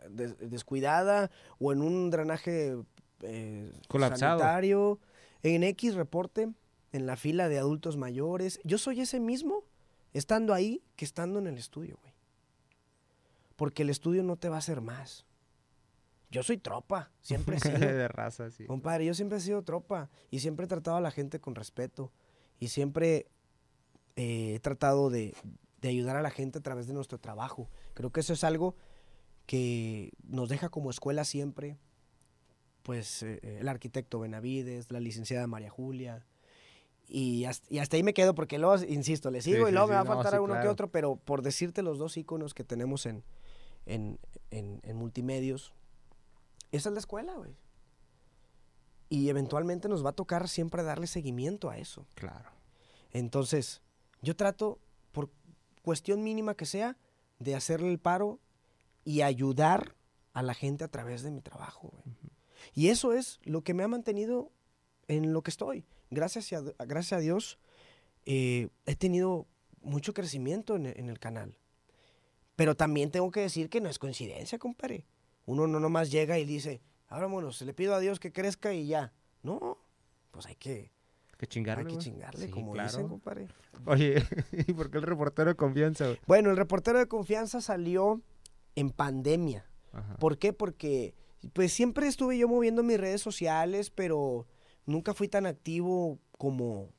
eh, 0.06 0.08
des- 0.10 0.38
descuidada 0.50 1.32
o 1.58 1.72
en 1.72 1.82
un 1.82 2.10
drenaje 2.10 2.76
eh, 3.22 3.72
Colapsado. 3.88 4.38
sanitario, 4.38 5.00
en 5.42 5.64
X 5.64 5.94
reporte, 5.96 6.48
en 6.92 7.06
la 7.06 7.16
fila 7.16 7.48
de 7.48 7.58
adultos 7.58 7.96
mayores. 7.96 8.60
Yo 8.62 8.78
soy 8.78 9.00
ese 9.00 9.18
mismo 9.18 9.64
estando 10.14 10.54
ahí 10.54 10.82
que 10.96 11.04
estando 11.04 11.38
en 11.38 11.46
el 11.46 11.58
estudio, 11.58 11.98
güey. 12.00 12.14
Porque 13.56 13.82
el 13.82 13.90
estudio 13.90 14.22
no 14.22 14.36
te 14.36 14.48
va 14.48 14.56
a 14.56 14.60
hacer 14.60 14.80
más. 14.80 15.26
Yo 16.30 16.42
soy 16.42 16.56
tropa, 16.56 17.10
siempre 17.20 17.56
he 17.56 17.60
sido. 17.60 17.78
de 17.78 18.08
raza, 18.08 18.50
sí. 18.50 18.64
Compadre, 18.64 19.04
yo 19.04 19.14
siempre 19.14 19.38
he 19.38 19.40
sido 19.40 19.62
tropa 19.62 20.08
y 20.30 20.40
siempre 20.40 20.64
he 20.64 20.68
tratado 20.68 20.96
a 20.96 21.00
la 21.00 21.10
gente 21.10 21.38
con 21.40 21.54
respeto 21.54 22.10
y 22.58 22.68
siempre 22.68 23.26
eh, 24.16 24.54
he 24.54 24.60
tratado 24.60 25.10
de, 25.10 25.34
de 25.80 25.88
ayudar 25.88 26.16
a 26.16 26.22
la 26.22 26.30
gente 26.30 26.58
a 26.58 26.62
través 26.62 26.86
de 26.86 26.94
nuestro 26.94 27.18
trabajo. 27.18 27.68
Creo 27.92 28.10
que 28.10 28.20
eso 28.20 28.32
es 28.32 28.42
algo 28.42 28.74
que 29.46 30.12
nos 30.24 30.48
deja 30.48 30.70
como 30.70 30.90
escuela 30.90 31.24
siempre, 31.24 31.76
pues 32.82 33.22
eh, 33.22 33.58
el 33.60 33.68
arquitecto 33.68 34.20
Benavides, 34.20 34.90
la 34.90 35.00
licenciada 35.00 35.46
María 35.46 35.70
Julia. 35.70 36.24
Y 37.06 37.44
hasta, 37.44 37.66
y 37.72 37.78
hasta 37.78 37.96
ahí 37.96 38.02
me 38.02 38.14
quedo 38.14 38.34
porque 38.34 38.58
luego, 38.58 38.82
insisto, 38.84 39.30
le 39.30 39.42
sigo 39.42 39.56
Sí, 39.56 39.62
y 39.62 39.66
sí, 39.66 39.72
luego 39.72 39.88
me 39.88 39.92
sí, 39.92 39.96
va 39.96 40.00
a 40.00 40.04
no, 40.04 40.14
faltar 40.14 40.32
sí, 40.32 40.38
uno 40.38 40.54
que 40.54 40.60
claro. 40.60 40.72
otro, 40.72 40.90
pero 40.90 41.16
por 41.16 41.42
decirte 41.42 41.82
los 41.82 41.98
dos 41.98 42.16
iconos 42.16 42.54
que 42.54 42.64
tenemos 42.64 43.06
en, 43.06 43.22
en, 43.86 44.18
en, 44.50 44.80
en 44.82 44.96
multimedios, 44.96 45.74
esa 46.72 46.88
es 46.88 46.92
la 46.94 46.98
escuela, 46.98 47.34
güey. 47.34 47.54
Y 49.10 49.28
eventualmente 49.28 49.88
nos 49.88 50.04
va 50.04 50.10
a 50.10 50.14
tocar 50.14 50.48
siempre 50.48 50.82
darle 50.82 51.06
seguimiento 51.06 51.70
a 51.70 51.76
eso. 51.78 52.06
Claro. 52.14 52.50
Entonces, 53.12 53.82
yo 54.22 54.34
trato, 54.34 54.78
por 55.12 55.30
cuestión 55.82 56.22
mínima 56.24 56.54
que 56.56 56.66
sea, 56.66 56.96
de 57.38 57.54
hacerle 57.54 57.90
el 57.90 57.98
paro 57.98 58.40
y 59.04 59.20
ayudar 59.20 59.94
a 60.32 60.42
la 60.42 60.54
gente 60.54 60.82
a 60.84 60.88
través 60.88 61.22
de 61.22 61.30
mi 61.30 61.42
trabajo, 61.42 61.92
güey. 61.92 62.16
Y 62.72 62.88
eso 62.88 63.12
es 63.12 63.38
lo 63.44 63.62
que 63.62 63.74
me 63.74 63.82
ha 63.84 63.88
mantenido 63.88 64.50
en 65.06 65.32
lo 65.32 65.42
que 65.42 65.50
estoy. 65.50 65.84
Gracias 66.10 66.52
a, 66.52 66.62
gracias 66.84 67.12
a 67.12 67.20
Dios, 67.20 67.58
eh, 68.26 68.68
he 68.86 68.96
tenido 68.96 69.46
mucho 69.82 70.14
crecimiento 70.14 70.76
en, 70.76 70.86
en 70.86 71.08
el 71.08 71.18
canal. 71.18 71.56
Pero 72.56 72.76
también 72.76 73.10
tengo 73.10 73.30
que 73.30 73.40
decir 73.40 73.68
que 73.68 73.80
no 73.80 73.88
es 73.88 73.98
coincidencia, 73.98 74.58
compadre. 74.58 75.06
Uno 75.46 75.66
no 75.66 75.80
nomás 75.80 76.10
llega 76.10 76.38
y 76.38 76.44
dice, 76.44 76.80
ahora 77.08 77.28
se 77.52 77.64
le 77.64 77.74
pido 77.74 77.94
a 77.94 78.00
Dios 78.00 78.20
que 78.20 78.32
crezca 78.32 78.72
y 78.72 78.86
ya. 78.86 79.12
No, 79.42 79.78
pues 80.30 80.46
hay 80.46 80.54
que, 80.56 80.90
Que 81.36 81.46
chingarle, 81.46 81.88
hay 81.90 81.96
que 81.96 82.02
chingarle, 82.02 82.46
Sí, 82.46 82.50
como 82.50 82.72
claro. 82.72 82.88
dicen, 82.88 83.08
compadre. 83.08 83.48
Oye, 83.86 84.22
¿y 84.52 84.72
por 84.72 84.90
qué 84.90 84.98
el 84.98 85.02
reportero 85.02 85.50
de 85.50 85.56
confianza? 85.56 86.14
Bueno, 86.26 86.50
el 86.50 86.56
reportero 86.56 86.98
de 86.98 87.06
confianza 87.06 87.60
salió 87.60 88.22
en 88.74 88.90
pandemia. 88.90 89.66
Ajá. 89.92 90.16
¿Por 90.16 90.38
qué? 90.38 90.52
Porque 90.52 91.14
pues 91.52 91.72
siempre 91.72 92.06
estuve 92.06 92.38
yo 92.38 92.48
moviendo 92.48 92.82
mis 92.82 92.98
redes 92.98 93.20
sociales, 93.20 93.90
pero 93.90 94.46
nunca 94.86 95.14
fui 95.14 95.28
tan 95.28 95.46
activo 95.46 96.18
como, 96.38 96.90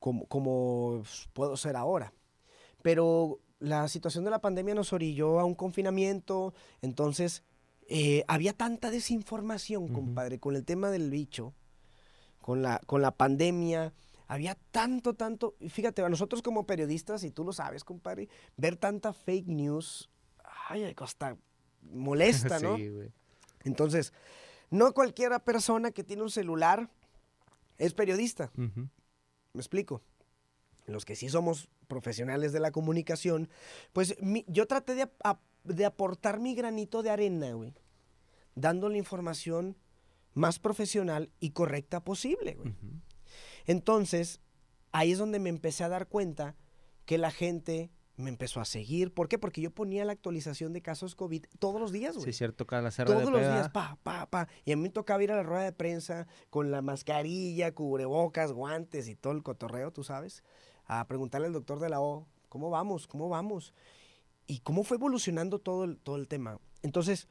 como, 0.00 0.26
como 0.26 1.02
puedo 1.32 1.56
ser 1.56 1.76
ahora. 1.76 2.12
Pero 2.82 3.40
la 3.58 3.88
situación 3.88 4.24
de 4.24 4.30
la 4.30 4.40
pandemia 4.40 4.74
nos 4.74 4.92
orilló 4.92 5.40
a 5.40 5.44
un 5.44 5.54
confinamiento, 5.54 6.54
entonces 6.82 7.42
eh, 7.88 8.24
había 8.28 8.52
tanta 8.52 8.90
desinformación, 8.90 9.88
compadre, 9.88 10.38
con 10.38 10.56
el 10.56 10.64
tema 10.64 10.90
del 10.90 11.10
bicho, 11.10 11.54
con 12.40 12.62
la, 12.62 12.80
con 12.86 13.02
la 13.02 13.10
pandemia. 13.12 13.92
Había 14.26 14.56
tanto, 14.70 15.14
tanto. 15.14 15.54
Fíjate, 15.68 16.02
a 16.02 16.08
nosotros 16.08 16.42
como 16.42 16.66
periodistas, 16.66 17.24
y 17.24 17.30
tú 17.30 17.44
lo 17.44 17.52
sabes, 17.52 17.84
compadre, 17.84 18.28
ver 18.56 18.76
tanta 18.76 19.12
fake 19.12 19.48
news, 19.48 20.10
ay, 20.68 20.94
hasta 20.96 21.36
molesta, 21.82 22.58
¿no? 22.60 22.76
Sí, 22.76 22.88
güey. 22.88 23.12
Entonces, 23.64 24.12
no 24.74 24.92
cualquiera 24.92 25.38
persona 25.38 25.90
que 25.92 26.02
tiene 26.04 26.22
un 26.22 26.30
celular 26.30 26.90
es 27.78 27.94
periodista. 27.94 28.50
¿Me 29.52 29.60
explico? 29.60 30.02
Los 30.86 31.04
que 31.04 31.14
sí 31.16 31.28
somos 31.28 31.68
profesionales 31.86 32.52
de 32.52 32.60
la 32.60 32.72
comunicación, 32.72 33.48
pues 33.92 34.16
mi- 34.20 34.44
yo 34.48 34.66
traté 34.66 34.94
de, 34.94 35.02
ap- 35.02 35.20
ap- 35.22 35.40
de 35.64 35.84
aportar 35.84 36.40
mi 36.40 36.54
granito 36.54 37.02
de 37.02 37.10
arena, 37.10 37.52
güey, 37.52 37.72
dando 38.54 38.88
la 38.88 38.98
información 38.98 39.76
más 40.34 40.58
profesional 40.58 41.30
y 41.40 41.50
correcta 41.50 42.02
posible, 42.02 42.54
güey. 42.54 42.74
Entonces, 43.66 44.40
ahí 44.92 45.12
es 45.12 45.18
donde 45.18 45.38
me 45.38 45.50
empecé 45.50 45.84
a 45.84 45.88
dar 45.88 46.08
cuenta 46.08 46.56
que 47.06 47.16
la 47.18 47.30
gente 47.30 47.90
me 48.16 48.30
empezó 48.30 48.60
a 48.60 48.64
seguir. 48.64 49.12
¿Por 49.12 49.28
qué? 49.28 49.38
Porque 49.38 49.60
yo 49.60 49.70
ponía 49.72 50.04
la 50.04 50.12
actualización 50.12 50.72
de 50.72 50.82
casos 50.82 51.14
COVID 51.16 51.46
todos 51.58 51.80
los 51.80 51.90
días, 51.90 52.14
güey. 52.16 52.26
Sí, 52.26 52.32
cierto, 52.32 52.66
cada 52.66 52.90
Todos 52.90 53.24
de 53.24 53.30
los 53.30 53.40
peda. 53.40 53.54
días, 53.54 53.68
pa, 53.70 53.98
pa, 54.02 54.26
pa. 54.26 54.48
Y 54.64 54.72
a 54.72 54.76
mí 54.76 54.82
me 54.82 54.90
tocaba 54.90 55.22
ir 55.24 55.32
a 55.32 55.36
la 55.36 55.42
rueda 55.42 55.64
de 55.64 55.72
prensa 55.72 56.26
con 56.50 56.70
la 56.70 56.80
mascarilla, 56.80 57.74
cubrebocas, 57.74 58.52
guantes 58.52 59.08
y 59.08 59.16
todo 59.16 59.32
el 59.32 59.42
cotorreo, 59.42 59.90
tú 59.92 60.04
sabes, 60.04 60.44
a 60.86 61.04
preguntarle 61.08 61.48
al 61.48 61.52
doctor 61.52 61.80
de 61.80 61.88
la 61.88 62.00
O, 62.00 62.28
¿cómo 62.48 62.70
vamos? 62.70 63.06
¿Cómo 63.08 63.28
vamos? 63.28 63.74
Y 64.46 64.60
cómo 64.60 64.84
fue 64.84 64.96
evolucionando 64.98 65.58
todo 65.58 65.84
el, 65.84 65.98
todo 65.98 66.16
el 66.16 66.28
tema. 66.28 66.60
Entonces, 66.82 67.26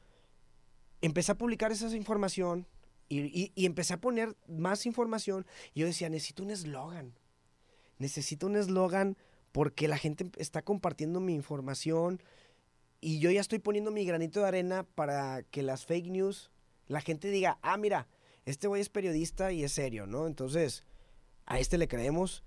empecé 1.02 1.32
a 1.32 1.38
publicar 1.38 1.72
esa 1.72 1.96
información 1.96 2.68
y, 3.08 3.20
y- 3.22 3.52
y 3.56 3.66
empecé 3.68 3.94
a 3.94 4.02
poner 4.02 4.36
más 4.48 4.86
información. 4.86 5.46
Y 5.74 5.82
yo 5.82 5.86
decía, 5.86 6.10
necesito 6.10 6.44
un 6.44 6.52
eslogan. 6.52 7.14
Necesito 8.00 8.48
un 8.48 8.56
eslogan 8.56 9.18
porque 9.54 9.88
la 9.88 9.98
gente 9.98 10.30
está 10.38 10.64
compartiendo 10.64 11.22
mi 11.22 11.34
información 11.34 12.22
y 13.00 13.20
yo 13.20 13.32
ya 13.32 13.40
estoy 13.40 13.60
poniendo 13.60 13.92
mi 13.92 14.04
granito 14.04 14.42
de 14.42 14.48
arena 14.48 14.84
para 14.96 15.44
que 15.44 15.62
las 15.62 15.86
fake 15.86 16.08
news, 16.08 16.52
la 16.88 17.00
gente 17.00 17.30
diga, 17.30 17.60
ah, 17.62 17.78
mira, 17.78 18.08
este 18.46 18.68
güey 18.68 18.82
es 18.82 18.90
periodista 18.90 19.52
y 19.52 19.64
es 19.64 19.72
serio, 19.72 20.08
¿no? 20.08 20.26
Entonces, 20.26 20.84
a 21.46 21.60
este 21.60 21.78
le 21.78 21.88
creemos, 21.88 22.44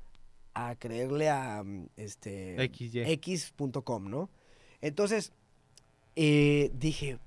a 0.53 0.75
creerle 0.75 1.31
a 1.31 1.63
mm, 1.63 1.91
este 1.97 2.57
x.com, 2.65 4.11
¿no? 4.11 4.29
Entonces, 4.81 5.33
eh, 6.17 6.73
dije, 6.75 7.19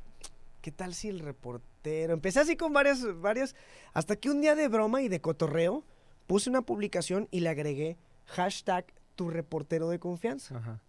¿qué 0.62 0.72
tal 0.72 0.94
si 0.94 1.08
el 1.08 1.20
reportero? 1.20 2.14
Empecé 2.14 2.42
así 2.42 2.58
con 2.58 2.74
varias, 2.74 3.02
varias, 3.22 3.56
hasta 3.94 4.18
que 4.18 4.30
un 4.30 4.42
día 4.42 4.56
de 4.56 4.68
broma 4.68 5.02
y 5.02 5.08
de 5.08 5.22
cotorreo, 5.22 5.86
puse 6.28 6.50
una 6.50 6.64
publicación 6.64 7.30
y 7.32 7.40
le 7.40 7.50
agregué 7.50 7.98
hashtag 8.26 8.86
tu 9.20 9.30
reportero 9.30 9.89
de 9.89 9.99
confianza. 9.99 10.55
Ajá. 10.55 10.82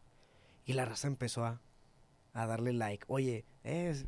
Y 0.64 0.74
la 0.74 0.84
raza 0.84 1.08
empezó 1.08 1.44
a, 1.44 1.60
a 2.32 2.46
darle 2.46 2.72
like. 2.72 3.04
Oye, 3.08 3.44
es 3.64 4.06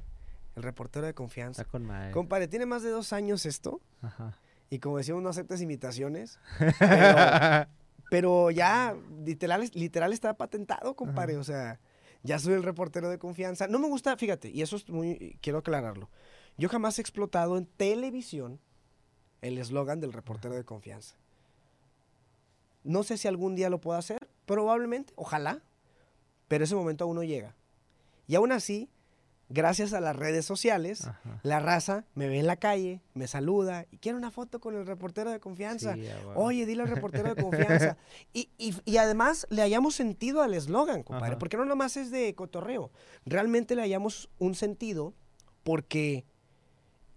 el 0.54 0.62
reportero 0.62 1.04
de 1.04 1.12
confianza. 1.12 1.62
Está 1.62 1.72
con 1.72 1.84
madre. 1.84 2.12
Compadre, 2.12 2.46
tiene 2.46 2.64
más 2.64 2.84
de 2.84 2.90
dos 2.90 3.12
años 3.12 3.46
esto. 3.46 3.80
Ajá. 4.00 4.38
Y 4.70 4.78
como 4.78 4.98
decíamos, 4.98 5.24
no 5.24 5.28
aceptes 5.28 5.60
imitaciones. 5.60 6.38
Pero, 6.78 7.66
pero 8.10 8.50
ya, 8.52 8.94
literal, 9.24 9.68
literal 9.74 10.12
está 10.12 10.36
patentado, 10.36 10.94
compadre. 10.94 11.32
Ajá. 11.32 11.40
O 11.40 11.44
sea, 11.44 11.80
ya 12.22 12.38
soy 12.38 12.54
el 12.54 12.62
reportero 12.62 13.10
de 13.10 13.18
confianza. 13.18 13.66
No 13.66 13.80
me 13.80 13.88
gusta, 13.88 14.16
fíjate, 14.16 14.50
y 14.50 14.62
eso 14.62 14.76
es 14.76 14.88
muy, 14.88 15.36
quiero 15.40 15.58
aclararlo. 15.58 16.10
Yo 16.56 16.68
jamás 16.68 16.98
he 16.98 17.00
explotado 17.00 17.58
en 17.58 17.66
televisión 17.66 18.60
el 19.40 19.58
eslogan 19.58 19.98
del 19.98 20.12
reportero 20.12 20.54
de 20.54 20.64
confianza. 20.64 21.16
No 22.84 23.02
sé 23.02 23.16
si 23.16 23.28
algún 23.28 23.54
día 23.54 23.70
lo 23.70 23.80
puedo 23.80 23.98
hacer, 23.98 24.28
probablemente, 24.46 25.12
ojalá, 25.16 25.62
pero 26.48 26.64
ese 26.64 26.74
momento 26.74 27.04
aún 27.04 27.16
no 27.16 27.22
llega. 27.22 27.54
Y 28.26 28.34
aún 28.34 28.52
así, 28.52 28.88
gracias 29.48 29.92
a 29.92 30.00
las 30.00 30.16
redes 30.16 30.44
sociales, 30.46 31.06
Ajá. 31.06 31.40
la 31.42 31.60
raza 31.60 32.04
me 32.14 32.26
ve 32.28 32.38
en 32.40 32.46
la 32.46 32.56
calle, 32.56 33.00
me 33.14 33.26
saluda 33.26 33.86
y 33.90 33.98
quiere 33.98 34.16
una 34.18 34.30
foto 34.30 34.60
con 34.60 34.74
el 34.74 34.86
reportero 34.86 35.30
de 35.30 35.40
confianza. 35.40 35.94
Sí. 35.94 36.06
Oye, 36.34 36.64
dile 36.66 36.82
al 36.82 36.88
reportero 36.88 37.34
de 37.34 37.42
confianza. 37.42 37.96
Y, 38.32 38.48
y- 38.58 38.74
y 38.84 38.96
además 38.96 39.46
le 39.50 39.62
hayamos 39.62 39.94
sentido 39.94 40.42
al 40.42 40.54
eslogan, 40.54 41.02
compadre, 41.02 41.32
Ajá. 41.32 41.38
porque 41.38 41.56
no 41.56 41.64
nomás 41.66 41.96
es 41.96 42.10
de 42.10 42.34
cotorreo. 42.34 42.90
Realmente 43.26 43.76
le 43.76 43.82
hayamos 43.82 44.30
un 44.38 44.54
sentido 44.54 45.12
porque 45.64 46.24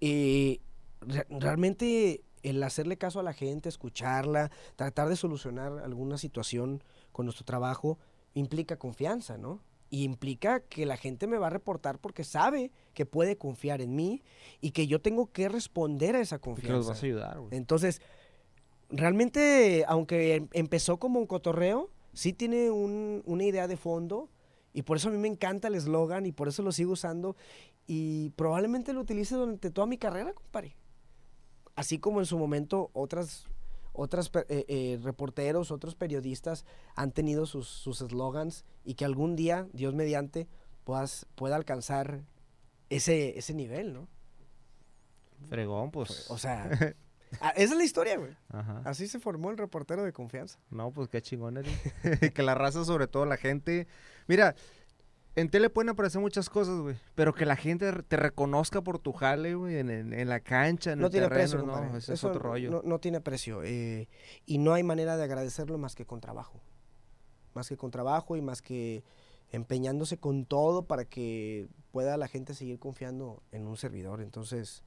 eh, 0.02 0.60
re- 1.02 1.26
realmente 1.30 2.22
el 2.50 2.62
hacerle 2.64 2.98
caso 2.98 3.20
a 3.20 3.24
la 3.24 3.34
gente, 3.34 3.70
escucharla, 3.70 4.52
tratar 4.76 5.10
de 5.10 5.16
solucionar 5.16 5.80
alguna 5.80 6.18
situación 6.18 6.84
con 7.12 7.26
nuestro 7.26 7.46
trabajo, 7.46 7.98
implica 8.34 8.78
confianza, 8.78 9.38
¿no? 9.38 9.62
Y 9.90 10.04
implica 10.04 10.60
que 10.62 10.86
la 10.86 10.98
gente 10.98 11.28
me 11.28 11.38
va 11.38 11.48
a 11.48 11.52
reportar 11.52 12.00
porque 12.00 12.24
sabe 12.24 12.72
que 12.94 13.06
puede 13.06 13.38
confiar 13.38 13.82
en 13.82 13.96
mí 13.96 14.24
y 14.60 14.72
que 14.72 14.88
yo 14.88 15.00
tengo 15.00 15.32
que 15.32 15.48
responder 15.48 16.16
a 16.16 16.22
esa 16.22 16.38
Y 16.38 16.40
que 16.40 16.50
los 16.50 16.56
confianza. 16.56 16.90
vas 16.90 17.02
a 17.04 17.06
ayudar, 17.06 17.40
güey. 17.40 17.56
Entonces, 17.56 18.02
realmente, 18.90 19.86
aunque 19.88 20.36
em- 20.36 20.48
empezó 20.54 20.98
como 20.98 21.20
un 21.20 21.28
cotorreo, 21.28 21.90
sí 22.14 22.34
tiene 22.34 22.72
un- 22.72 23.22
una 23.26 23.44
idea 23.44 23.68
de 23.68 23.78
fondo 23.78 24.30
y 24.74 24.82
por 24.84 24.98
eso 24.98 25.10
a 25.10 25.12
mí 25.12 25.18
me 25.18 25.28
encanta 25.28 25.68
el 25.68 25.76
eslogan 25.76 26.26
y 26.26 26.32
por 26.32 26.48
eso 26.48 26.62
lo 26.64 26.72
sigo 26.72 26.94
usando 26.94 27.36
y 27.88 28.30
probablemente 28.32 28.94
lo 28.94 29.02
utilice 29.02 29.36
durante 29.36 29.70
toda 29.72 29.88
mi 29.88 29.98
carrera, 29.98 30.34
compadre. 30.34 30.76
Así 31.76 32.00
como 32.00 32.20
en 32.20 32.26
su 32.26 32.38
momento 32.38 32.90
otras 32.94 33.48
otras 33.98 34.30
eh, 34.50 34.66
eh, 34.68 35.00
reporteros, 35.02 35.72
otros 35.72 35.96
periodistas 35.96 36.66
han 36.96 37.12
tenido 37.12 37.46
sus 37.46 37.68
sus 37.68 38.02
eslogans 38.02 38.66
y 38.84 38.96
que 38.96 39.06
algún 39.06 39.36
día, 39.36 39.68
Dios 39.72 39.94
mediante, 39.94 40.48
puedas, 40.84 41.26
pueda 41.36 41.56
alcanzar 41.58 42.24
ese, 42.90 43.38
ese 43.38 43.54
nivel, 43.54 43.94
¿no? 43.94 44.08
Fregón, 45.50 45.92
pues. 45.92 46.30
O 46.30 46.38
sea, 46.38 46.70
ah, 47.42 47.50
esa 47.56 47.74
es 47.74 47.78
la 47.78 47.84
historia, 47.84 48.18
güey. 48.18 48.36
Ajá. 48.50 48.82
Así 48.86 49.08
se 49.08 49.20
formó 49.20 49.52
el 49.52 49.58
reportero 49.58 50.04
de 50.04 50.14
confianza. 50.14 50.60
No, 50.70 50.92
pues 50.92 51.10
qué 51.10 51.22
chingón 51.22 51.58
eres. 51.58 51.74
que 52.34 52.44
la 52.44 52.56
raza, 52.56 52.86
sobre 52.86 53.08
todo 53.08 53.26
la 53.26 53.38
gente. 53.38 53.88
Mira, 54.28 54.56
en 55.36 55.50
tele 55.50 55.70
pueden 55.70 55.90
aparecer 55.90 56.22
muchas 56.22 56.50
cosas, 56.50 56.80
güey. 56.80 56.96
Pero 57.16 57.34
que 57.34 57.46
la 57.46 57.56
gente 57.56 57.92
te 58.04 58.16
reconozca 58.18 58.82
por 58.82 59.00
tu 59.00 59.12
jale, 59.14 59.56
güey, 59.56 59.78
en, 59.78 59.90
en- 59.90 60.14
en 60.14 60.30
la 60.30 60.40
cancha, 60.40 60.94
en 60.94 61.00
No 61.00 61.08
el 61.08 61.12
tiene 61.12 61.28
terreno, 61.28 61.42
precio, 61.42 61.58
no, 61.60 61.64
compadre. 61.74 61.88
ese 61.90 62.14
es 62.14 62.20
Eso 62.20 62.30
otro 62.30 62.42
rollo. 62.42 62.72
No, 62.72 62.82
no 62.84 63.00
tiene 63.00 63.20
precio. 63.22 63.62
eh, 63.64 64.08
y 64.46 64.58
no 64.60 64.74
hay 64.74 64.84
manera 64.84 65.18
de 65.18 65.24
agradecerlo 65.24 65.78
más 65.78 65.96
que 65.96 66.06
con 66.06 66.22
trabajo. 66.22 66.62
Más 67.54 67.68
que 67.70 67.78
con 67.78 67.92
trabajo 67.92 68.36
y 68.38 68.42
más 68.42 68.62
que 68.62 69.04
empeñándose 69.52 70.18
con 70.18 70.46
todo 70.46 70.86
para 70.86 71.06
que 71.06 71.68
pueda 71.92 72.18
la 72.18 72.28
gente 72.28 72.54
seguir 72.54 72.80
confiando 72.80 73.42
en 73.52 73.68
un 73.68 73.78
servidor. 73.78 74.22
Entonces, 74.22 74.84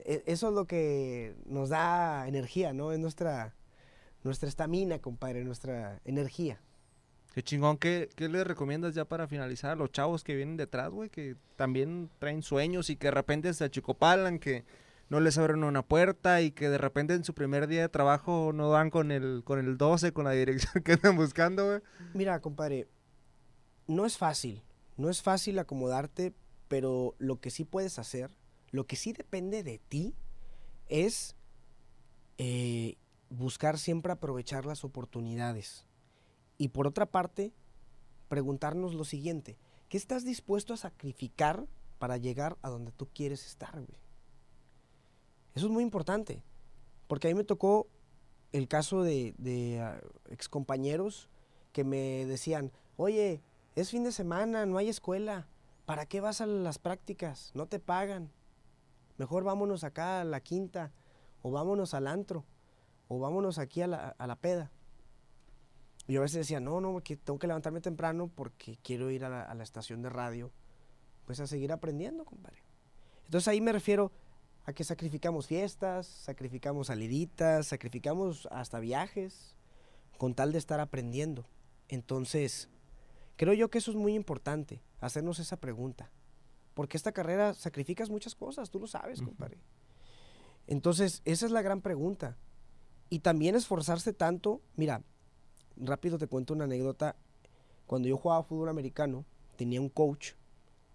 e- 0.00 0.22
eso 0.26 0.48
es 0.48 0.54
lo 0.54 0.66
que 0.66 1.34
nos 1.46 1.68
da 1.68 2.26
energía, 2.26 2.72
¿no? 2.72 2.92
Es 2.92 2.98
nuestra 2.98 3.54
nuestra 4.24 4.48
estamina, 4.48 5.00
compadre, 5.00 5.42
nuestra 5.44 6.00
energía. 6.04 6.60
Qué 7.32 7.42
chingón. 7.42 7.78
¿Qué, 7.78 8.10
¿Qué 8.14 8.28
recomiendas 8.28 8.94
ya 8.94 9.06
para 9.06 9.26
finalizar 9.26 9.70
a 9.70 9.76
los 9.76 9.90
chavos 9.90 10.22
que 10.22 10.36
vienen 10.36 10.56
detrás, 10.56 10.90
güey? 10.90 11.08
Que 11.08 11.36
también 11.56 12.10
traen 12.18 12.42
sueños 12.42 12.90
y 12.90 12.96
que 12.96 13.06
de 13.06 13.12
repente 13.12 13.54
se 13.54 13.64
achicopalan, 13.64 14.38
que 14.38 14.64
no 15.08 15.20
les 15.20 15.38
abren 15.38 15.64
una 15.64 15.82
puerta 15.82 16.42
y 16.42 16.52
que 16.52 16.68
de 16.68 16.78
repente 16.78 17.14
en 17.14 17.24
su 17.24 17.34
primer 17.34 17.66
día 17.68 17.82
de 17.82 17.88
trabajo 17.88 18.52
no 18.54 18.70
dan 18.70 18.90
con 18.90 19.10
el, 19.10 19.42
con 19.44 19.58
el 19.58 19.78
12, 19.78 20.12
con 20.12 20.24
la 20.24 20.32
dirección 20.32 20.82
que 20.84 20.92
andan 20.92 21.16
buscando, 21.16 21.66
güey. 21.66 21.80
Mira, 22.12 22.40
compadre, 22.40 22.88
no 23.86 24.04
es 24.04 24.18
fácil, 24.18 24.62
no 24.96 25.08
es 25.08 25.22
fácil 25.22 25.58
acomodarte, 25.58 26.34
pero 26.68 27.14
lo 27.18 27.40
que 27.40 27.50
sí 27.50 27.64
puedes 27.64 27.98
hacer, 27.98 28.30
lo 28.70 28.86
que 28.86 28.96
sí 28.96 29.12
depende 29.12 29.62
de 29.62 29.78
ti, 29.78 30.14
es 30.88 31.36
eh, 32.38 32.96
buscar 33.30 33.78
siempre 33.78 34.12
aprovechar 34.12 34.66
las 34.66 34.84
oportunidades. 34.84 35.86
Y 36.58 36.68
por 36.68 36.86
otra 36.86 37.06
parte, 37.06 37.52
preguntarnos 38.28 38.94
lo 38.94 39.04
siguiente, 39.04 39.58
¿qué 39.88 39.96
estás 39.96 40.24
dispuesto 40.24 40.74
a 40.74 40.78
sacrificar 40.78 41.66
para 41.98 42.16
llegar 42.16 42.56
a 42.62 42.70
donde 42.70 42.92
tú 42.92 43.08
quieres 43.12 43.46
estar, 43.46 43.72
güey? 43.72 44.00
Eso 45.54 45.66
es 45.66 45.72
muy 45.72 45.82
importante, 45.82 46.42
porque 47.08 47.28
a 47.28 47.30
mí 47.30 47.34
me 47.34 47.44
tocó 47.44 47.88
el 48.52 48.68
caso 48.68 49.02
de, 49.02 49.80
ah, 49.82 50.00
excompañeros 50.30 51.28
que 51.72 51.84
me 51.84 52.26
decían, 52.26 52.72
oye, 52.96 53.42
es 53.74 53.90
fin 53.90 54.04
de 54.04 54.12
semana, 54.12 54.66
no 54.66 54.78
hay 54.78 54.88
escuela, 54.88 55.46
¿para 55.84 56.06
qué 56.06 56.20
vas 56.20 56.40
a 56.40 56.46
las 56.46 56.78
prácticas? 56.78 57.50
No 57.54 57.66
te 57.66 57.80
pagan. 57.80 58.30
Mejor 59.18 59.44
vámonos 59.44 59.84
acá 59.84 60.20
a 60.20 60.24
la 60.24 60.40
quinta, 60.40 60.92
o 61.42 61.50
vámonos 61.50 61.94
al 61.94 62.06
antro, 62.06 62.44
o 63.08 63.18
vámonos 63.18 63.58
aquí 63.58 63.82
a 63.82 63.86
la, 63.86 64.08
a 64.18 64.26
la 64.26 64.36
peda. 64.36 64.70
Yo 66.08 66.20
a 66.20 66.22
veces 66.22 66.38
decía, 66.38 66.60
no, 66.60 66.80
no, 66.80 67.00
que 67.02 67.16
tengo 67.16 67.38
que 67.38 67.46
levantarme 67.46 67.80
temprano 67.80 68.30
porque 68.34 68.76
quiero 68.82 69.10
ir 69.10 69.24
a 69.24 69.28
la, 69.28 69.42
a 69.42 69.54
la 69.54 69.62
estación 69.62 70.02
de 70.02 70.10
radio, 70.10 70.50
pues 71.26 71.40
a 71.40 71.46
seguir 71.46 71.72
aprendiendo, 71.72 72.24
compadre. 72.24 72.62
Entonces 73.24 73.48
ahí 73.48 73.60
me 73.60 73.72
refiero 73.72 74.10
a 74.64 74.72
que 74.72 74.84
sacrificamos 74.84 75.46
fiestas, 75.46 76.06
sacrificamos 76.06 76.88
saliditas, 76.88 77.66
sacrificamos 77.68 78.46
hasta 78.50 78.78
viajes, 78.80 79.54
con 80.18 80.34
tal 80.34 80.52
de 80.52 80.58
estar 80.58 80.80
aprendiendo. 80.80 81.46
Entonces, 81.88 82.68
creo 83.36 83.54
yo 83.54 83.70
que 83.70 83.78
eso 83.78 83.90
es 83.90 83.96
muy 83.96 84.14
importante, 84.14 84.82
hacernos 85.00 85.38
esa 85.38 85.56
pregunta. 85.56 86.10
Porque 86.74 86.96
esta 86.96 87.12
carrera 87.12 87.54
sacrificas 87.54 88.08
muchas 88.10 88.34
cosas, 88.34 88.70
tú 88.70 88.78
lo 88.80 88.86
sabes, 88.86 89.20
Ujú. 89.20 89.28
compadre. 89.30 89.58
Entonces, 90.66 91.22
esa 91.24 91.46
es 91.46 91.52
la 91.52 91.62
gran 91.62 91.80
pregunta. 91.80 92.36
y 93.10 93.18
también 93.18 93.54
esforzarse 93.54 94.14
tanto. 94.14 94.62
Mira, 94.74 95.02
rápido 95.76 96.18
te 96.18 96.26
cuento 96.26 96.54
una 96.54 96.64
anécdota. 96.64 97.16
Cuando 97.86 98.08
yo 98.08 98.16
jugaba 98.16 98.42
fútbol 98.42 98.68
americano, 98.68 99.24
tenía 99.56 99.80
un 99.80 99.88
coach, 99.88 100.32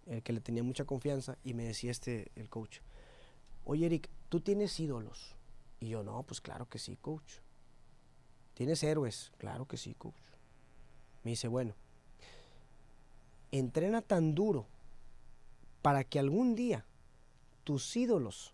el 0.05 0.23
que 0.23 0.34
le 0.34 0.39
tenía 0.39 0.63
mucha 0.63 0.86
confianza, 0.86 1.38
y 1.43 1.53
me 1.53 1.63
decía 1.63 1.91
este, 1.91 2.32
el 2.36 2.49
coach, 2.49 2.80
oye 3.65 3.86
Eric, 3.86 4.09
¿tú 4.30 4.39
tienes 4.39 4.80
ídolos? 4.80 5.36
Y 5.80 5.89
yo, 5.89 6.03
no, 6.03 6.23
pues 6.23 6.41
claro 6.41 6.67
que 6.67 6.80
sí, 6.80 6.95
coach. 6.95 7.36
¿Tienes 8.53 8.82
héroes? 8.82 9.32
Claro 9.38 9.67
que 9.67 9.78
sí, 9.78 9.93
coach. 9.93 10.15
Me 11.23 11.32
dice, 11.32 11.47
bueno, 11.47 11.75
entrena 13.51 14.01
tan 14.01 14.34
duro 14.34 14.65
para 15.82 16.03
que 16.03 16.19
algún 16.19 16.55
día 16.55 16.86
tus 17.63 17.95
ídolos 17.95 18.53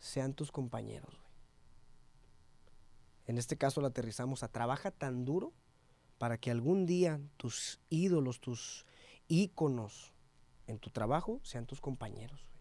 sean 0.00 0.34
tus 0.34 0.50
compañeros. 0.50 1.21
En 3.32 3.38
este 3.38 3.56
caso 3.56 3.80
lo 3.80 3.86
aterrizamos 3.86 4.42
a 4.42 4.48
trabaja 4.48 4.90
tan 4.90 5.24
duro 5.24 5.54
para 6.18 6.36
que 6.36 6.50
algún 6.50 6.84
día 6.84 7.18
tus 7.38 7.80
ídolos, 7.88 8.42
tus 8.42 8.84
íconos 9.26 10.12
en 10.66 10.78
tu 10.78 10.90
trabajo 10.90 11.40
sean 11.42 11.64
tus 11.64 11.80
compañeros. 11.80 12.52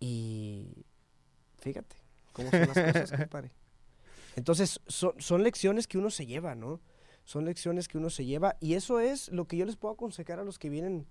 Y 0.00 0.86
fíjate 1.58 1.94
cómo 2.32 2.48
son 2.48 2.60
las 2.60 2.68
cosas, 2.68 3.12
compadre. 3.18 3.52
Entonces, 4.34 4.80
son, 4.86 5.12
son, 5.18 5.42
lecciones 5.42 5.86
que 5.86 5.98
uno 5.98 6.08
se 6.08 6.24
lleva, 6.24 6.54
¿no? 6.54 6.80
Son 7.24 7.44
lecciones 7.44 7.86
que 7.86 7.98
uno 7.98 8.08
se 8.08 8.24
lleva 8.24 8.56
y 8.60 8.76
eso 8.76 8.98
es 8.98 9.28
lo 9.28 9.46
que 9.46 9.58
yo 9.58 9.66
les 9.66 9.76
puedo 9.76 9.92
aconsejar 9.92 10.40
a 10.40 10.44
los 10.44 10.58
que 10.58 10.70
vienen 10.70 11.06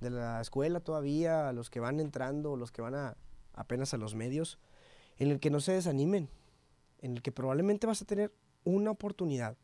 de 0.00 0.10
la 0.10 0.40
escuela 0.40 0.80
todavía, 0.80 1.50
a 1.50 1.52
los 1.52 1.70
que 1.70 1.78
van 1.78 2.00
entrando, 2.00 2.56
los 2.56 2.72
que 2.72 2.82
van 2.82 2.96
a, 2.96 3.16
apenas 3.52 3.94
a 3.94 3.96
los 3.96 4.16
medios, 4.16 4.58
en 5.18 5.30
el 5.30 5.38
que 5.38 5.50
no 5.50 5.60
se 5.60 5.70
desanimen, 5.70 6.28
en 7.04 7.12
el 7.12 7.22
que 7.22 7.32
probablemente 7.32 7.86
vas 7.86 8.00
a 8.00 8.06
tener 8.06 8.32
una 8.64 8.90
oportunidad, 8.90 9.58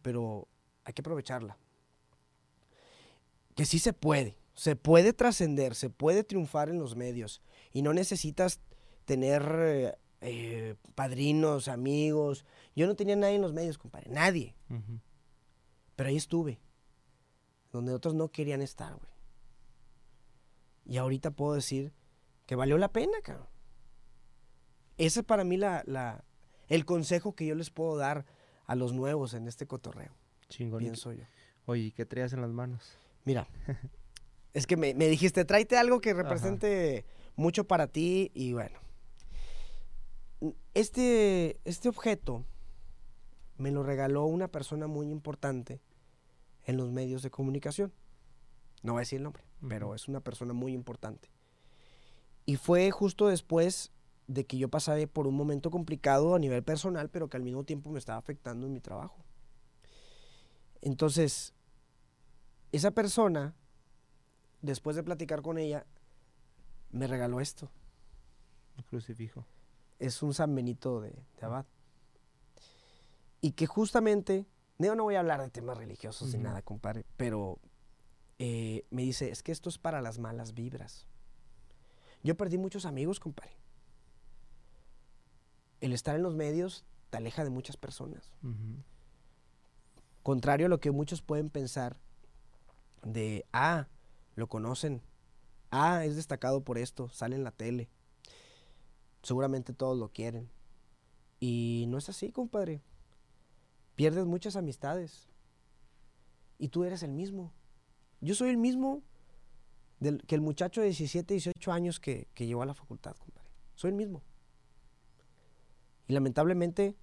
pero 0.00 0.46
hay 0.84 0.94
que 0.94 1.02
aprovecharla. 1.02 1.58
Que 3.56 3.66
sí 3.66 3.80
se 3.80 3.92
puede, 3.92 4.38
se 4.54 4.76
puede 4.76 5.12
trascender, 5.12 5.74
se 5.74 5.90
puede 5.90 6.22
triunfar 6.22 6.68
en 6.68 6.78
los 6.78 6.94
medios 6.94 7.42
y 7.72 7.82
no 7.82 7.92
necesitas 7.92 8.60
tener 9.06 9.98
eh, 10.20 10.76
padrinos, 10.94 11.66
amigos. 11.66 12.44
Yo 12.76 12.86
no 12.86 12.94
tenía 12.94 13.16
nadie 13.16 13.34
en 13.34 13.42
los 13.42 13.52
medios, 13.52 13.76
compadre, 13.76 14.10
nadie. 14.10 14.54
Pero 15.96 16.08
ahí 16.08 16.16
estuve, 16.16 16.60
donde 17.72 17.92
otros 17.92 18.14
no 18.14 18.28
querían 18.28 18.62
estar, 18.62 18.94
güey. 18.94 19.10
Y 20.86 20.98
ahorita 20.98 21.32
puedo 21.32 21.54
decir 21.54 21.92
que 22.46 22.54
valió 22.54 22.78
la 22.78 22.92
pena, 22.92 23.20
cabrón. 23.24 23.48
Ese 24.96 25.20
es 25.20 25.26
para 25.26 25.42
mí 25.42 25.56
la, 25.56 26.24
el 26.74 26.84
consejo 26.84 27.34
que 27.34 27.46
yo 27.46 27.54
les 27.54 27.70
puedo 27.70 27.96
dar 27.96 28.24
a 28.66 28.74
los 28.74 28.92
nuevos 28.92 29.34
en 29.34 29.46
este 29.46 29.66
cotorreo. 29.66 30.12
Chingón. 30.48 30.80
Pienso 30.80 31.12
yo. 31.12 31.24
Oye, 31.66 31.92
¿qué 31.92 32.04
traías 32.04 32.32
en 32.32 32.40
las 32.40 32.50
manos? 32.50 32.96
Mira, 33.24 33.48
es 34.54 34.66
que 34.66 34.76
me, 34.76 34.92
dijiste, 34.92 35.44
tráete 35.44 35.76
algo 35.76 36.00
que 36.00 36.12
represente 36.12 37.04
mucho 37.36 37.64
para 37.64 37.86
ti 37.86 38.30
y 38.34 38.52
bueno. 38.52 38.78
Este, 40.74 41.58
este 41.64 41.88
objeto 41.88 42.44
me 43.56 43.70
lo 43.70 43.82
regaló 43.82 44.26
una 44.26 44.48
persona 44.48 44.86
muy 44.86 45.10
importante 45.10 45.80
en 46.64 46.76
los 46.76 46.90
medios 46.90 47.22
de 47.22 47.30
comunicación. 47.30 47.92
No 48.82 48.92
voy 48.92 49.00
a 49.00 49.02
decir 49.02 49.18
el 49.18 49.22
nombre, 49.22 49.44
pero 49.66 49.94
es 49.94 50.08
una 50.08 50.20
persona 50.20 50.52
muy 50.52 50.72
importante. 50.72 51.30
Y 52.46 52.56
fue 52.56 52.90
justo 52.90 53.28
después 53.28 53.93
de 54.26 54.46
que 54.46 54.56
yo 54.56 54.68
pasé 54.68 55.06
por 55.06 55.26
un 55.26 55.34
momento 55.34 55.70
complicado 55.70 56.34
a 56.34 56.38
nivel 56.38 56.62
personal, 56.62 57.10
pero 57.10 57.28
que 57.28 57.36
al 57.36 57.42
mismo 57.42 57.64
tiempo 57.64 57.90
me 57.90 57.98
estaba 57.98 58.18
afectando 58.18 58.66
en 58.66 58.72
mi 58.72 58.80
trabajo. 58.80 59.24
Entonces, 60.80 61.54
esa 62.72 62.90
persona, 62.90 63.54
después 64.62 64.96
de 64.96 65.02
platicar 65.02 65.42
con 65.42 65.58
ella, 65.58 65.86
me 66.90 67.06
regaló 67.06 67.40
esto. 67.40 67.70
Un 68.76 68.84
crucifijo. 68.84 69.46
Es 69.98 70.22
un 70.22 70.34
San 70.34 70.54
Benito 70.54 71.00
de, 71.00 71.14
Abad. 71.40 71.66
Y 73.40 73.52
que 73.52 73.66
justamente, 73.66 74.46
yo 74.78 74.94
no 74.94 75.04
voy 75.04 75.16
a 75.16 75.20
hablar 75.20 75.40
de 75.40 75.50
temas 75.50 75.76
religiosos 75.76 76.34
ni 76.34 76.42
nada, 76.42 76.62
compadre, 76.62 77.04
pero 77.16 77.58
eh, 78.38 78.84
me 78.90 79.02
dice, 79.02 79.30
es 79.30 79.42
que 79.42 79.52
esto 79.52 79.68
es 79.68 79.78
para 79.78 80.00
las 80.00 80.18
malas 80.18 80.54
vibras. 80.54 81.06
Yo 82.22 82.36
perdí 82.36 82.56
muchos 82.56 82.86
amigos, 82.86 83.20
compadre. 83.20 83.63
El 85.84 85.92
estar 85.92 86.16
en 86.16 86.22
los 86.22 86.34
medios 86.34 86.82
te 87.10 87.18
aleja 87.18 87.44
de 87.44 87.50
muchas 87.50 87.76
personas. 87.76 88.32
Contrario 90.22 90.64
a 90.64 90.68
lo 90.70 90.80
que 90.80 90.90
muchos 90.90 91.20
pueden 91.20 91.50
pensar 91.50 91.98
de, 93.02 93.44
ah, 93.52 93.86
lo 94.34 94.48
conocen, 94.48 95.02
ah, 95.70 96.02
es 96.06 96.16
destacado 96.16 96.64
por 96.64 96.78
esto, 96.78 97.10
sale 97.10 97.36
en 97.36 97.44
la 97.44 97.50
tele. 97.50 97.90
Seguramente 99.22 99.74
todos 99.74 99.98
lo 99.98 100.08
quieren. 100.08 100.48
Y 101.38 101.84
no 101.88 101.98
es 101.98 102.08
así, 102.08 102.32
compadre. 102.32 102.80
Pierdes 103.94 104.24
muchas 104.24 104.56
amistades. 104.56 105.28
Y 106.56 106.68
tú 106.68 106.84
eres 106.84 107.02
el 107.02 107.12
mismo. 107.12 107.52
Yo 108.22 108.34
soy 108.34 108.48
el 108.48 108.56
mismo 108.56 109.02
que 110.26 110.34
el 110.34 110.40
muchacho 110.40 110.80
de 110.80 110.86
17, 110.86 111.34
18 111.34 111.72
años 111.72 112.00
que, 112.00 112.26
que 112.32 112.46
llegó 112.46 112.62
a 112.62 112.66
la 112.66 112.72
facultad, 112.72 113.14
compadre. 113.18 113.50
Soy 113.74 113.90
el 113.90 113.96
mismo. 113.96 114.22
Y 116.06 116.12
lamentablemente, 116.12 116.96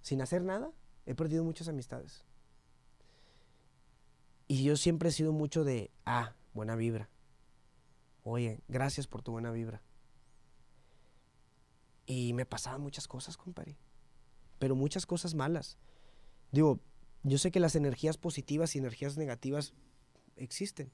sin 0.00 0.22
hacer 0.22 0.42
nada, 0.42 0.72
he 1.06 1.14
perdido 1.14 1.44
muchas 1.44 1.68
amistades. 1.68 2.24
Y 4.46 4.62
yo 4.62 4.76
siempre 4.76 5.08
he 5.08 5.12
sido 5.12 5.32
mucho 5.32 5.64
de, 5.64 5.90
ah, 6.04 6.34
buena 6.52 6.76
vibra. 6.76 7.08
Oye, 8.22 8.62
gracias 8.68 9.06
por 9.06 9.22
tu 9.22 9.32
buena 9.32 9.50
vibra. 9.50 9.82
Y 12.06 12.32
me 12.34 12.46
pasaban 12.46 12.80
muchas 12.80 13.08
cosas, 13.08 13.36
compadre. 13.36 13.76
Pero 14.58 14.76
muchas 14.76 15.06
cosas 15.06 15.34
malas. 15.34 15.78
Digo, 16.52 16.80
yo 17.22 17.38
sé 17.38 17.50
que 17.50 17.60
las 17.60 17.74
energías 17.74 18.18
positivas 18.18 18.74
y 18.74 18.78
energías 18.78 19.16
negativas 19.16 19.72
existen 20.36 20.92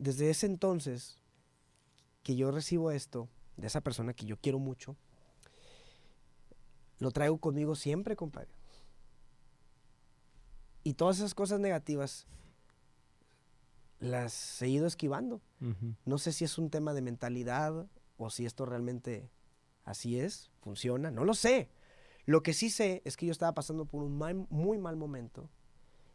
desde 0.00 0.30
ese 0.30 0.46
entonces 0.46 1.18
que 2.22 2.34
yo 2.34 2.50
recibo 2.50 2.90
esto 2.90 3.28
de 3.58 3.66
esa 3.66 3.82
persona 3.82 4.14
que 4.14 4.24
yo 4.24 4.38
quiero 4.38 4.58
mucho, 4.58 4.96
lo 7.00 7.10
traigo 7.10 7.38
conmigo 7.38 7.74
siempre, 7.74 8.14
compadre. 8.14 8.50
Y 10.84 10.94
todas 10.94 11.18
esas 11.18 11.34
cosas 11.34 11.58
negativas 11.58 12.26
las 13.98 14.62
he 14.62 14.68
ido 14.68 14.86
esquivando. 14.86 15.40
No 16.04 16.18
sé 16.18 16.32
si 16.32 16.44
es 16.44 16.56
un 16.56 16.70
tema 16.70 16.94
de 16.94 17.02
mentalidad 17.02 17.86
o 18.16 18.30
si 18.30 18.46
esto 18.46 18.64
realmente 18.64 19.28
así 19.84 20.20
es, 20.20 20.50
funciona, 20.60 21.10
no 21.10 21.24
lo 21.24 21.34
sé. 21.34 21.68
Lo 22.26 22.42
que 22.42 22.52
sí 22.52 22.70
sé 22.70 23.02
es 23.04 23.16
que 23.16 23.26
yo 23.26 23.32
estaba 23.32 23.52
pasando 23.52 23.86
por 23.86 24.02
un 24.02 24.16
muy 24.50 24.78
mal 24.78 24.96
momento 24.96 25.50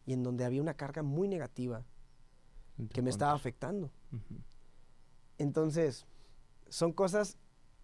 y 0.06 0.14
en 0.14 0.24
donde 0.24 0.46
había 0.46 0.62
una 0.62 0.76
carga 0.76 1.04
muy 1.04 1.28
negativa 1.28 1.84
que 2.94 3.02
me 3.02 3.10
estaba 3.10 3.34
afectando. 3.34 3.92
Entonces, 5.38 6.06
son 6.70 6.94
cosas 6.94 7.38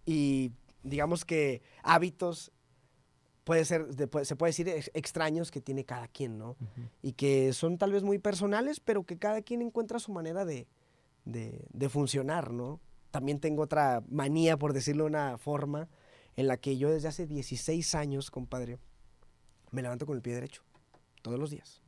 y 0.06 0.52
digamos 0.82 1.24
que 1.24 1.62
hábitos 1.82 2.52
puede 3.44 3.64
ser, 3.64 3.86
se 4.24 4.36
puede 4.36 4.50
decir 4.50 4.68
extraños 4.94 5.50
que 5.50 5.60
tiene 5.60 5.84
cada 5.84 6.08
quien, 6.08 6.38
¿no? 6.38 6.56
Y 7.02 7.12
que 7.12 7.52
son 7.52 7.78
tal 7.78 7.92
vez 7.92 8.02
muy 8.02 8.18
personales, 8.18 8.80
pero 8.80 9.04
que 9.04 9.18
cada 9.18 9.42
quien 9.42 9.62
encuentra 9.62 9.98
su 9.98 10.12
manera 10.12 10.44
de, 10.44 10.66
de, 11.24 11.88
funcionar, 11.88 12.52
¿no? 12.52 12.80
También 13.10 13.40
tengo 13.40 13.62
otra 13.62 14.02
manía, 14.08 14.56
por 14.56 14.72
decirlo 14.72 15.04
de 15.04 15.10
una 15.10 15.38
forma, 15.38 15.88
en 16.36 16.46
la 16.46 16.56
que 16.56 16.78
yo 16.78 16.90
desde 16.90 17.08
hace 17.08 17.26
16 17.26 17.94
años, 17.94 18.30
compadre, 18.30 18.78
me 19.70 19.82
levanto 19.82 20.06
con 20.06 20.16
el 20.16 20.22
pie 20.22 20.34
derecho, 20.34 20.62
todos 21.20 21.38
los 21.38 21.50
días. 21.50 21.82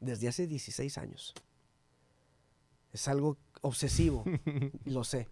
Desde 0.00 0.28
hace 0.28 0.46
16 0.46 0.98
años. 0.98 1.34
Es 2.92 3.08
algo 3.08 3.38
obsesivo, 3.62 4.24
lo 4.84 5.04
sé. 5.04 5.28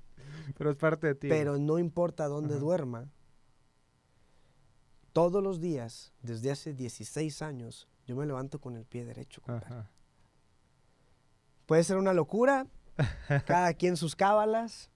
Pero 0.56 0.70
es 0.70 0.76
parte 0.76 1.08
de 1.08 1.14
ti. 1.14 1.28
Pero 1.28 1.58
no 1.58 1.78
importa 1.78 2.26
dónde 2.26 2.58
duerma. 2.58 3.10
Todos 5.12 5.42
los 5.42 5.60
días, 5.60 6.12
desde 6.22 6.50
hace 6.50 6.72
16 6.72 7.42
años, 7.42 7.88
yo 8.06 8.16
me 8.16 8.26
levanto 8.26 8.60
con 8.60 8.76
el 8.76 8.84
pie 8.84 9.04
derecho. 9.04 9.42
Puede 11.66 11.84
ser 11.84 11.96
una 11.96 12.12
locura, 12.12 12.66
cada 13.46 13.74
quien 13.74 13.96
sus 13.96 14.16
cábalas, 14.16 14.90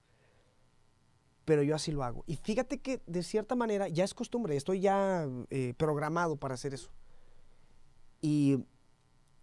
pero 1.45 1.63
yo 1.63 1.75
así 1.75 1.91
lo 1.91 2.03
hago. 2.03 2.23
Y 2.27 2.35
fíjate 2.35 2.79
que 2.79 3.01
de 3.05 3.23
cierta 3.23 3.55
manera 3.55 3.87
ya 3.87 4.03
es 4.03 4.13
costumbre, 4.13 4.57
estoy 4.57 4.81
ya 4.81 5.27
eh, 5.49 5.73
programado 5.77 6.35
para 6.35 6.55
hacer 6.55 6.73
eso. 6.73 6.89
Y 8.21 8.65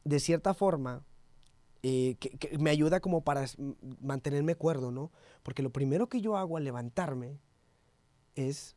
de 0.05 0.21
cierta 0.21 0.55
forma, 0.55 1.03
eh, 1.83 2.17
que, 2.19 2.59
me 2.59 2.71
ayuda 2.71 3.01
como 3.01 3.23
para 3.23 3.47
mantenerme 4.01 4.55
cuerdo, 4.55 4.91
¿no? 4.91 5.13
Porque 5.43 5.63
lo 5.63 5.71
primero 5.71 6.09
que 6.09 6.21
yo 6.21 6.37
hago 6.37 6.57
al 6.57 6.65
levantarme 6.65 7.39
es 8.35 8.77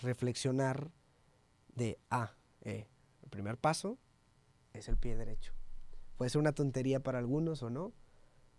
reflexionar 0.00 0.90
de, 1.74 1.98
ah, 2.10 2.34
eh, 2.62 2.86
el 3.22 3.28
primer 3.30 3.56
paso 3.58 3.98
es 4.72 4.88
el 4.88 4.96
pie 4.96 5.16
derecho. 5.16 5.52
Puede 6.16 6.30
ser 6.30 6.40
una 6.40 6.52
tontería 6.52 7.00
para 7.00 7.18
algunos 7.18 7.62
o 7.62 7.70
no, 7.70 7.92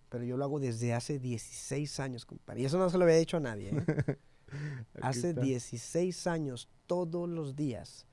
pero 0.09 0.23
yo 0.23 0.37
lo 0.37 0.43
hago 0.43 0.59
desde 0.59 0.93
hace 0.93 1.19
16 1.19 1.99
años, 1.99 2.25
compadre. 2.25 2.61
Y 2.61 2.65
eso 2.65 2.77
no 2.77 2.89
se 2.89 2.97
lo 2.97 3.05
había 3.05 3.15
dicho 3.15 3.37
a 3.37 3.39
nadie. 3.39 3.71
¿eh? 3.71 4.17
hace 5.01 5.33
16 5.33 6.27
años, 6.27 6.69
todos 6.85 7.27
los 7.27 7.55
días, 7.55 8.05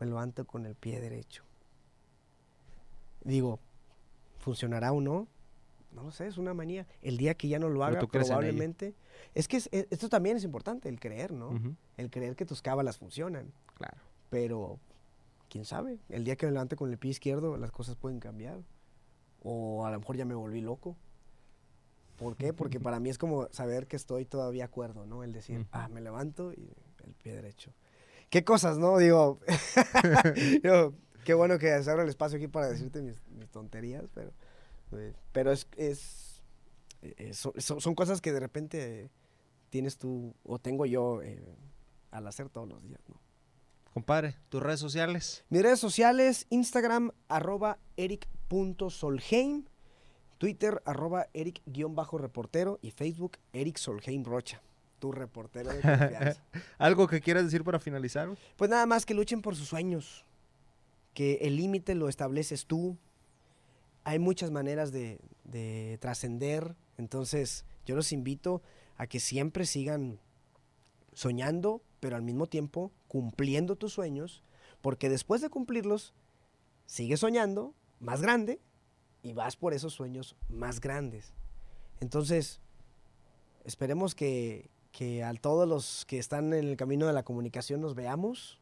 me 0.00 0.06
levanto 0.06 0.46
con 0.46 0.66
el 0.66 0.74
pie 0.74 1.00
derecho. 1.00 1.44
Digo, 3.22 3.60
¿funcionará 4.38 4.92
o 4.92 5.00
no? 5.00 5.28
No 5.94 6.02
lo 6.02 6.10
sé, 6.10 6.26
es 6.26 6.38
una 6.38 6.54
manía. 6.54 6.86
El 7.02 7.16
día 7.16 7.34
que 7.34 7.48
ya 7.48 7.58
no 7.58 7.68
lo 7.68 7.84
haga, 7.84 8.00
probablemente. 8.00 8.94
Es 9.34 9.48
que 9.48 9.58
e, 9.70 9.86
esto 9.90 10.08
también 10.08 10.36
es 10.36 10.44
importante, 10.44 10.88
el 10.88 10.98
creer, 10.98 11.32
¿no? 11.32 11.52
El 11.96 12.10
creer 12.10 12.36
que 12.36 12.44
tus 12.44 12.62
cábalas 12.62 12.98
funcionan. 12.98 13.52
Claro. 13.74 13.98
Pero, 14.30 14.80
quién 15.48 15.64
sabe, 15.64 16.00
el 16.08 16.24
día 16.24 16.36
que 16.36 16.46
me 16.46 16.52
levante 16.52 16.76
con 16.76 16.90
el 16.90 16.98
pie 16.98 17.12
izquierdo, 17.12 17.56
las 17.56 17.70
cosas 17.70 17.96
pueden 17.96 18.20
cambiar. 18.20 18.60
O 19.42 19.86
a 19.86 19.90
lo 19.90 19.98
mejor 20.00 20.16
ya 20.16 20.24
me 20.24 20.34
volví 20.34 20.60
loco. 20.60 20.96
¿Por 22.16 22.36
qué? 22.36 22.52
Porque 22.52 22.80
para 22.80 23.00
mí 23.00 23.10
es 23.10 23.18
como 23.18 23.48
saber 23.50 23.86
que 23.86 23.96
estoy 23.96 24.24
todavía 24.24 24.64
acuerdo, 24.64 25.06
¿no? 25.06 25.24
El 25.24 25.32
decir, 25.32 25.66
ah, 25.72 25.88
me 25.88 26.00
levanto 26.00 26.52
y 26.52 26.72
el 27.04 27.14
pie 27.14 27.34
derecho. 27.34 27.72
¿Qué 28.30 28.44
cosas, 28.44 28.78
no? 28.78 28.98
Digo, 28.98 29.40
qué 31.24 31.34
bueno 31.34 31.58
que 31.58 31.82
se 31.82 31.90
abra 31.90 32.02
el 32.02 32.08
espacio 32.08 32.36
aquí 32.36 32.48
para 32.48 32.68
decirte 32.68 33.02
mis, 33.02 33.20
tonterías, 33.50 34.04
pero, 34.14 34.32
pues, 34.94 35.12
pero 35.32 35.50
es, 35.50 35.66
es, 35.76 36.40
eh, 37.02 37.32
son, 37.34 37.94
cosas 37.96 38.20
que 38.20 38.32
de 38.32 38.38
repente 38.38 39.10
tienes 39.70 39.98
tú 39.98 40.36
o 40.44 40.60
tengo 40.60 40.86
yo 40.86 41.20
eh, 41.20 41.42
al 42.12 42.28
hacer 42.28 42.48
todos 42.48 42.68
los 42.68 42.80
días, 42.80 43.00
¿no? 43.08 43.20
Compadre, 43.92 44.36
¿tus 44.50 44.62
redes 44.62 44.78
sociales? 44.78 45.44
Mis 45.48 45.62
redes 45.62 45.80
sociales, 45.80 46.46
Instagram, 46.50 47.10
arroba 47.26 47.78
eric.solheim, 47.96 49.64
Twitter, 50.38 50.80
arroba 50.84 51.26
eric-reportero 51.34 52.78
y 52.80 52.92
Facebook, 52.92 53.38
Eric 53.52 53.78
Solheim 53.78 54.22
Rocha, 54.24 54.62
tu 55.00 55.10
reportero 55.10 55.72
de 55.72 55.80
confianza. 55.80 56.40
¿Algo 56.78 57.08
que 57.08 57.20
quieras 57.20 57.42
decir 57.42 57.64
para 57.64 57.80
finalizar? 57.80 58.28
Pues 58.56 58.70
nada 58.70 58.86
más 58.86 59.04
que 59.04 59.14
luchen 59.14 59.42
por 59.42 59.56
sus 59.56 59.66
sueños, 59.66 60.24
que 61.14 61.38
el 61.42 61.56
límite 61.56 61.96
lo 61.96 62.08
estableces 62.08 62.66
tú. 62.66 62.96
Hay 64.04 64.18
muchas 64.18 64.50
maneras 64.50 64.92
de, 64.92 65.18
de 65.44 65.98
trascender, 66.00 66.76
entonces 66.98 67.64
yo 67.86 67.96
los 67.96 68.12
invito 68.12 68.62
a 68.96 69.06
que 69.06 69.20
siempre 69.20 69.66
sigan 69.66 70.20
soñando, 71.12 71.82
pero 72.00 72.16
al 72.16 72.22
mismo 72.22 72.46
tiempo 72.46 72.92
cumpliendo 73.08 73.76
tus 73.76 73.92
sueños, 73.92 74.42
porque 74.80 75.08
después 75.08 75.40
de 75.40 75.50
cumplirlos, 75.50 76.14
sigues 76.86 77.20
soñando 77.20 77.74
más 78.00 78.20
grande 78.20 78.60
y 79.22 79.32
vas 79.32 79.56
por 79.56 79.72
esos 79.72 79.94
sueños 79.94 80.36
más 80.48 80.80
grandes. 80.80 81.32
Entonces, 82.00 82.60
esperemos 83.64 84.14
que, 84.14 84.70
que 84.92 85.24
a 85.24 85.32
todos 85.34 85.68
los 85.68 86.04
que 86.06 86.18
están 86.18 86.52
en 86.52 86.68
el 86.68 86.76
camino 86.76 87.06
de 87.06 87.12
la 87.12 87.22
comunicación 87.22 87.80
nos 87.80 87.94
veamos. 87.94 88.60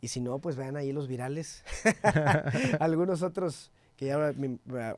Y 0.00 0.08
si 0.08 0.20
no, 0.20 0.38
pues 0.38 0.56
vean 0.56 0.76
ahí 0.76 0.92
los 0.92 1.08
virales. 1.08 1.64
Algunos 2.80 3.22
otros 3.22 3.72
que 3.96 4.06
ya 4.06 4.34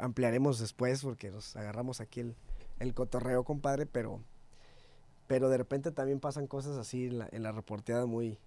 ampliaremos 0.01 0.59
después 0.59 1.03
porque 1.03 1.31
nos 1.31 1.57
agarramos 1.57 2.01
aquí 2.01 2.21
el, 2.21 2.35
el 2.81 2.95
cotorreo, 2.95 3.45
compadre, 3.45 3.87
pero 3.87 4.21
pero 5.29 5.51
de 5.51 5.59
repente 5.59 5.93
también 5.93 6.19
pasan 6.19 6.49
cosas 6.49 6.77
así 6.77 7.05
en 7.05 7.19
la, 7.19 7.29
en 7.31 7.43
la 7.45 7.53
reporteada 7.53 8.07
muy, 8.07 8.39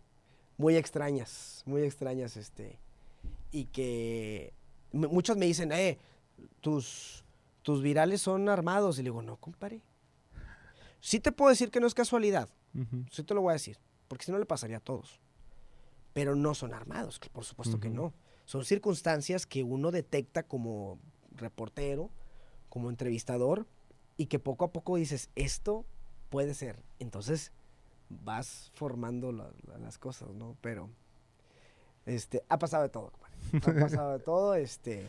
muy 0.57 0.75
extrañas, 0.75 1.61
muy 1.65 1.83
extrañas, 1.83 2.35
este, 2.35 2.79
y 3.51 3.65
que 3.65 4.51
muchos 4.91 5.37
me 5.37 5.45
dicen, 5.45 5.71
eh, 5.71 5.99
tus, 6.59 7.23
tus 7.61 7.83
virales 7.83 8.21
son 8.21 8.49
armados, 8.49 8.97
y 8.97 9.03
le 9.03 9.11
digo, 9.11 9.21
no, 9.21 9.37
compadre. 9.37 9.81
Sí 10.99 11.19
te 11.19 11.31
puedo 11.31 11.51
decir 11.51 11.69
que 11.69 11.79
no 11.79 11.87
es 11.87 11.93
casualidad, 11.93 12.49
sí 13.11 13.23
te 13.23 13.33
lo 13.35 13.41
voy 13.41 13.51
a 13.51 13.53
decir, 13.53 13.77
porque 14.07 14.25
si 14.25 14.31
no 14.31 14.39
le 14.39 14.45
pasaría 14.45 14.77
a 14.77 14.81
todos, 14.81 15.19
pero 16.13 16.35
no 16.35 16.55
son 16.55 16.73
armados, 16.73 17.19
que 17.19 17.29
por 17.29 17.45
supuesto 17.45 17.79
que 17.79 17.89
no. 17.89 18.11
Son 18.51 18.65
circunstancias 18.65 19.45
que 19.45 19.63
uno 19.63 19.91
detecta 19.91 20.43
como 20.43 20.99
reportero, 21.37 22.09
como 22.67 22.89
entrevistador, 22.89 23.65
y 24.17 24.25
que 24.25 24.39
poco 24.39 24.65
a 24.65 24.73
poco 24.73 24.97
dices, 24.97 25.29
esto 25.35 25.85
puede 26.29 26.53
ser. 26.53 26.83
Entonces 26.99 27.53
vas 28.09 28.69
formando 28.73 29.31
las 29.31 29.97
cosas, 29.97 30.31
¿no? 30.33 30.57
Pero 30.59 30.89
este, 32.05 32.43
ha 32.49 32.59
pasado 32.59 32.83
de 32.83 32.89
todo, 32.89 33.13
ha 33.53 33.59
pasado 33.79 34.11
de 34.17 34.19
todo, 34.25 34.55
este, 34.55 35.07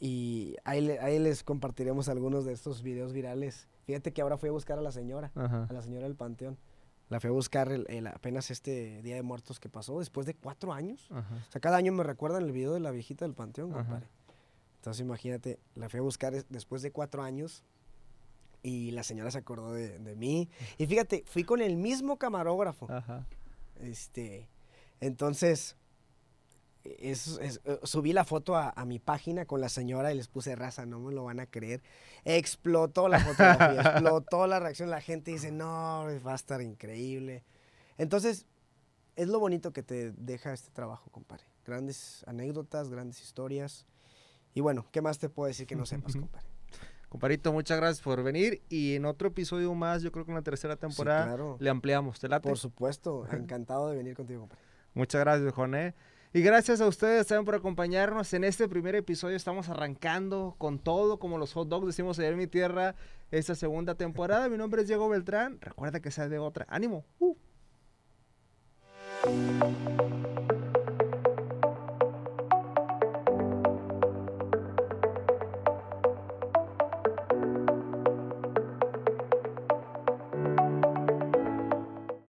y 0.00 0.56
ahí, 0.64 0.92
ahí, 0.92 1.18
les 1.18 1.44
compartiremos 1.44 2.08
algunos 2.08 2.46
de 2.46 2.54
estos 2.54 2.80
videos 2.80 3.12
virales. 3.12 3.68
Fíjate 3.84 4.14
que 4.14 4.22
ahora 4.22 4.38
fui 4.38 4.48
a 4.48 4.52
buscar 4.52 4.78
a 4.78 4.82
la 4.82 4.92
señora, 4.92 5.30
a 5.34 5.68
la 5.70 5.82
señora 5.82 6.06
del 6.06 6.16
Panteón. 6.16 6.56
La 7.08 7.20
fui 7.20 7.28
a 7.28 7.32
buscar 7.32 7.70
el, 7.70 8.06
apenas 8.08 8.50
este 8.50 9.00
Día 9.02 9.14
de 9.14 9.22
Muertos 9.22 9.60
que 9.60 9.68
pasó, 9.68 10.00
después 10.00 10.26
de 10.26 10.34
cuatro 10.34 10.72
años. 10.72 11.08
O 11.10 11.50
sea, 11.50 11.60
cada 11.60 11.76
año 11.76 11.92
me 11.92 12.02
recuerdan 12.02 12.42
el 12.42 12.52
video 12.52 12.74
de 12.74 12.80
la 12.80 12.90
viejita 12.90 13.24
del 13.24 13.34
Panteón, 13.34 13.70
compadre. 13.72 14.08
Entonces 14.76 15.00
imagínate, 15.00 15.58
la 15.74 15.88
fui 15.88 15.98
a 15.98 16.02
buscar 16.02 16.32
después 16.48 16.82
de 16.82 16.92
cuatro 16.92 17.22
años 17.22 17.64
y 18.62 18.90
la 18.90 19.02
señora 19.02 19.30
se 19.30 19.38
acordó 19.38 19.72
de, 19.72 20.16
mí. 20.16 20.48
Y 20.78 20.86
fíjate, 20.86 21.22
fui 21.26 21.44
con 21.44 21.60
el 21.60 21.76
mismo 21.76 22.18
camarógrafo. 22.18 22.90
Ajá. 22.90 23.26
Este, 23.80 24.48
entonces, 25.00 25.76
es, 26.98 27.38
eh, 27.40 27.80
subí 27.82 28.12
la 28.12 28.24
foto 28.24 28.56
a, 28.56 28.72
mi 28.84 28.98
página 28.98 29.46
con 29.46 29.60
la 29.60 29.68
señora 29.68 30.12
y 30.12 30.16
les 30.16 30.28
puse 30.28 30.54
raza, 30.54 30.86
no 30.86 31.00
me 31.00 31.12
lo 31.12 31.24
van 31.24 31.40
a 31.40 31.46
creer. 31.46 31.82
Explotó 32.24 33.08
la 33.08 33.20
fotografía, 33.20 33.80
explotó 33.92 34.46
la 34.46 34.60
reacción. 34.60 34.90
La 34.90 35.00
gente 35.00 35.30
dice, 35.30 35.50
no, 35.50 36.06
va 36.26 36.32
a 36.32 36.36
estar 36.36 36.62
increíble. 36.62 37.44
Entonces, 37.98 38.46
es 39.16 39.28
lo 39.28 39.40
bonito 39.40 39.72
que 39.72 39.82
te 39.82 40.12
deja 40.12 40.52
este 40.52 40.70
trabajo, 40.70 41.10
compadre. 41.10 41.44
Grandes 41.64 42.24
anécdotas, 42.26 42.90
grandes 42.90 43.22
historias. 43.22 43.86
Y 44.54 44.60
bueno, 44.60 44.86
¿qué 44.92 45.00
más 45.00 45.18
te 45.18 45.28
puedo 45.28 45.48
decir 45.48 45.66
que 45.66 45.76
no 45.76 45.86
sepas, 45.86 46.14
compadre? 46.14 46.46
Comparito, 47.08 47.52
muchas 47.52 47.78
gracias 47.78 48.02
por 48.02 48.22
venir 48.22 48.62
y 48.68 48.96
en 48.96 49.06
otro 49.06 49.28
episodio 49.28 49.72
más, 49.74 50.02
yo 50.02 50.10
creo 50.10 50.24
que 50.24 50.32
en 50.32 50.36
la 50.36 50.42
tercera 50.42 50.76
temporada 50.76 51.56
le 51.58 51.70
ampliamos. 51.70 52.18
¿Te 52.18 52.28
late? 52.28 52.48
Por 52.48 52.58
supuesto, 52.58 53.26
encantado 53.32 53.88
de 53.88 53.96
venir 53.96 54.14
contigo, 54.14 54.40
compadre. 54.40 54.62
Muchas 54.92 55.20
gracias, 55.20 55.52
Juan. 55.54 55.94
Y 56.36 56.42
gracias 56.42 56.82
a 56.82 56.86
ustedes 56.86 57.26
también 57.26 57.46
por 57.46 57.54
acompañarnos. 57.54 58.34
En 58.34 58.44
este 58.44 58.68
primer 58.68 58.94
episodio 58.94 59.36
estamos 59.36 59.70
arrancando 59.70 60.54
con 60.58 60.78
todo, 60.78 61.18
como 61.18 61.38
los 61.38 61.54
hot 61.54 61.66
dogs 61.66 61.86
decimos 61.86 62.18
allá 62.18 62.28
en 62.28 62.36
mi 62.36 62.46
tierra, 62.46 62.94
esta 63.30 63.54
segunda 63.54 63.94
temporada. 63.94 64.46
Mi 64.50 64.58
nombre 64.58 64.82
es 64.82 64.88
Diego 64.88 65.08
Beltrán. 65.08 65.58
Recuerda 65.62 66.00
que 66.00 66.10
sea 66.10 66.28
de 66.28 66.38
otra. 66.38 66.66
¡Ánimo! 66.68 67.06
Uh. 67.20 67.36